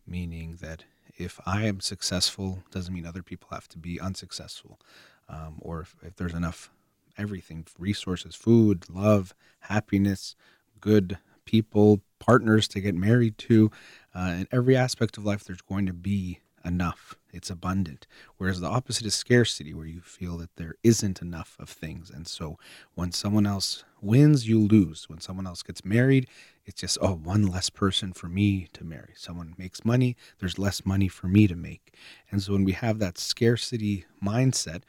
Meaning 0.06 0.58
that 0.60 0.84
if 1.18 1.40
I 1.44 1.66
am 1.66 1.80
successful, 1.80 2.62
doesn't 2.70 2.94
mean 2.94 3.06
other 3.06 3.22
people 3.22 3.48
have 3.50 3.68
to 3.68 3.78
be 3.78 4.00
unsuccessful. 4.00 4.80
Um, 5.28 5.58
or 5.60 5.80
if, 5.80 5.94
if 6.02 6.16
there's 6.16 6.34
enough 6.34 6.70
everything 7.18 7.66
resources, 7.78 8.34
food, 8.34 8.84
love, 8.90 9.34
happiness, 9.61 10.34
good 10.80 11.18
people, 11.44 12.00
partners 12.18 12.68
to 12.68 12.80
get 12.80 12.94
married 12.94 13.36
to. 13.38 13.70
Uh, 14.14 14.34
in 14.40 14.48
every 14.52 14.76
aspect 14.76 15.16
of 15.16 15.24
life, 15.24 15.44
there's 15.44 15.62
going 15.62 15.86
to 15.86 15.92
be 15.92 16.40
enough. 16.64 17.16
It's 17.32 17.50
abundant. 17.50 18.06
Whereas 18.36 18.61
the 18.61 18.66
opposite 18.66 19.06
is 19.06 19.14
scarcity, 19.14 19.72
where 19.72 19.86
you 19.86 20.00
feel 20.00 20.36
that 20.38 20.56
there 20.56 20.74
isn't 20.82 21.22
enough 21.22 21.56
of 21.58 21.68
things. 21.68 22.11
And 22.11 22.26
so 22.26 22.58
when 22.94 23.12
someone 23.12 23.46
else 23.46 23.84
wins, 24.00 24.48
you 24.48 24.61
lose. 24.61 25.08
When 25.08 25.20
someone 25.20 25.46
else 25.46 25.62
gets 25.62 25.84
married, 25.84 26.26
it's 26.64 26.80
just, 26.80 26.98
oh, 27.00 27.14
one 27.14 27.46
less 27.46 27.70
person 27.70 28.12
for 28.12 28.28
me 28.28 28.68
to 28.72 28.84
marry. 28.84 29.14
Someone 29.16 29.54
makes 29.58 29.84
money, 29.84 30.16
there's 30.38 30.58
less 30.58 30.84
money 30.84 31.08
for 31.08 31.26
me 31.28 31.46
to 31.46 31.56
make. 31.56 31.94
And 32.30 32.42
so 32.42 32.52
when 32.52 32.64
we 32.64 32.72
have 32.72 32.98
that 32.98 33.18
scarcity 33.18 34.04
mindset, 34.22 34.82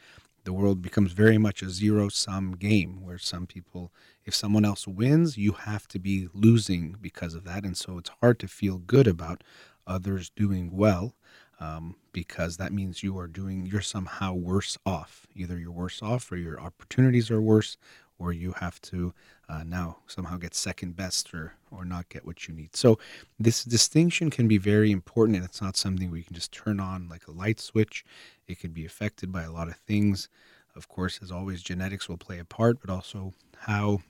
the 0.44 0.54
world 0.54 0.82
becomes 0.82 1.12
very 1.12 1.38
much 1.38 1.62
a 1.62 1.70
zero 1.70 2.10
sum 2.10 2.54
game 2.54 3.02
where 3.02 3.18
some 3.18 3.46
people, 3.46 3.92
if 4.26 4.34
someone 4.34 4.66
else 4.66 4.88
wins, 4.88 5.38
you 5.38 5.54
have 5.54 5.88
to 5.90 6.00
be 6.00 6.30
losing 6.34 6.96
because 7.00 7.36
of 7.36 7.44
that. 7.44 7.64
And 7.64 7.78
so 7.78 7.98
it's 7.98 8.12
hard 8.22 8.40
to 8.40 8.48
feel 8.48 8.80
good 8.80 9.08
about 9.08 9.44
others 9.86 10.30
doing 10.30 10.72
well 10.72 11.16
um, 11.60 11.96
because 12.12 12.58
that 12.58 12.74
means 12.74 13.04
you 13.04 13.18
are 13.20 13.28
doing, 13.28 13.66
you're 13.66 13.82
somehow 13.82 14.34
worse 14.34 14.78
off. 14.86 15.28
Either 15.36 15.60
you're 15.60 15.72
worse 15.72 16.02
off 16.02 16.32
or 16.32 16.38
your 16.38 16.60
opportunities 16.60 17.30
are 17.30 17.42
worse 17.42 17.78
where 18.22 18.32
you 18.32 18.54
have 18.54 18.80
to 18.82 19.14
uh, 19.50 19.64
now 19.64 19.98
somehow 20.06 20.38
get 20.38 20.54
second 20.54 20.96
best 20.96 21.34
or 21.34 21.56
or 21.72 21.84
not 21.84 22.08
get 22.10 22.26
what 22.26 22.48
you 22.48 22.54
need. 22.54 22.76
So 22.76 23.00
this 23.40 23.64
distinction 23.64 24.30
can 24.30 24.48
be 24.48 24.58
very 24.58 24.92
important, 24.92 25.38
and 25.38 25.46
it's 25.46 25.62
not 25.62 25.76
something 25.76 26.12
we 26.12 26.24
can 26.24 26.36
just 26.36 26.52
turn 26.52 26.80
on 26.80 27.10
like 27.10 27.28
a 27.28 27.32
light 27.32 27.60
switch. 27.60 28.06
It 28.48 28.60
can 28.60 28.72
be 28.72 28.86
affected 28.86 29.32
by 29.32 29.44
a 29.44 29.52
lot 29.52 29.68
of 29.68 29.76
things. 29.76 30.30
Of 30.76 30.88
course, 30.88 31.20
as 31.22 31.32
always, 31.32 31.62
genetics 31.64 32.08
will 32.08 32.18
play 32.18 32.40
a 32.40 32.46
part, 32.46 32.80
but 32.80 32.90
also 32.90 33.34
how 33.58 34.02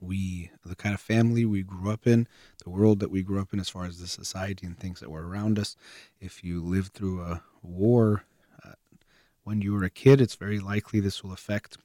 we, 0.00 0.50
the 0.64 0.76
kind 0.76 0.94
of 0.94 1.00
family 1.00 1.44
we 1.46 1.62
grew 1.62 1.90
up 1.90 2.06
in, 2.06 2.28
the 2.64 2.70
world 2.70 3.00
that 3.00 3.10
we 3.10 3.22
grew 3.22 3.40
up 3.40 3.54
in, 3.54 3.60
as 3.60 3.70
far 3.70 3.86
as 3.86 3.98
the 3.98 4.06
society 4.06 4.66
and 4.66 4.78
things 4.78 5.00
that 5.00 5.10
were 5.10 5.26
around 5.26 5.58
us. 5.58 5.76
If 6.20 6.44
you 6.44 6.62
lived 6.62 6.92
through 6.92 7.22
a 7.22 7.42
war 7.62 8.24
uh, 8.62 8.72
when 9.44 9.62
you 9.62 9.72
were 9.72 9.84
a 9.84 9.90
kid, 9.90 10.20
it's 10.20 10.34
very 10.34 10.58
likely 10.58 11.00
this 11.00 11.22
will 11.24 11.32
affect 11.32 11.78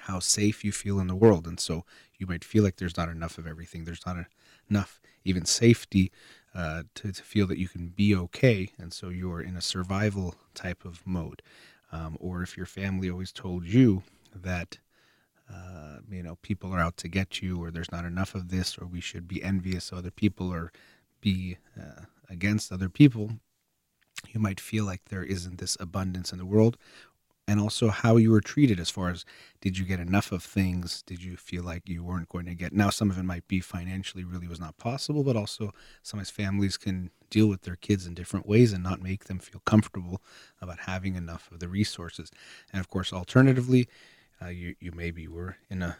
how 0.00 0.18
safe 0.18 0.64
you 0.64 0.72
feel 0.72 0.98
in 1.00 1.06
the 1.06 1.14
world. 1.14 1.46
And 1.46 1.58
so 1.58 1.84
you 2.18 2.26
might 2.26 2.44
feel 2.44 2.62
like 2.62 2.76
there's 2.76 2.96
not 2.96 3.08
enough 3.08 3.38
of 3.38 3.46
everything. 3.46 3.84
There's 3.84 4.06
not 4.06 4.16
enough 4.70 5.00
even 5.24 5.44
safety 5.44 6.12
uh, 6.54 6.84
to, 6.94 7.12
to 7.12 7.22
feel 7.22 7.46
that 7.46 7.58
you 7.58 7.68
can 7.68 7.88
be 7.88 8.14
okay. 8.14 8.70
And 8.78 8.92
so 8.92 9.08
you're 9.08 9.40
in 9.40 9.56
a 9.56 9.60
survival 9.60 10.34
type 10.54 10.84
of 10.84 11.06
mode. 11.06 11.42
Um, 11.92 12.16
or 12.20 12.42
if 12.42 12.56
your 12.56 12.66
family 12.66 13.10
always 13.10 13.32
told 13.32 13.64
you 13.64 14.02
that, 14.34 14.78
uh, 15.52 15.98
you 16.10 16.22
know, 16.22 16.36
people 16.42 16.72
are 16.72 16.80
out 16.80 16.96
to 16.98 17.08
get 17.08 17.40
you, 17.40 17.62
or 17.62 17.70
there's 17.70 17.92
not 17.92 18.04
enough 18.04 18.34
of 18.34 18.48
this, 18.48 18.76
or 18.78 18.86
we 18.86 19.00
should 19.00 19.28
be 19.28 19.42
envious 19.42 19.92
of 19.92 19.98
other 19.98 20.10
people, 20.10 20.52
or 20.52 20.72
be 21.20 21.58
uh, 21.80 22.02
against 22.28 22.72
other 22.72 22.88
people, 22.88 23.32
you 24.32 24.40
might 24.40 24.60
feel 24.60 24.84
like 24.84 25.04
there 25.06 25.24
isn't 25.24 25.58
this 25.58 25.76
abundance 25.80 26.32
in 26.32 26.38
the 26.38 26.46
world, 26.46 26.76
and 27.46 27.60
also 27.60 27.88
how 27.88 28.16
you 28.16 28.30
were 28.30 28.40
treated 28.40 28.80
as 28.80 28.90
far 28.90 29.10
as 29.10 29.24
did 29.60 29.76
you 29.76 29.84
get 29.84 30.00
enough 30.00 30.32
of 30.32 30.42
things? 30.42 31.02
Did 31.02 31.22
you 31.22 31.36
feel 31.36 31.62
like 31.62 31.88
you 31.88 32.02
weren't 32.02 32.28
going 32.28 32.46
to 32.46 32.54
get 32.54 32.72
now 32.72 32.90
some 32.90 33.10
of 33.10 33.18
it 33.18 33.24
might 33.24 33.46
be 33.48 33.60
financially 33.60 34.24
really 34.24 34.48
was 34.48 34.60
not 34.60 34.78
possible 34.78 35.22
but 35.22 35.36
also 35.36 35.72
sometimes 36.02 36.30
families 36.30 36.76
can 36.76 37.10
deal 37.30 37.48
with 37.48 37.62
their 37.62 37.76
kids 37.76 38.06
in 38.06 38.14
different 38.14 38.46
ways 38.46 38.72
and 38.72 38.82
not 38.82 39.02
make 39.02 39.24
them 39.24 39.38
feel 39.38 39.60
comfortable 39.64 40.22
about 40.60 40.80
having 40.80 41.16
enough 41.16 41.50
of 41.52 41.60
the 41.60 41.68
resources. 41.68 42.30
And 42.72 42.80
of 42.80 42.88
course 42.88 43.12
alternatively 43.12 43.88
uh, 44.42 44.48
you, 44.48 44.74
you 44.80 44.92
maybe 44.92 45.28
were 45.28 45.56
in 45.68 45.82
a 45.82 45.98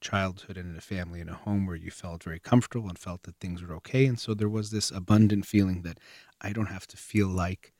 childhood 0.00 0.56
and 0.56 0.68
in 0.68 0.76
a 0.76 0.80
family 0.80 1.20
in 1.20 1.28
a 1.28 1.34
home 1.34 1.64
where 1.64 1.76
you 1.76 1.90
felt 1.92 2.24
very 2.24 2.40
comfortable 2.40 2.88
and 2.88 2.98
felt 2.98 3.22
that 3.22 3.36
things 3.36 3.62
were 3.62 3.74
okay. 3.76 4.06
And 4.06 4.18
so 4.18 4.34
there 4.34 4.48
was 4.48 4.72
this 4.72 4.90
abundant 4.90 5.46
feeling 5.46 5.82
that 5.82 5.98
i 6.42 6.52
don't 6.52 6.66
have 6.66 6.86
to 6.88 6.96
feel 6.96 7.28
like 7.28 7.72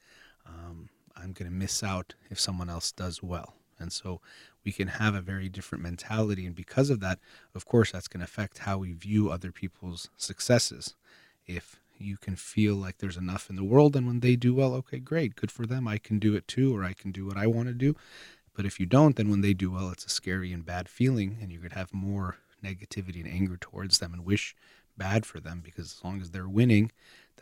um, 0.47 0.89
I'm 1.17 1.33
going 1.33 1.51
to 1.51 1.57
miss 1.57 1.83
out 1.83 2.15
if 2.31 2.41
someone 2.41 2.69
else 2.69 2.93
does 2.93 3.23
well. 3.23 3.55
And 3.79 3.93
so 3.93 4.21
we 4.65 4.73
can 4.73 4.89
have 4.89 5.15
a 5.15 5.21
very 5.21 5.49
different 5.49 5.83
mentality. 5.83 6.47
And 6.47 6.55
because 6.55 6.91
of 6.91 7.01
that, 7.01 7.19
of 7.55 7.67
course, 7.67 7.93
that's 7.93 8.09
going 8.09 8.21
to 8.21 8.25
affect 8.25 8.59
how 8.59 8.79
we 8.79 8.93
view 8.93 9.31
other 9.31 9.51
people's 9.51 10.09
successes. 10.17 10.95
If 11.47 11.81
you 11.99 12.17
can 12.17 12.37
feel 12.37 12.75
like 12.75 12.99
there's 12.99 13.17
enough 13.17 13.51
in 13.51 13.57
the 13.57 13.65
world, 13.65 13.97
and 13.97 14.07
when 14.07 14.21
they 14.21 14.37
do 14.37 14.55
well, 14.55 14.75
okay, 14.75 14.99
great, 14.99 15.37
good 15.37 15.51
for 15.51 15.67
them. 15.67 15.87
I 15.87 15.99
can 15.99 16.19
do 16.19 16.35
it 16.35 16.47
too, 16.49 16.75
or 16.75 16.85
I 16.85 16.93
can 16.93 17.13
do 17.13 17.27
what 17.27 17.37
I 17.37 17.47
want 17.47 17.69
to 17.69 17.75
do. 17.75 17.97
But 18.55 18.67
if 18.67 18.79
you 18.79 18.87
don't, 18.87 19.17
then 19.17 19.31
when 19.31 19.41
they 19.41 19.55
do 19.55 19.71
well, 19.71 19.91
it's 19.91 20.05
a 20.05 20.11
scary 20.11 20.53
and 20.53 20.65
bad 20.65 20.89
feeling, 20.89 21.39
and 21.41 21.49
going 21.51 21.71
to 21.71 21.79
have 21.79 21.95
more 21.95 22.37
negativity 22.63 23.21
and 23.21 23.29
anger 23.29 23.57
towards 23.57 23.99
them 23.99 24.13
and 24.13 24.25
wish 24.25 24.55
bad 24.97 25.25
for 25.27 25.41
them 25.41 25.61
because 25.65 25.97
as 25.97 26.05
long 26.05 26.21
as 26.21 26.31
they're 26.31 26.49
winning, 26.49 26.93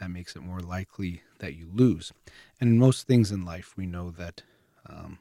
that 0.01 0.11
makes 0.11 0.35
it 0.35 0.43
more 0.43 0.61
likely 0.61 1.23
that 1.39 1.55
you 1.55 1.69
lose. 1.73 2.13
And 2.61 2.71
in 2.71 2.79
most 2.79 3.07
things 3.07 3.31
in 3.31 3.45
life, 3.45 3.75
we 3.77 3.87
know 3.87 4.11
that 4.11 4.43
um, 4.89 5.19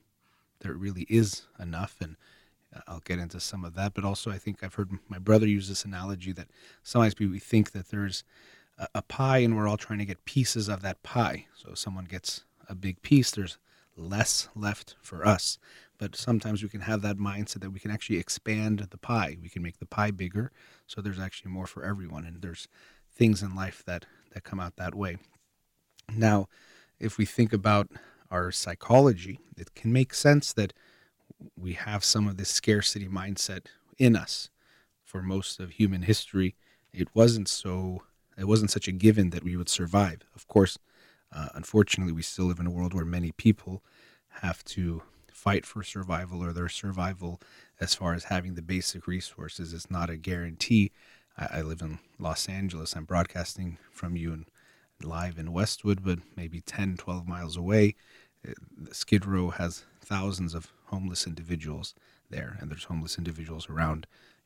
there 0.61 0.73
really 0.73 1.05
is 1.09 1.43
enough, 1.59 1.97
and 2.01 2.15
I'll 2.87 3.01
get 3.01 3.19
into 3.19 3.39
some 3.39 3.63
of 3.63 3.75
that. 3.75 3.93
But 3.93 4.05
also, 4.05 4.31
I 4.31 4.37
think 4.37 4.63
I've 4.63 4.75
heard 4.75 4.91
my 5.07 5.19
brother 5.19 5.47
use 5.47 5.67
this 5.67 5.85
analogy 5.85 6.31
that 6.33 6.47
sometimes 6.81 7.15
we 7.19 7.39
think 7.39 7.71
that 7.71 7.89
there's 7.89 8.23
a, 8.77 8.87
a 8.95 9.01
pie, 9.01 9.39
and 9.39 9.55
we're 9.55 9.67
all 9.67 9.77
trying 9.77 9.99
to 9.99 10.05
get 10.05 10.25
pieces 10.25 10.67
of 10.67 10.81
that 10.81 11.03
pie. 11.03 11.45
So 11.55 11.71
if 11.71 11.77
someone 11.77 12.05
gets 12.05 12.45
a 12.67 12.75
big 12.75 13.01
piece, 13.01 13.31
there's 13.31 13.57
less 13.95 14.47
left 14.55 14.95
for 15.01 15.27
us. 15.27 15.59
But 15.97 16.15
sometimes 16.15 16.63
we 16.63 16.69
can 16.69 16.81
have 16.81 17.01
that 17.01 17.17
mindset 17.17 17.59
that 17.61 17.71
we 17.71 17.79
can 17.79 17.91
actually 17.91 18.17
expand 18.17 18.87
the 18.91 18.97
pie. 18.97 19.37
We 19.41 19.49
can 19.49 19.61
make 19.61 19.79
the 19.79 19.85
pie 19.85 20.11
bigger, 20.11 20.51
so 20.87 21.01
there's 21.01 21.19
actually 21.19 21.51
more 21.51 21.67
for 21.67 21.83
everyone. 21.83 22.25
And 22.25 22.41
there's 22.41 22.69
things 23.13 23.43
in 23.43 23.53
life 23.53 23.83
that 23.85 24.05
that 24.31 24.43
come 24.43 24.59
out 24.59 24.75
that 24.77 24.95
way. 24.95 25.17
Now, 26.15 26.47
if 26.99 27.17
we 27.17 27.25
think 27.25 27.53
about 27.53 27.89
our 28.31 28.51
psychology, 28.51 29.39
it 29.57 29.75
can 29.75 29.91
make 29.91 30.13
sense 30.13 30.53
that 30.53 30.73
we 31.57 31.73
have 31.73 32.03
some 32.03 32.27
of 32.27 32.37
this 32.37 32.49
scarcity 32.49 33.07
mindset 33.07 33.67
in 33.97 34.15
us. 34.15 34.49
For 35.03 35.21
most 35.23 35.59
of 35.59 35.71
human 35.71 36.03
history, 36.03 36.55
it 36.93 37.07
wasn't 37.15 37.47
so 37.47 38.03
it 38.37 38.47
wasn't 38.47 38.71
such 38.71 38.87
a 38.87 38.93
given 38.93 39.31
that 39.31 39.43
we 39.43 39.57
would 39.57 39.67
survive. 39.67 40.19
Of 40.35 40.47
course, 40.47 40.77
uh, 41.33 41.49
unfortunately, 41.55 42.13
we 42.13 42.21
still 42.21 42.45
live 42.45 42.59
in 42.59 42.67
a 42.67 42.71
world 42.71 42.93
where 42.93 43.05
many 43.05 43.31
people 43.31 43.83
have 44.41 44.63
to 44.65 45.01
fight 45.31 45.65
for 45.65 45.83
survival 45.83 46.43
or 46.43 46.53
their 46.53 46.69
survival 46.69 47.41
as 47.79 47.95
far 47.95 48.13
as 48.13 48.25
having 48.25 48.55
the 48.55 48.61
basic 48.61 49.07
resources 49.07 49.73
is 49.73 49.89
not 49.89 50.09
a 50.09 50.17
guarantee 50.17 50.91
I, 51.39 51.59
I 51.59 51.61
live 51.61 51.81
in 51.81 51.99
Los 52.19 52.47
Angeles. 52.47 52.95
I'm 52.95 53.05
broadcasting 53.05 53.77
from 53.91 54.15
you 54.15 54.33
and 54.33 54.45
live 55.01 55.37
in 55.37 55.53
Westwood, 55.53 56.03
but 56.03 56.19
maybe 56.35 56.61
10, 56.61 56.97
12 56.97 57.27
miles 57.27 57.57
away. 57.57 57.95
Uh, 58.47 58.51
Skid 58.91 59.25
Row 59.25 59.49
has 59.49 59.85
thousands 60.01 60.53
of 60.53 60.71
homeless 60.85 61.25
individuals 61.25 61.95
there, 62.29 62.57
and 62.59 62.69
there's 62.69 62.85
homeless 62.85 63.17
individuals 63.17 63.69
around 63.69 64.05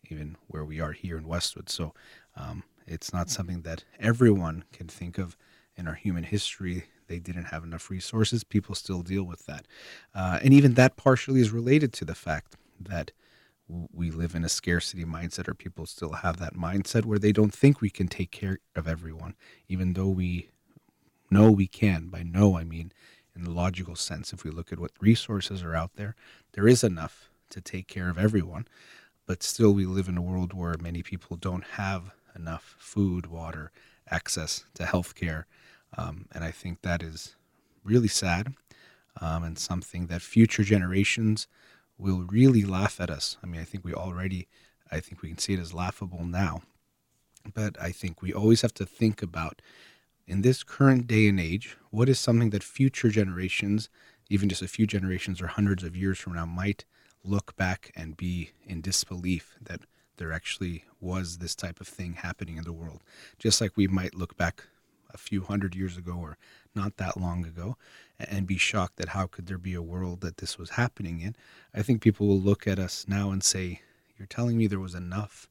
even 0.09 0.35
where 0.47 0.65
we 0.65 0.79
are 0.79 0.91
here 0.91 1.17
in 1.17 1.27
Westwood. 1.27 1.69
So 1.69 1.93
um, 2.35 2.63
it's 2.85 3.13
not 3.13 3.29
something 3.29 3.61
that 3.61 3.83
everyone 3.99 4.65
can 4.73 4.87
think 4.87 5.17
of 5.17 5.37
in 5.75 5.87
our 5.87 5.93
human 5.93 6.23
history. 6.23 6.85
They 7.07 7.19
didn't 7.19 7.45
have 7.45 7.63
enough 7.63 7.89
resources. 7.89 8.43
People 8.43 8.75
still 8.75 9.01
deal 9.01 9.23
with 9.23 9.45
that. 9.45 9.65
Uh, 10.13 10.39
and 10.43 10.53
even 10.53 10.73
that 10.73 10.97
partially 10.97 11.39
is 11.39 11.51
related 11.51 11.93
to 11.93 12.05
the 12.05 12.15
fact 12.15 12.55
that 12.79 13.11
we 13.67 14.11
live 14.11 14.35
in 14.35 14.43
a 14.43 14.49
scarcity 14.49 15.05
mindset 15.05 15.47
or 15.47 15.53
people 15.53 15.85
still 15.85 16.13
have 16.13 16.37
that 16.37 16.55
mindset 16.55 17.05
where 17.05 17.19
they 17.19 17.31
don't 17.31 17.53
think 17.53 17.79
we 17.79 17.89
can 17.89 18.07
take 18.07 18.31
care 18.31 18.59
of 18.75 18.87
everyone 18.87 19.35
even 19.67 19.93
though 19.93 20.09
we 20.09 20.49
know 21.29 21.49
we 21.51 21.67
can 21.67 22.07
by 22.09 22.23
know 22.23 22.57
i 22.57 22.63
mean 22.63 22.91
in 23.35 23.43
the 23.43 23.51
logical 23.51 23.95
sense 23.95 24.33
if 24.33 24.43
we 24.43 24.51
look 24.51 24.71
at 24.71 24.79
what 24.79 24.91
resources 24.99 25.63
are 25.63 25.75
out 25.75 25.91
there 25.95 26.15
there 26.53 26.67
is 26.67 26.83
enough 26.83 27.29
to 27.49 27.61
take 27.61 27.87
care 27.87 28.09
of 28.09 28.17
everyone 28.17 28.67
but 29.25 29.41
still 29.41 29.73
we 29.73 29.85
live 29.85 30.07
in 30.09 30.17
a 30.17 30.21
world 30.21 30.53
where 30.53 30.75
many 30.81 31.01
people 31.01 31.37
don't 31.37 31.63
have 31.63 32.13
enough 32.35 32.75
food 32.77 33.27
water 33.27 33.71
access 34.09 34.65
to 34.73 34.85
health 34.85 35.15
care 35.15 35.47
um, 35.97 36.25
and 36.33 36.43
i 36.43 36.51
think 36.51 36.81
that 36.81 37.01
is 37.01 37.35
really 37.83 38.07
sad 38.07 38.53
um, 39.21 39.43
and 39.43 39.57
something 39.57 40.07
that 40.07 40.21
future 40.21 40.63
generations 40.63 41.47
will 41.97 42.23
really 42.23 42.63
laugh 42.63 42.99
at 42.99 43.09
us. 43.09 43.37
I 43.43 43.47
mean, 43.47 43.61
I 43.61 43.65
think 43.65 43.83
we 43.83 43.93
already, 43.93 44.47
I 44.91 44.99
think 44.99 45.21
we 45.21 45.29
can 45.29 45.37
see 45.37 45.53
it 45.53 45.59
as 45.59 45.73
laughable 45.73 46.25
now. 46.25 46.61
But 47.53 47.75
I 47.81 47.91
think 47.91 48.21
we 48.21 48.33
always 48.33 48.61
have 48.61 48.73
to 48.75 48.85
think 48.85 49.21
about 49.21 49.61
in 50.25 50.41
this 50.41 50.63
current 50.63 51.07
day 51.07 51.27
and 51.27 51.39
age, 51.39 51.77
what 51.89 52.07
is 52.07 52.19
something 52.19 52.51
that 52.51 52.63
future 52.63 53.09
generations, 53.09 53.89
even 54.29 54.47
just 54.47 54.61
a 54.61 54.67
few 54.67 54.87
generations 54.87 55.41
or 55.41 55.47
hundreds 55.47 55.83
of 55.83 55.95
years 55.95 56.17
from 56.17 56.33
now, 56.33 56.45
might 56.45 56.85
look 57.23 57.55
back 57.55 57.91
and 57.95 58.17
be 58.17 58.51
in 58.65 58.81
disbelief 58.81 59.55
that 59.61 59.81
there 60.17 60.31
actually 60.31 60.85
was 61.01 61.37
this 61.37 61.55
type 61.55 61.81
of 61.81 61.87
thing 61.87 62.13
happening 62.13 62.57
in 62.57 62.63
the 62.63 62.73
world. 62.73 63.01
Just 63.37 63.59
like 63.59 63.75
we 63.75 63.87
might 63.87 64.15
look 64.15 64.37
back 64.37 64.63
a 65.13 65.17
few 65.17 65.41
hundred 65.41 65.75
years 65.75 65.97
ago 65.97 66.13
or 66.13 66.37
not 66.75 66.97
that 66.97 67.17
long 67.17 67.45
ago 67.45 67.77
and 68.19 68.47
be 68.47 68.57
shocked 68.57 68.97
that 68.97 69.09
how 69.09 69.27
could 69.27 69.47
there 69.47 69.57
be 69.57 69.73
a 69.73 69.81
world 69.81 70.21
that 70.21 70.37
this 70.37 70.57
was 70.57 70.71
happening 70.71 71.19
in. 71.19 71.35
I 71.73 71.81
think 71.81 72.01
people 72.01 72.27
will 72.27 72.39
look 72.39 72.67
at 72.67 72.79
us 72.79 73.05
now 73.07 73.31
and 73.31 73.43
say, 73.43 73.81
You're 74.17 74.27
telling 74.27 74.57
me 74.57 74.67
there 74.67 74.79
was 74.79 74.95
enough 74.95 75.49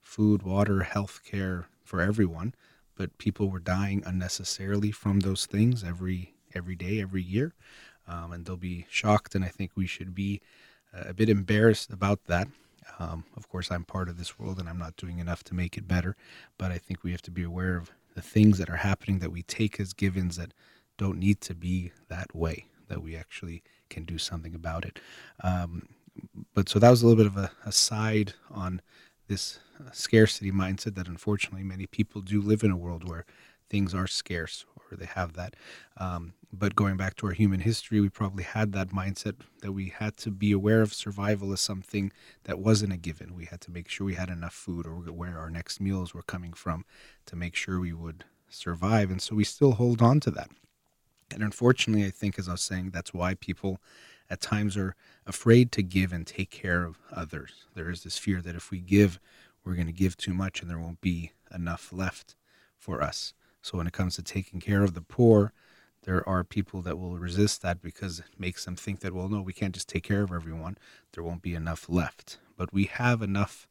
food, 0.00 0.42
water, 0.42 0.82
health 0.82 1.20
care 1.24 1.68
for 1.84 2.00
everyone, 2.00 2.54
but 2.96 3.18
people 3.18 3.48
were 3.48 3.60
dying 3.60 4.02
unnecessarily 4.04 4.90
from 4.90 5.20
those 5.20 5.46
things 5.46 5.82
every 5.84 6.34
every 6.54 6.74
day, 6.74 7.00
every 7.00 7.22
year. 7.22 7.54
Um, 8.08 8.32
and 8.32 8.44
they'll 8.44 8.56
be 8.56 8.86
shocked, 8.90 9.36
and 9.36 9.44
I 9.44 9.48
think 9.48 9.70
we 9.76 9.86
should 9.86 10.14
be 10.14 10.40
uh, 10.92 11.04
a 11.08 11.14
bit 11.14 11.28
embarrassed 11.28 11.92
about 11.92 12.24
that. 12.26 12.48
Um, 12.98 13.24
of 13.36 13.48
course, 13.48 13.70
I'm 13.70 13.84
part 13.84 14.08
of 14.08 14.18
this 14.18 14.38
world 14.38 14.58
and 14.58 14.68
I'm 14.68 14.78
not 14.78 14.96
doing 14.96 15.20
enough 15.20 15.44
to 15.44 15.54
make 15.54 15.76
it 15.76 15.86
better, 15.86 16.16
but 16.58 16.72
I 16.72 16.78
think 16.78 17.04
we 17.04 17.12
have 17.12 17.22
to 17.22 17.30
be 17.30 17.42
aware 17.42 17.76
of 17.76 17.92
the 18.14 18.22
things 18.22 18.58
that 18.58 18.70
are 18.70 18.76
happening 18.76 19.18
that 19.20 19.32
we 19.32 19.42
take 19.42 19.80
as 19.80 19.92
givens 19.92 20.36
that 20.36 20.52
don't 20.98 21.18
need 21.18 21.40
to 21.42 21.54
be 21.54 21.92
that 22.08 22.34
way, 22.34 22.66
that 22.88 23.02
we 23.02 23.16
actually 23.16 23.62
can 23.88 24.04
do 24.04 24.18
something 24.18 24.54
about 24.54 24.84
it. 24.84 25.00
Um, 25.42 25.88
but 26.54 26.68
so 26.68 26.78
that 26.78 26.90
was 26.90 27.02
a 27.02 27.06
little 27.06 27.22
bit 27.24 27.32
of 27.32 27.36
a, 27.36 27.50
a 27.64 27.72
side 27.72 28.34
on 28.50 28.80
this 29.28 29.60
uh, 29.78 29.90
scarcity 29.92 30.50
mindset 30.50 30.94
that 30.96 31.08
unfortunately 31.08 31.62
many 31.62 31.86
people 31.86 32.20
do 32.20 32.40
live 32.42 32.62
in 32.62 32.70
a 32.70 32.76
world 32.76 33.08
where 33.08 33.24
things 33.68 33.94
are 33.94 34.06
scarce 34.06 34.64
they 34.96 35.06
have 35.06 35.34
that. 35.34 35.54
Um, 35.96 36.34
but 36.52 36.74
going 36.74 36.96
back 36.96 37.14
to 37.16 37.26
our 37.26 37.32
human 37.32 37.60
history, 37.60 38.00
we 38.00 38.08
probably 38.08 38.44
had 38.44 38.72
that 38.72 38.90
mindset 38.90 39.36
that 39.62 39.72
we 39.72 39.88
had 39.88 40.16
to 40.18 40.30
be 40.30 40.52
aware 40.52 40.82
of 40.82 40.92
survival 40.92 41.52
as 41.52 41.60
something 41.60 42.12
that 42.44 42.58
wasn't 42.58 42.92
a 42.92 42.96
given. 42.96 43.34
We 43.34 43.44
had 43.44 43.60
to 43.62 43.70
make 43.70 43.88
sure 43.88 44.04
we 44.06 44.14
had 44.14 44.30
enough 44.30 44.54
food 44.54 44.86
or 44.86 44.94
where 44.94 45.38
our 45.38 45.50
next 45.50 45.80
meals 45.80 46.12
were 46.12 46.22
coming 46.22 46.52
from 46.52 46.84
to 47.26 47.36
make 47.36 47.54
sure 47.54 47.80
we 47.80 47.92
would 47.92 48.24
survive. 48.48 49.10
And 49.10 49.22
so 49.22 49.36
we 49.36 49.44
still 49.44 49.72
hold 49.72 50.02
on 50.02 50.20
to 50.20 50.30
that. 50.32 50.50
And 51.32 51.42
unfortunately, 51.42 52.04
I 52.04 52.10
think, 52.10 52.38
as 52.38 52.48
I 52.48 52.52
was 52.52 52.62
saying, 52.62 52.90
that's 52.90 53.14
why 53.14 53.34
people 53.34 53.80
at 54.28 54.40
times 54.40 54.76
are 54.76 54.94
afraid 55.26 55.72
to 55.72 55.82
give 55.82 56.12
and 56.12 56.26
take 56.26 56.50
care 56.50 56.84
of 56.84 56.98
others. 57.12 57.66
There 57.74 57.90
is 57.90 58.02
this 58.02 58.18
fear 58.18 58.40
that 58.42 58.56
if 58.56 58.70
we 58.70 58.80
give, 58.80 59.20
we're 59.64 59.74
going 59.74 59.86
to 59.86 59.92
give 59.92 60.16
too 60.16 60.34
much 60.34 60.60
and 60.60 60.70
there 60.70 60.78
won't 60.78 61.00
be 61.00 61.32
enough 61.54 61.92
left 61.92 62.36
for 62.76 63.02
us. 63.02 63.34
So 63.62 63.78
when 63.78 63.86
it 63.86 63.92
comes 63.92 64.16
to 64.16 64.22
taking 64.22 64.60
care 64.60 64.82
of 64.82 64.94
the 64.94 65.00
poor, 65.00 65.52
there 66.04 66.26
are 66.28 66.44
people 66.44 66.80
that 66.82 66.98
will 66.98 67.18
resist 67.18 67.62
that 67.62 67.82
because 67.82 68.20
it 68.20 68.38
makes 68.38 68.64
them 68.64 68.76
think 68.76 69.00
that, 69.00 69.12
well, 69.12 69.28
no, 69.28 69.42
we 69.42 69.52
can't 69.52 69.74
just 69.74 69.88
take 69.88 70.04
care 70.04 70.22
of 70.22 70.32
everyone. 70.32 70.78
There 71.12 71.22
won't 71.22 71.42
be 71.42 71.54
enough 71.54 71.88
left. 71.88 72.38
But 72.56 72.72
we 72.72 72.84
have 72.84 73.22
enough 73.22 73.68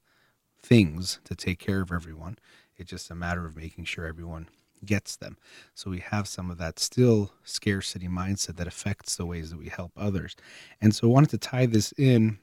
things 0.62 1.20
to 1.24 1.36
take 1.36 1.60
care 1.60 1.82
of 1.82 1.92
everyone. 1.92 2.38
It's 2.78 2.90
just 2.90 3.10
a 3.10 3.16
matter 3.16 3.46
of 3.46 3.58
making 3.58 3.86
sure 3.86 4.06
everyone 4.06 4.48
gets 4.86 5.16
them. 5.16 5.38
So 5.74 5.90
we 5.90 6.00
have 6.00 6.28
some 6.28 6.50
of 6.50 6.58
that 6.60 6.80
still 6.80 7.34
scarcity 7.44 8.08
mindset 8.08 8.56
that 8.58 8.68
affects 8.68 9.16
the 9.16 9.26
ways 9.26 9.50
that 9.50 9.60
we 9.60 9.70
help 9.70 9.92
others. 9.98 10.36
And 10.82 10.96
so 10.96 11.08
I 11.08 11.12
wanted 11.12 11.32
to 11.32 11.38
tie 11.38 11.66
this 11.66 11.94
in 11.98 12.40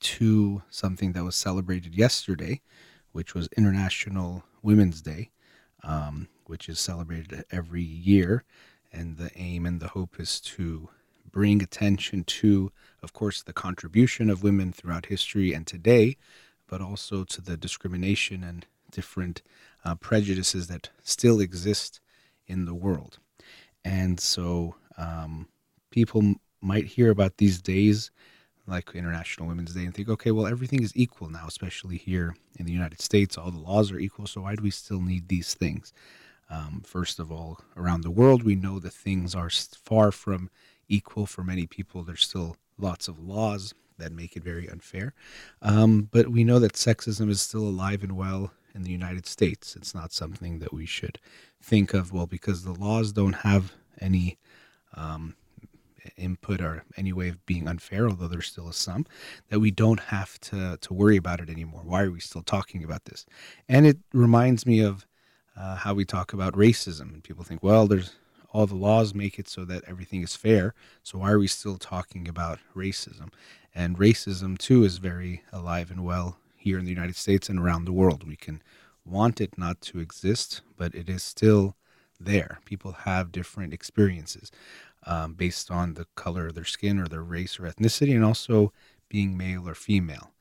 to 0.00 0.62
something 0.70 1.12
that 1.12 1.24
was 1.24 1.36
celebrated 1.36 1.94
yesterday, 1.94 2.60
which 3.12 3.34
was 3.34 3.48
International 3.56 4.42
Women's 4.62 5.02
Day, 5.02 5.30
um, 5.84 6.28
which 6.52 6.68
is 6.68 6.78
celebrated 6.78 7.46
every 7.50 7.82
year. 7.82 8.44
And 8.92 9.16
the 9.16 9.30
aim 9.36 9.64
and 9.64 9.80
the 9.80 9.88
hope 9.88 10.20
is 10.20 10.38
to 10.40 10.90
bring 11.30 11.62
attention 11.62 12.24
to, 12.24 12.70
of 13.02 13.14
course, 13.14 13.42
the 13.42 13.54
contribution 13.54 14.28
of 14.28 14.42
women 14.42 14.70
throughout 14.70 15.06
history 15.06 15.54
and 15.54 15.66
today, 15.66 16.18
but 16.68 16.82
also 16.82 17.24
to 17.24 17.40
the 17.40 17.56
discrimination 17.56 18.44
and 18.44 18.66
different 18.90 19.40
uh, 19.82 19.94
prejudices 19.94 20.66
that 20.66 20.90
still 21.02 21.40
exist 21.40 22.00
in 22.46 22.66
the 22.66 22.74
world. 22.74 23.18
And 23.82 24.20
so 24.20 24.74
um, 24.98 25.48
people 25.90 26.34
might 26.60 26.84
hear 26.84 27.10
about 27.10 27.38
these 27.38 27.62
days 27.62 28.10
like 28.66 28.94
International 28.94 29.48
Women's 29.48 29.72
Day 29.72 29.86
and 29.86 29.94
think, 29.94 30.10
okay, 30.10 30.32
well, 30.32 30.46
everything 30.46 30.82
is 30.82 30.92
equal 30.94 31.30
now, 31.30 31.46
especially 31.48 31.96
here 31.96 32.36
in 32.58 32.66
the 32.66 32.72
United 32.72 33.00
States. 33.00 33.38
All 33.38 33.50
the 33.50 33.58
laws 33.58 33.90
are 33.90 33.98
equal, 33.98 34.26
so 34.26 34.42
why 34.42 34.54
do 34.54 34.62
we 34.62 34.70
still 34.70 35.00
need 35.00 35.28
these 35.28 35.54
things? 35.54 35.94
Um, 36.52 36.82
first 36.84 37.18
of 37.18 37.32
all, 37.32 37.60
around 37.78 38.02
the 38.02 38.10
world, 38.10 38.42
we 38.42 38.54
know 38.54 38.78
that 38.78 38.92
things 38.92 39.34
are 39.34 39.48
far 39.50 40.12
from 40.12 40.50
equal 40.86 41.24
for 41.24 41.42
many 41.42 41.66
people. 41.66 42.02
There's 42.02 42.24
still 42.24 42.56
lots 42.76 43.08
of 43.08 43.18
laws 43.18 43.72
that 43.96 44.12
make 44.12 44.36
it 44.36 44.44
very 44.44 44.68
unfair. 44.68 45.14
Um, 45.62 46.08
but 46.10 46.28
we 46.28 46.44
know 46.44 46.58
that 46.58 46.74
sexism 46.74 47.30
is 47.30 47.40
still 47.40 47.62
alive 47.62 48.02
and 48.02 48.16
well 48.16 48.52
in 48.74 48.82
the 48.82 48.90
United 48.90 49.26
States. 49.26 49.76
It's 49.76 49.94
not 49.94 50.12
something 50.12 50.58
that 50.58 50.74
we 50.74 50.84
should 50.84 51.18
think 51.62 51.94
of, 51.94 52.12
well, 52.12 52.26
because 52.26 52.64
the 52.64 52.72
laws 52.72 53.12
don't 53.12 53.36
have 53.36 53.72
any 54.00 54.38
um, 54.94 55.36
input 56.18 56.60
or 56.60 56.84
any 56.98 57.14
way 57.14 57.28
of 57.28 57.44
being 57.46 57.66
unfair, 57.66 58.08
although 58.08 58.28
there 58.28 58.42
still 58.42 58.68
is 58.68 58.76
some, 58.76 59.06
that 59.48 59.60
we 59.60 59.70
don't 59.70 60.00
have 60.00 60.38
to, 60.40 60.76
to 60.82 60.92
worry 60.92 61.16
about 61.16 61.40
it 61.40 61.48
anymore. 61.48 61.82
Why 61.84 62.02
are 62.02 62.10
we 62.10 62.20
still 62.20 62.42
talking 62.42 62.84
about 62.84 63.06
this? 63.06 63.24
And 63.68 63.86
it 63.86 63.98
reminds 64.12 64.66
me 64.66 64.80
of 64.80 65.06
uh, 65.56 65.76
how 65.76 65.94
we 65.94 66.04
talk 66.04 66.32
about 66.32 66.54
racism. 66.54 67.12
And 67.12 67.24
people 67.24 67.44
think, 67.44 67.62
well, 67.62 67.86
there's 67.86 68.14
all 68.52 68.66
the 68.66 68.74
laws 68.74 69.14
make 69.14 69.38
it 69.38 69.48
so 69.48 69.64
that 69.64 69.84
everything 69.86 70.22
is 70.22 70.36
fair. 70.36 70.74
So 71.02 71.18
why 71.18 71.30
are 71.30 71.38
we 71.38 71.46
still 71.46 71.78
talking 71.78 72.28
about 72.28 72.58
racism? 72.76 73.30
And 73.74 73.98
racism, 73.98 74.58
too, 74.58 74.84
is 74.84 74.98
very 74.98 75.42
alive 75.52 75.90
and 75.90 76.04
well 76.04 76.38
here 76.56 76.78
in 76.78 76.84
the 76.84 76.90
United 76.90 77.16
States 77.16 77.48
and 77.48 77.58
around 77.58 77.84
the 77.84 77.92
world. 77.92 78.26
We 78.26 78.36
can 78.36 78.62
want 79.04 79.40
it 79.40 79.56
not 79.58 79.80
to 79.80 79.98
exist, 80.00 80.62
but 80.76 80.94
it 80.94 81.08
is 81.08 81.22
still 81.22 81.76
there. 82.20 82.60
People 82.64 82.92
have 82.92 83.32
different 83.32 83.72
experiences 83.72 84.50
um, 85.06 85.34
based 85.34 85.70
on 85.70 85.94
the 85.94 86.06
color 86.14 86.48
of 86.48 86.54
their 86.54 86.64
skin 86.64 86.98
or 86.98 87.08
their 87.08 87.22
race 87.22 87.58
or 87.58 87.64
ethnicity, 87.64 88.14
and 88.14 88.24
also 88.24 88.72
being 89.08 89.36
male 89.36 89.68
or 89.68 89.74
female. 89.74 90.32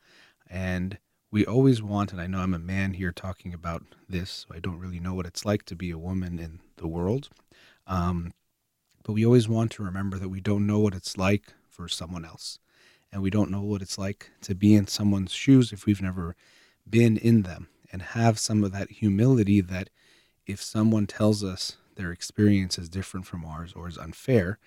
And 0.49 0.97
we 1.31 1.45
always 1.45 1.81
want, 1.81 2.11
and 2.11 2.19
I 2.19 2.27
know 2.27 2.39
I'm 2.39 2.53
a 2.53 2.59
man 2.59 2.93
here 2.93 3.13
talking 3.13 3.53
about 3.53 3.83
this, 4.09 4.45
so 4.47 4.55
I 4.55 4.59
don't 4.59 4.79
really 4.79 4.99
know 4.99 5.13
what 5.13 5.25
it's 5.25 5.45
like 5.45 5.63
to 5.65 5.75
be 5.75 5.89
a 5.89 5.97
woman 5.97 6.39
in 6.39 6.59
the 6.75 6.87
world. 6.87 7.29
Um, 7.87 8.33
but 9.03 9.13
we 9.13 9.25
always 9.25 9.47
want 9.47 9.71
to 9.71 9.83
remember 9.83 10.19
that 10.19 10.29
we 10.29 10.41
don't 10.41 10.67
know 10.67 10.79
what 10.79 10.93
it's 10.93 11.17
like 11.17 11.53
for 11.69 11.87
someone 11.87 12.25
else. 12.25 12.59
And 13.13 13.21
we 13.21 13.29
don't 13.29 13.51
know 13.51 13.61
what 13.61 13.81
it's 13.81 13.97
like 13.97 14.31
to 14.41 14.53
be 14.53 14.75
in 14.75 14.87
someone's 14.87 15.31
shoes 15.31 15.71
if 15.71 15.85
we've 15.85 16.01
never 16.01 16.35
been 16.89 17.17
in 17.17 17.43
them 17.43 17.67
and 17.91 18.01
have 18.01 18.37
some 18.37 18.63
of 18.63 18.71
that 18.73 18.91
humility 18.91 19.61
that 19.61 19.89
if 20.45 20.61
someone 20.61 21.07
tells 21.07 21.43
us 21.43 21.77
their 21.95 22.11
experience 22.11 22.77
is 22.77 22.89
different 22.89 23.25
from 23.25 23.45
ours 23.45 23.73
or 23.73 23.87
is 23.87 23.97
unfair, 23.97 24.59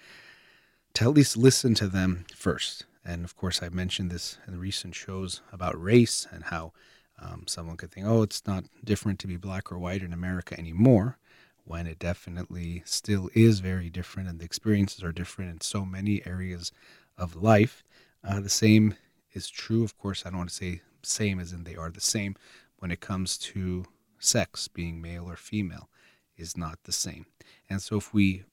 to 0.95 1.05
at 1.05 1.15
least 1.15 1.37
listen 1.37 1.75
to 1.75 1.89
them 1.89 2.25
first. 2.35 2.85
And 3.05 3.25
of 3.25 3.37
course, 3.37 3.63
I 3.63 3.69
mentioned 3.69 4.11
this 4.11 4.39
in 4.47 4.59
recent 4.59 4.95
shows 4.95 5.43
about 5.53 5.81
race 5.81 6.27
and 6.31 6.45
how 6.45 6.73
um, 7.21 7.45
someone 7.47 7.77
could 7.77 7.93
think, 7.93 8.07
oh, 8.07 8.23
it's 8.23 8.47
not 8.47 8.65
different 8.83 9.19
to 9.21 9.27
be 9.27 9.37
black 9.37 9.71
or 9.71 9.79
white 9.79 10.03
in 10.03 10.13
America 10.13 10.59
anymore, 10.59 11.19
when 11.65 11.87
it 11.87 11.99
definitely 11.99 12.83
still 12.85 13.31
is 13.35 13.61
very 13.61 13.91
different 13.91 14.29
and 14.29 14.39
the 14.39 14.45
experiences 14.45 15.03
are 15.03 15.13
different 15.13 15.51
in 15.51 15.61
so 15.61 15.85
many 15.85 16.27
areas 16.27 16.73
of 17.17 17.37
life. 17.37 17.83
Uh, 18.27 18.41
the 18.41 18.49
same 18.49 18.97
is 19.33 19.49
true, 19.49 19.85
of 19.85 19.97
course, 19.99 20.25
I 20.25 20.31
don't 20.31 20.39
want 20.39 20.51
to 20.51 20.55
say 20.55 20.81
same 21.03 21.39
as 21.39 21.53
in 21.53 21.65
they 21.65 21.77
are 21.77 21.91
the 21.91 22.01
same 22.01 22.35
when 22.79 22.91
it 22.91 23.01
comes 23.01 23.37
to 23.39 23.85
sex, 24.19 24.69
being 24.69 25.01
male 25.01 25.29
or 25.29 25.37
female 25.37 25.89
is 26.37 26.57
not 26.57 26.79
the 26.85 26.93
same. 26.93 27.27
And 27.69 27.81
so 27.81 27.97
if 27.97 28.13
we 28.13 28.45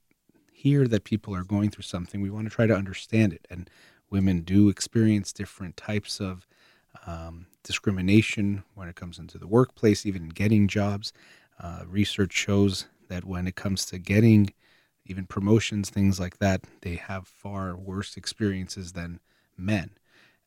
hear 0.51 0.87
that 0.87 1.03
people 1.03 1.33
are 1.33 1.43
going 1.43 1.69
through 1.71 1.83
something, 1.83 2.21
we 2.21 2.29
want 2.29 2.47
to 2.49 2.55
try 2.55 2.67
to 2.67 2.75
understand 2.75 3.33
it. 3.33 3.47
And 3.49 3.69
women 4.11 4.41
do 4.41 4.69
experience 4.69 5.33
different 5.33 5.77
types 5.77 6.19
of 6.19 6.45
um, 7.07 7.47
discrimination 7.63 8.63
when 8.75 8.87
it 8.87 8.95
comes 8.95 9.17
into 9.17 9.37
the 9.37 9.47
workplace, 9.47 10.05
even 10.05 10.29
getting 10.29 10.67
jobs. 10.67 11.13
Uh, 11.59 11.83
research 11.87 12.33
shows 12.33 12.85
that 13.07 13.23
when 13.25 13.47
it 13.47 13.55
comes 13.55 13.85
to 13.85 13.97
getting 13.97 14.53
even 15.05 15.25
promotions, 15.25 15.89
things 15.89 16.19
like 16.19 16.37
that, 16.37 16.61
they 16.81 16.95
have 16.95 17.27
far 17.27 17.75
worse 17.75 18.17
experiences 18.17 18.93
than 18.93 19.19
men. 19.57 19.91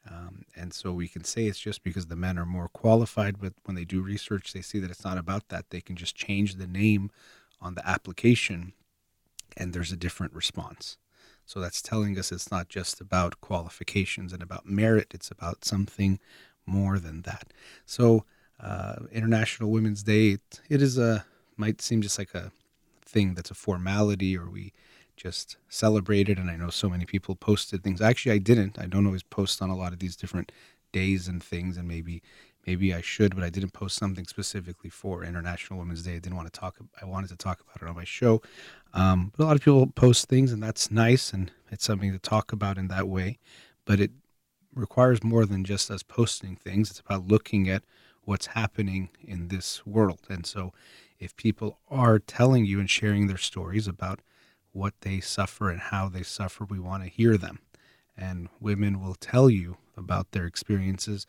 Um, 0.09 0.45
and 0.55 0.73
so 0.73 0.93
we 0.93 1.09
can 1.09 1.25
say 1.25 1.47
it's 1.47 1.59
just 1.59 1.83
because 1.83 2.07
the 2.07 2.17
men 2.17 2.39
are 2.39 2.47
more 2.47 2.69
qualified, 2.69 3.41
but 3.41 3.55
when 3.65 3.75
they 3.75 3.85
do 3.85 4.03
research, 4.03 4.53
they 4.53 4.61
see 4.61 4.79
that 4.81 4.91
it's 4.91 5.05
not 5.05 5.19
about 5.19 5.49
that. 5.49 5.71
They 5.71 5.81
can 5.81 5.97
just 5.97 6.15
change 6.15 6.57
the 6.57 6.67
name 6.67 7.11
on 7.61 7.75
the 7.75 7.89
application 7.89 8.75
and 9.57 9.73
there's 9.73 9.93
a 9.93 9.97
different 9.97 10.35
response. 10.35 10.99
So 11.47 11.61
that's 11.61 11.82
telling 11.82 12.18
us 12.18 12.32
it's 12.32 12.51
not 12.51 12.68
just 12.68 13.01
about 13.01 13.40
qualifications 13.40 14.32
and 14.32 14.42
about 14.42 14.66
merit, 14.66 15.12
it's 15.14 15.30
about 15.30 15.64
something 15.64 16.18
more 16.66 16.99
than 16.99 17.22
that. 17.22 17.53
So, 17.84 18.24
uh, 18.61 18.97
International 19.12 19.70
Women's 19.70 20.03
Day, 20.03 20.30
it, 20.30 20.61
it 20.70 20.80
is 20.80 20.97
a, 20.97 21.24
might 21.57 21.82
seem 21.82 22.01
just 22.01 22.18
like 22.18 22.34
a 22.34 22.53
thing 23.05 23.34
that's 23.34 23.51
a 23.51 23.55
formality 23.55 24.36
or 24.36 24.49
we 24.49 24.72
just 25.16 25.57
celebrated. 25.68 26.38
And 26.38 26.51
I 26.51 26.57
know 26.57 26.70
so 26.70 26.88
many 26.88 27.05
people 27.05 27.34
posted 27.34 27.82
things. 27.82 28.01
Actually, 28.01 28.32
I 28.32 28.38
didn't. 28.38 28.78
I 28.78 28.86
don't 28.86 29.07
always 29.07 29.22
post 29.22 29.61
on 29.61 29.70
a 29.70 29.76
lot 29.76 29.92
of 29.92 29.99
these 29.99 30.16
different 30.16 30.51
days 30.92 31.28
and 31.28 31.42
things, 31.42 31.76
and 31.76 31.86
maybe 31.88 32.22
maybe 32.67 32.95
I 32.95 33.01
should, 33.01 33.35
but 33.35 33.45
I 33.45 33.51
didn't 33.51 33.73
post 33.73 33.97
something 33.97 34.27
specifically 34.27 34.91
for 34.91 35.25
International 35.25 35.79
Women's 35.79 36.03
Day. 36.03 36.17
I 36.17 36.19
didn't 36.19 36.37
want 36.37 36.53
to 36.53 36.61
talk. 36.61 36.77
I 37.01 37.05
wanted 37.05 37.31
to 37.31 37.37
talk 37.37 37.61
about 37.61 37.83
it 37.83 37.89
on 37.89 37.97
my 37.97 38.05
show. 38.05 38.43
Um, 38.93 39.33
but 39.37 39.45
a 39.45 39.47
lot 39.47 39.57
of 39.57 39.62
people 39.62 39.87
post 39.89 40.29
things, 40.29 40.53
and 40.53 40.62
that's 40.62 40.91
nice, 40.91 41.33
and 41.33 41.51
it's 41.71 41.85
something 41.85 42.12
to 42.12 42.19
talk 42.19 42.53
about 42.53 42.79
in 42.79 42.89
that 42.89 43.09
way. 43.09 43.39
But 43.85 44.01
it 44.01 44.12
requires 44.75 45.23
more 45.23 45.47
than 45.47 45.65
just 45.65 45.91
us 45.91 46.03
posting 46.03 46.57
things. 46.57 46.91
It's 46.91 47.01
about 47.01 47.29
looking 47.29 47.69
at 47.69 47.85
what's 48.23 48.47
happening 48.47 49.11
in 49.23 49.49
this 49.49 49.87
world. 49.87 50.21
And 50.29 50.47
so, 50.47 50.73
if 51.19 51.37
people 51.37 51.79
are 51.89 52.19
telling 52.19 52.65
you 52.65 52.81
and 52.81 52.91
sharing 52.91 53.27
their 53.27 53.39
stories 53.39 53.87
about 53.87 54.21
what 54.75 54.95
they 55.01 55.21
suffer 55.21 55.71
and 55.71 55.81
how 55.81 56.09
they 56.09 56.23
suffer. 56.23 56.65
We 56.65 56.81
want 56.81 57.05
to 57.05 57.09
hear 57.09 57.39
them. 57.39 57.61
And 58.17 58.49
women 58.61 59.01
will 59.01 59.15
tell 59.15 59.49
you 59.49 59.79
about 59.97 60.33
their 60.33 60.47
experiences 60.47 61.27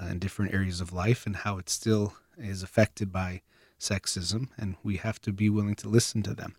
uh, 0.00 0.06
in 0.06 0.18
different 0.18 0.54
areas 0.54 0.80
of 0.80 0.92
life 0.92 1.26
and 1.26 1.36
how 1.36 1.58
it 1.58 1.68
still 1.68 2.14
is 2.38 2.62
affected 2.62 3.12
by 3.12 3.42
sexism. 3.78 4.48
And 4.58 4.76
we 4.82 4.96
have 4.96 5.20
to 5.22 5.32
be 5.32 5.50
willing 5.50 5.74
to 5.76 5.88
listen 5.88 6.22
to 6.24 6.34
them. 6.34 6.54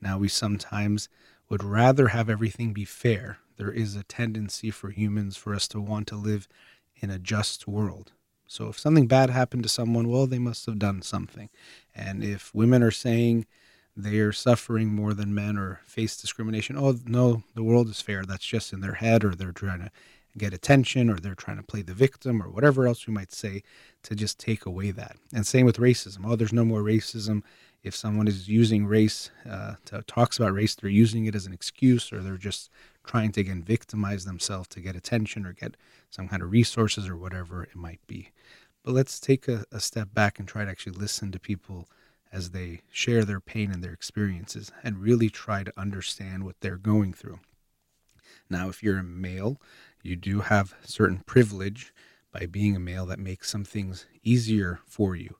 Now, 0.00 0.18
we 0.18 0.28
sometimes 0.28 1.08
would 1.48 1.64
rather 1.64 2.08
have 2.08 2.30
everything 2.30 2.72
be 2.72 2.84
fair. 2.84 3.38
There 3.56 3.72
is 3.72 3.96
a 3.96 4.04
tendency 4.04 4.70
for 4.70 4.90
humans 4.90 5.36
for 5.36 5.54
us 5.54 5.68
to 5.68 5.80
want 5.80 6.06
to 6.08 6.16
live 6.16 6.48
in 6.96 7.10
a 7.10 7.18
just 7.18 7.66
world. 7.66 8.12
So 8.46 8.68
if 8.68 8.78
something 8.78 9.06
bad 9.06 9.30
happened 9.30 9.62
to 9.64 9.68
someone, 9.68 10.08
well, 10.08 10.26
they 10.26 10.38
must 10.38 10.66
have 10.66 10.78
done 10.78 11.02
something. 11.02 11.50
And 11.94 12.24
if 12.24 12.54
women 12.54 12.82
are 12.82 12.90
saying, 12.90 13.46
they 13.96 14.18
are 14.18 14.32
suffering 14.32 14.88
more 14.88 15.14
than 15.14 15.34
men 15.34 15.56
or 15.56 15.80
face 15.84 16.16
discrimination. 16.16 16.76
Oh, 16.78 16.96
no, 17.06 17.42
the 17.54 17.62
world 17.62 17.88
is 17.88 18.00
fair. 18.00 18.24
That's 18.24 18.44
just 18.44 18.72
in 18.72 18.80
their 18.80 18.94
head, 18.94 19.24
or 19.24 19.34
they're 19.34 19.52
trying 19.52 19.80
to 19.80 19.90
get 20.38 20.54
attention, 20.54 21.10
or 21.10 21.16
they're 21.16 21.34
trying 21.34 21.56
to 21.56 21.62
play 21.62 21.82
the 21.82 21.94
victim, 21.94 22.42
or 22.42 22.48
whatever 22.48 22.86
else 22.86 23.06
we 23.06 23.12
might 23.12 23.32
say 23.32 23.62
to 24.02 24.14
just 24.14 24.38
take 24.38 24.66
away 24.66 24.90
that. 24.92 25.16
And 25.32 25.46
same 25.46 25.66
with 25.66 25.78
racism. 25.78 26.20
Oh, 26.24 26.36
there's 26.36 26.52
no 26.52 26.64
more 26.64 26.82
racism. 26.82 27.42
If 27.82 27.96
someone 27.96 28.28
is 28.28 28.48
using 28.48 28.86
race 28.86 29.30
uh, 29.48 29.74
to 29.86 30.02
talks 30.02 30.38
about 30.38 30.52
race, 30.52 30.74
they're 30.74 30.90
using 30.90 31.26
it 31.26 31.34
as 31.34 31.46
an 31.46 31.52
excuse, 31.52 32.12
or 32.12 32.20
they're 32.20 32.36
just 32.36 32.70
trying 33.04 33.32
to 33.32 33.40
again 33.40 33.62
victimize 33.62 34.24
themselves 34.24 34.68
to 34.68 34.80
get 34.80 34.96
attention 34.96 35.46
or 35.46 35.52
get 35.52 35.76
some 36.10 36.28
kind 36.28 36.42
of 36.42 36.50
resources 36.50 37.08
or 37.08 37.16
whatever 37.16 37.62
it 37.62 37.74
might 37.74 38.06
be. 38.06 38.30
But 38.82 38.94
let's 38.94 39.18
take 39.18 39.48
a, 39.48 39.64
a 39.72 39.80
step 39.80 40.12
back 40.14 40.38
and 40.38 40.46
try 40.46 40.64
to 40.64 40.70
actually 40.70 40.98
listen 40.98 41.32
to 41.32 41.38
people 41.38 41.88
as 42.32 42.50
they 42.50 42.80
share 42.90 43.24
their 43.24 43.40
pain 43.40 43.70
and 43.70 43.82
their 43.82 43.92
experiences 43.92 44.70
and 44.84 44.98
really 44.98 45.28
try 45.28 45.64
to 45.64 45.72
understand 45.76 46.44
what 46.44 46.60
they're 46.60 46.76
going 46.76 47.12
through. 47.12 47.40
Now, 48.48 48.68
if 48.68 48.82
you're 48.82 48.98
a 48.98 49.04
male, 49.04 49.60
you 50.02 50.16
do 50.16 50.40
have 50.40 50.74
certain 50.82 51.18
privilege 51.26 51.92
by 52.32 52.46
being 52.46 52.76
a 52.76 52.80
male 52.80 53.06
that 53.06 53.18
makes 53.18 53.50
some 53.50 53.64
things 53.64 54.06
easier 54.22 54.80
for 54.86 55.16
you. 55.16 55.36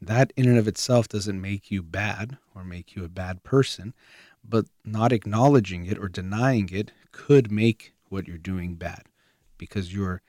That, 0.00 0.32
in 0.36 0.48
and 0.48 0.58
of 0.58 0.66
itself, 0.66 1.08
doesn't 1.08 1.40
make 1.40 1.70
you 1.70 1.82
bad 1.82 2.38
or 2.54 2.64
make 2.64 2.96
you 2.96 3.04
a 3.04 3.08
bad 3.08 3.44
person, 3.44 3.94
but 4.44 4.66
not 4.84 5.12
acknowledging 5.12 5.86
it 5.86 5.98
or 5.98 6.08
denying 6.08 6.68
it 6.72 6.90
could 7.12 7.52
make 7.52 7.94
what 8.08 8.26
you're 8.26 8.38
doing 8.38 8.74
bad 8.74 9.04
because 9.58 9.94
you're 9.94 10.20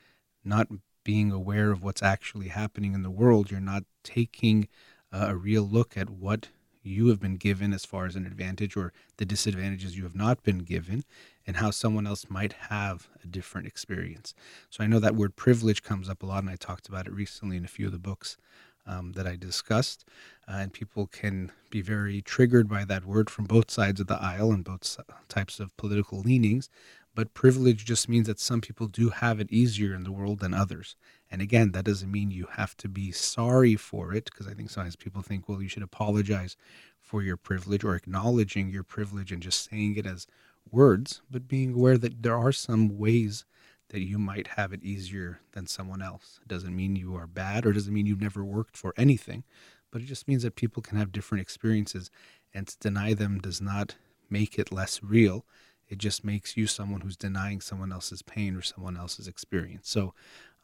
not 0.45 0.67
being 1.03 1.31
aware 1.31 1.71
of 1.71 1.83
what's 1.83 2.03
actually 2.03 2.49
happening 2.49 2.93
in 2.93 3.03
the 3.03 3.09
world. 3.09 3.49
You're 3.49 3.59
not 3.59 3.83
taking 4.03 4.67
a 5.11 5.35
real 5.35 5.63
look 5.63 5.97
at 5.97 6.09
what 6.09 6.49
you 6.83 7.07
have 7.07 7.19
been 7.19 7.37
given 7.37 7.73
as 7.73 7.85
far 7.85 8.05
as 8.05 8.15
an 8.15 8.25
advantage 8.25 8.75
or 8.75 8.93
the 9.17 9.25
disadvantages 9.25 9.97
you 9.97 10.03
have 10.03 10.15
not 10.15 10.43
been 10.43 10.59
given 10.59 11.03
and 11.45 11.57
how 11.57 11.71
someone 11.71 12.07
else 12.07 12.29
might 12.29 12.53
have 12.53 13.07
a 13.23 13.27
different 13.27 13.67
experience. 13.67 14.33
So 14.69 14.83
I 14.83 14.87
know 14.87 14.99
that 14.99 15.15
word 15.15 15.35
privilege 15.35 15.83
comes 15.83 16.09
up 16.09 16.23
a 16.23 16.25
lot, 16.25 16.43
and 16.43 16.49
I 16.49 16.55
talked 16.55 16.87
about 16.87 17.07
it 17.07 17.13
recently 17.13 17.57
in 17.57 17.65
a 17.65 17.69
few 17.69 17.87
of 17.87 17.91
the 17.91 17.99
books 17.99 18.37
um, 18.85 19.13
that 19.13 19.27
I 19.27 19.35
discussed. 19.35 20.05
Uh, 20.47 20.57
and 20.57 20.73
people 20.73 21.07
can 21.07 21.51
be 21.69 21.81
very 21.81 22.21
triggered 22.21 22.67
by 22.67 22.85
that 22.85 23.05
word 23.05 23.29
from 23.29 23.45
both 23.45 23.71
sides 23.71 23.99
of 23.99 24.07
the 24.07 24.21
aisle 24.21 24.51
and 24.51 24.63
both 24.63 24.99
types 25.27 25.59
of 25.59 25.75
political 25.77 26.19
leanings. 26.19 26.69
But 27.15 27.33
privilege 27.33 27.85
just 27.85 28.09
means 28.09 28.25
that 28.27 28.39
some 28.39 28.59
people 28.59 28.87
do 28.87 29.09
have 29.09 29.39
it 29.39 29.51
easier 29.51 29.93
in 29.93 30.03
the 30.03 30.11
world 30.11 30.39
than 30.39 30.53
others. 30.53 30.95
And 31.29 31.41
again, 31.41 31.71
that 31.71 31.85
doesn't 31.85 32.11
mean 32.11 32.31
you 32.31 32.47
have 32.53 32.75
to 32.77 32.89
be 32.89 33.11
sorry 33.11 33.75
for 33.75 34.13
it, 34.13 34.25
because 34.25 34.47
I 34.47 34.53
think 34.53 34.69
sometimes 34.69 34.95
people 34.95 35.21
think, 35.21 35.47
well, 35.47 35.61
you 35.61 35.69
should 35.69 35.83
apologize 35.83 36.57
for 36.99 37.21
your 37.21 37.37
privilege 37.37 37.83
or 37.83 37.95
acknowledging 37.95 38.69
your 38.69 38.83
privilege 38.83 39.31
and 39.31 39.43
just 39.43 39.69
saying 39.69 39.95
it 39.97 40.07
as 40.07 40.25
words, 40.71 41.21
but 41.29 41.47
being 41.47 41.73
aware 41.73 41.97
that 41.97 42.23
there 42.23 42.37
are 42.37 42.51
some 42.51 42.97
ways 42.97 43.45
that 43.89 44.01
you 44.01 44.17
might 44.17 44.47
have 44.47 44.73
it 44.73 44.83
easier 44.83 45.39
than 45.51 45.67
someone 45.67 46.01
else. 46.01 46.39
It 46.41 46.47
doesn't 46.47 46.75
mean 46.75 46.95
you 46.95 47.15
are 47.15 47.27
bad 47.27 47.65
or 47.65 47.73
doesn't 47.73 47.93
mean 47.93 48.07
you've 48.07 48.21
never 48.21 48.43
worked 48.43 48.75
for 48.75 48.93
anything, 48.97 49.43
but 49.91 50.01
it 50.01 50.05
just 50.05 50.27
means 50.27 50.43
that 50.43 50.55
people 50.55 50.81
can 50.81 50.97
have 50.97 51.11
different 51.11 51.43
experiences 51.43 52.09
and 52.53 52.67
to 52.67 52.77
deny 52.79 53.13
them 53.13 53.39
does 53.39 53.61
not 53.61 53.95
make 54.29 54.57
it 54.57 54.71
less 54.71 55.01
real. 55.03 55.45
It 55.87 55.99
just 55.99 56.23
makes 56.23 56.57
you 56.57 56.65
someone 56.65 57.01
who's 57.01 57.17
denying 57.17 57.61
someone 57.61 57.91
else's 57.91 58.23
pain 58.23 58.55
or 58.55 58.61
someone 58.61 58.97
else's 58.97 59.27
experience. 59.27 59.89
So, 59.89 60.13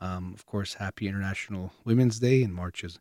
um, 0.02 0.34
of 0.34 0.46
course, 0.46 0.76
happy 0.76 1.08
International 1.08 1.72
Women's 1.84 2.20
Day 2.20 2.42
and 2.42 2.54
March 2.54 2.84
is 2.84 3.00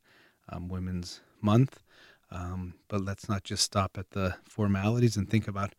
um, 0.51 0.69
Women's 0.69 1.21
Month. 1.41 1.83
Um, 2.31 2.75
but 2.89 3.03
let's 3.03 3.29
not 3.29 3.45
just 3.45 3.63
stop 3.63 3.97
at 3.97 4.11
the 4.11 4.37
formalities 4.45 5.17
and 5.17 5.31
think 5.31 5.49
about 5.49 5.75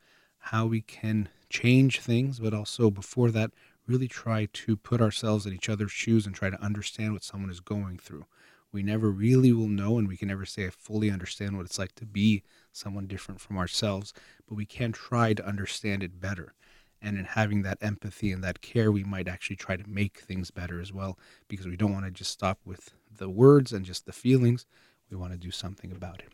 how 0.52 0.66
we 0.66 0.82
can 0.82 1.30
change 1.50 2.00
things, 2.00 2.40
but 2.40 2.56
also 2.56 2.90
before 2.90 3.30
that, 3.30 3.52
really 3.86 4.08
try 4.08 4.48
to 4.52 4.76
put 4.76 5.00
ourselves 5.00 5.46
in 5.46 5.54
each 5.54 5.70
other's 5.70 5.92
shoes 5.92 6.26
and 6.26 6.34
try 6.34 6.50
to 6.50 6.64
understand 6.64 7.14
what 7.14 7.24
someone 7.24 7.52
is 7.52 7.60
going 7.60 8.00
through. 8.00 8.26
We 8.72 8.82
never 8.82 9.12
really 9.12 9.54
will 9.54 9.68
know, 9.68 10.00
and 10.00 10.08
we 10.08 10.18
can 10.18 10.28
never 10.28 10.46
say 10.46 10.66
I 10.66 10.72
fully 10.72 11.12
understand 11.12 11.56
what 11.56 11.68
it's 11.68 11.78
like 11.78 11.94
to 11.96 12.06
be 12.06 12.42
someone 12.72 13.06
different 13.06 13.40
from 13.40 13.60
ourselves, 13.60 14.12
but 14.48 14.56
we 14.56 14.66
can 14.66 14.92
try 14.92 15.34
to 15.34 15.46
understand 15.46 16.02
it 16.02 16.20
better. 16.20 16.54
And 17.00 17.16
in 17.18 17.26
having 17.26 17.62
that 17.62 17.78
empathy 17.82 18.32
and 18.32 18.44
that 18.44 18.62
care, 18.62 18.92
we 18.92 19.04
might 19.04 19.28
actually 19.28 19.56
try 19.56 19.76
to 19.76 19.88
make 19.88 20.20
things 20.20 20.50
better 20.50 20.82
as 20.82 20.92
well, 20.92 21.20
because 21.48 21.68
we 21.68 21.78
don't 21.78 21.94
want 21.94 22.06
to 22.06 22.12
just 22.12 22.32
stop 22.32 22.60
with 22.66 22.92
the 23.16 23.30
words 23.30 23.72
and 23.72 23.86
just 23.86 24.08
the 24.08 24.12
feelings. 24.12 24.66
We 25.12 25.18
want 25.18 25.32
to 25.32 25.38
do 25.38 25.52
something 25.52 25.92
about 25.92 26.22
it. 26.22 26.34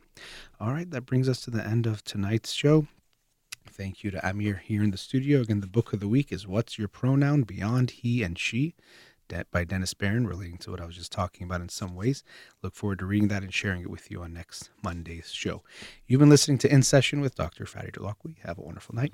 All 0.60 0.72
right, 0.72 0.90
that 0.92 1.06
brings 1.06 1.28
us 1.28 1.42
to 1.42 1.52
the 1.52 1.66
end 1.66 1.86
of 1.86 2.04
tonight's 2.04 2.54
show. 2.54 2.88
Thank 3.68 4.04
you 4.04 4.12
to 4.12 4.28
Amir 4.28 4.62
here 4.64 4.84
in 4.84 4.92
the 4.92 4.98
studio. 4.98 5.42
Again, 5.42 5.60
the 5.60 5.68
book 5.68 5.92
of 5.92 6.00
the 6.00 6.08
week 6.08 6.32
is 6.32 6.48
What's 6.48 6.80
Your 6.80 6.88
Pronoun 6.88 7.44
Beyond 7.44 7.92
He 7.92 8.24
and 8.24 8.40
She 8.40 8.76
by 9.52 9.64
Dennis 9.64 9.94
Baron, 9.94 10.28
relating 10.28 10.58
to 10.60 10.72
what 10.72 10.80
I 10.80 10.86
was 10.86 10.96
just 10.96 11.12
talking 11.12 11.46
about 11.46 11.60
in 11.60 11.70
some 11.70 11.96
ways. 11.96 12.24
Look 12.62 12.76
forward 12.76 13.00
to 13.00 13.06
reading 13.06 13.28
that 13.30 13.44
and 13.44 13.54
sharing 13.54 13.82
it 13.82 13.90
with 13.90 14.12
you 14.12 14.22
on 14.22 14.34
next 14.34 14.70
Monday's 14.84 15.32
show. 15.32 15.64
You've 16.08 16.20
been 16.20 16.30
listening 16.30 16.60
to 16.60 16.72
In 16.72 16.84
Session 16.84 17.22
with 17.22 17.36
Dr. 17.36 17.66
Fadi 17.66 17.92
Holakwi. 17.92 18.36
Have 18.44 18.60
a 18.60 18.62
wonderful 18.62 18.96
night. 18.96 19.14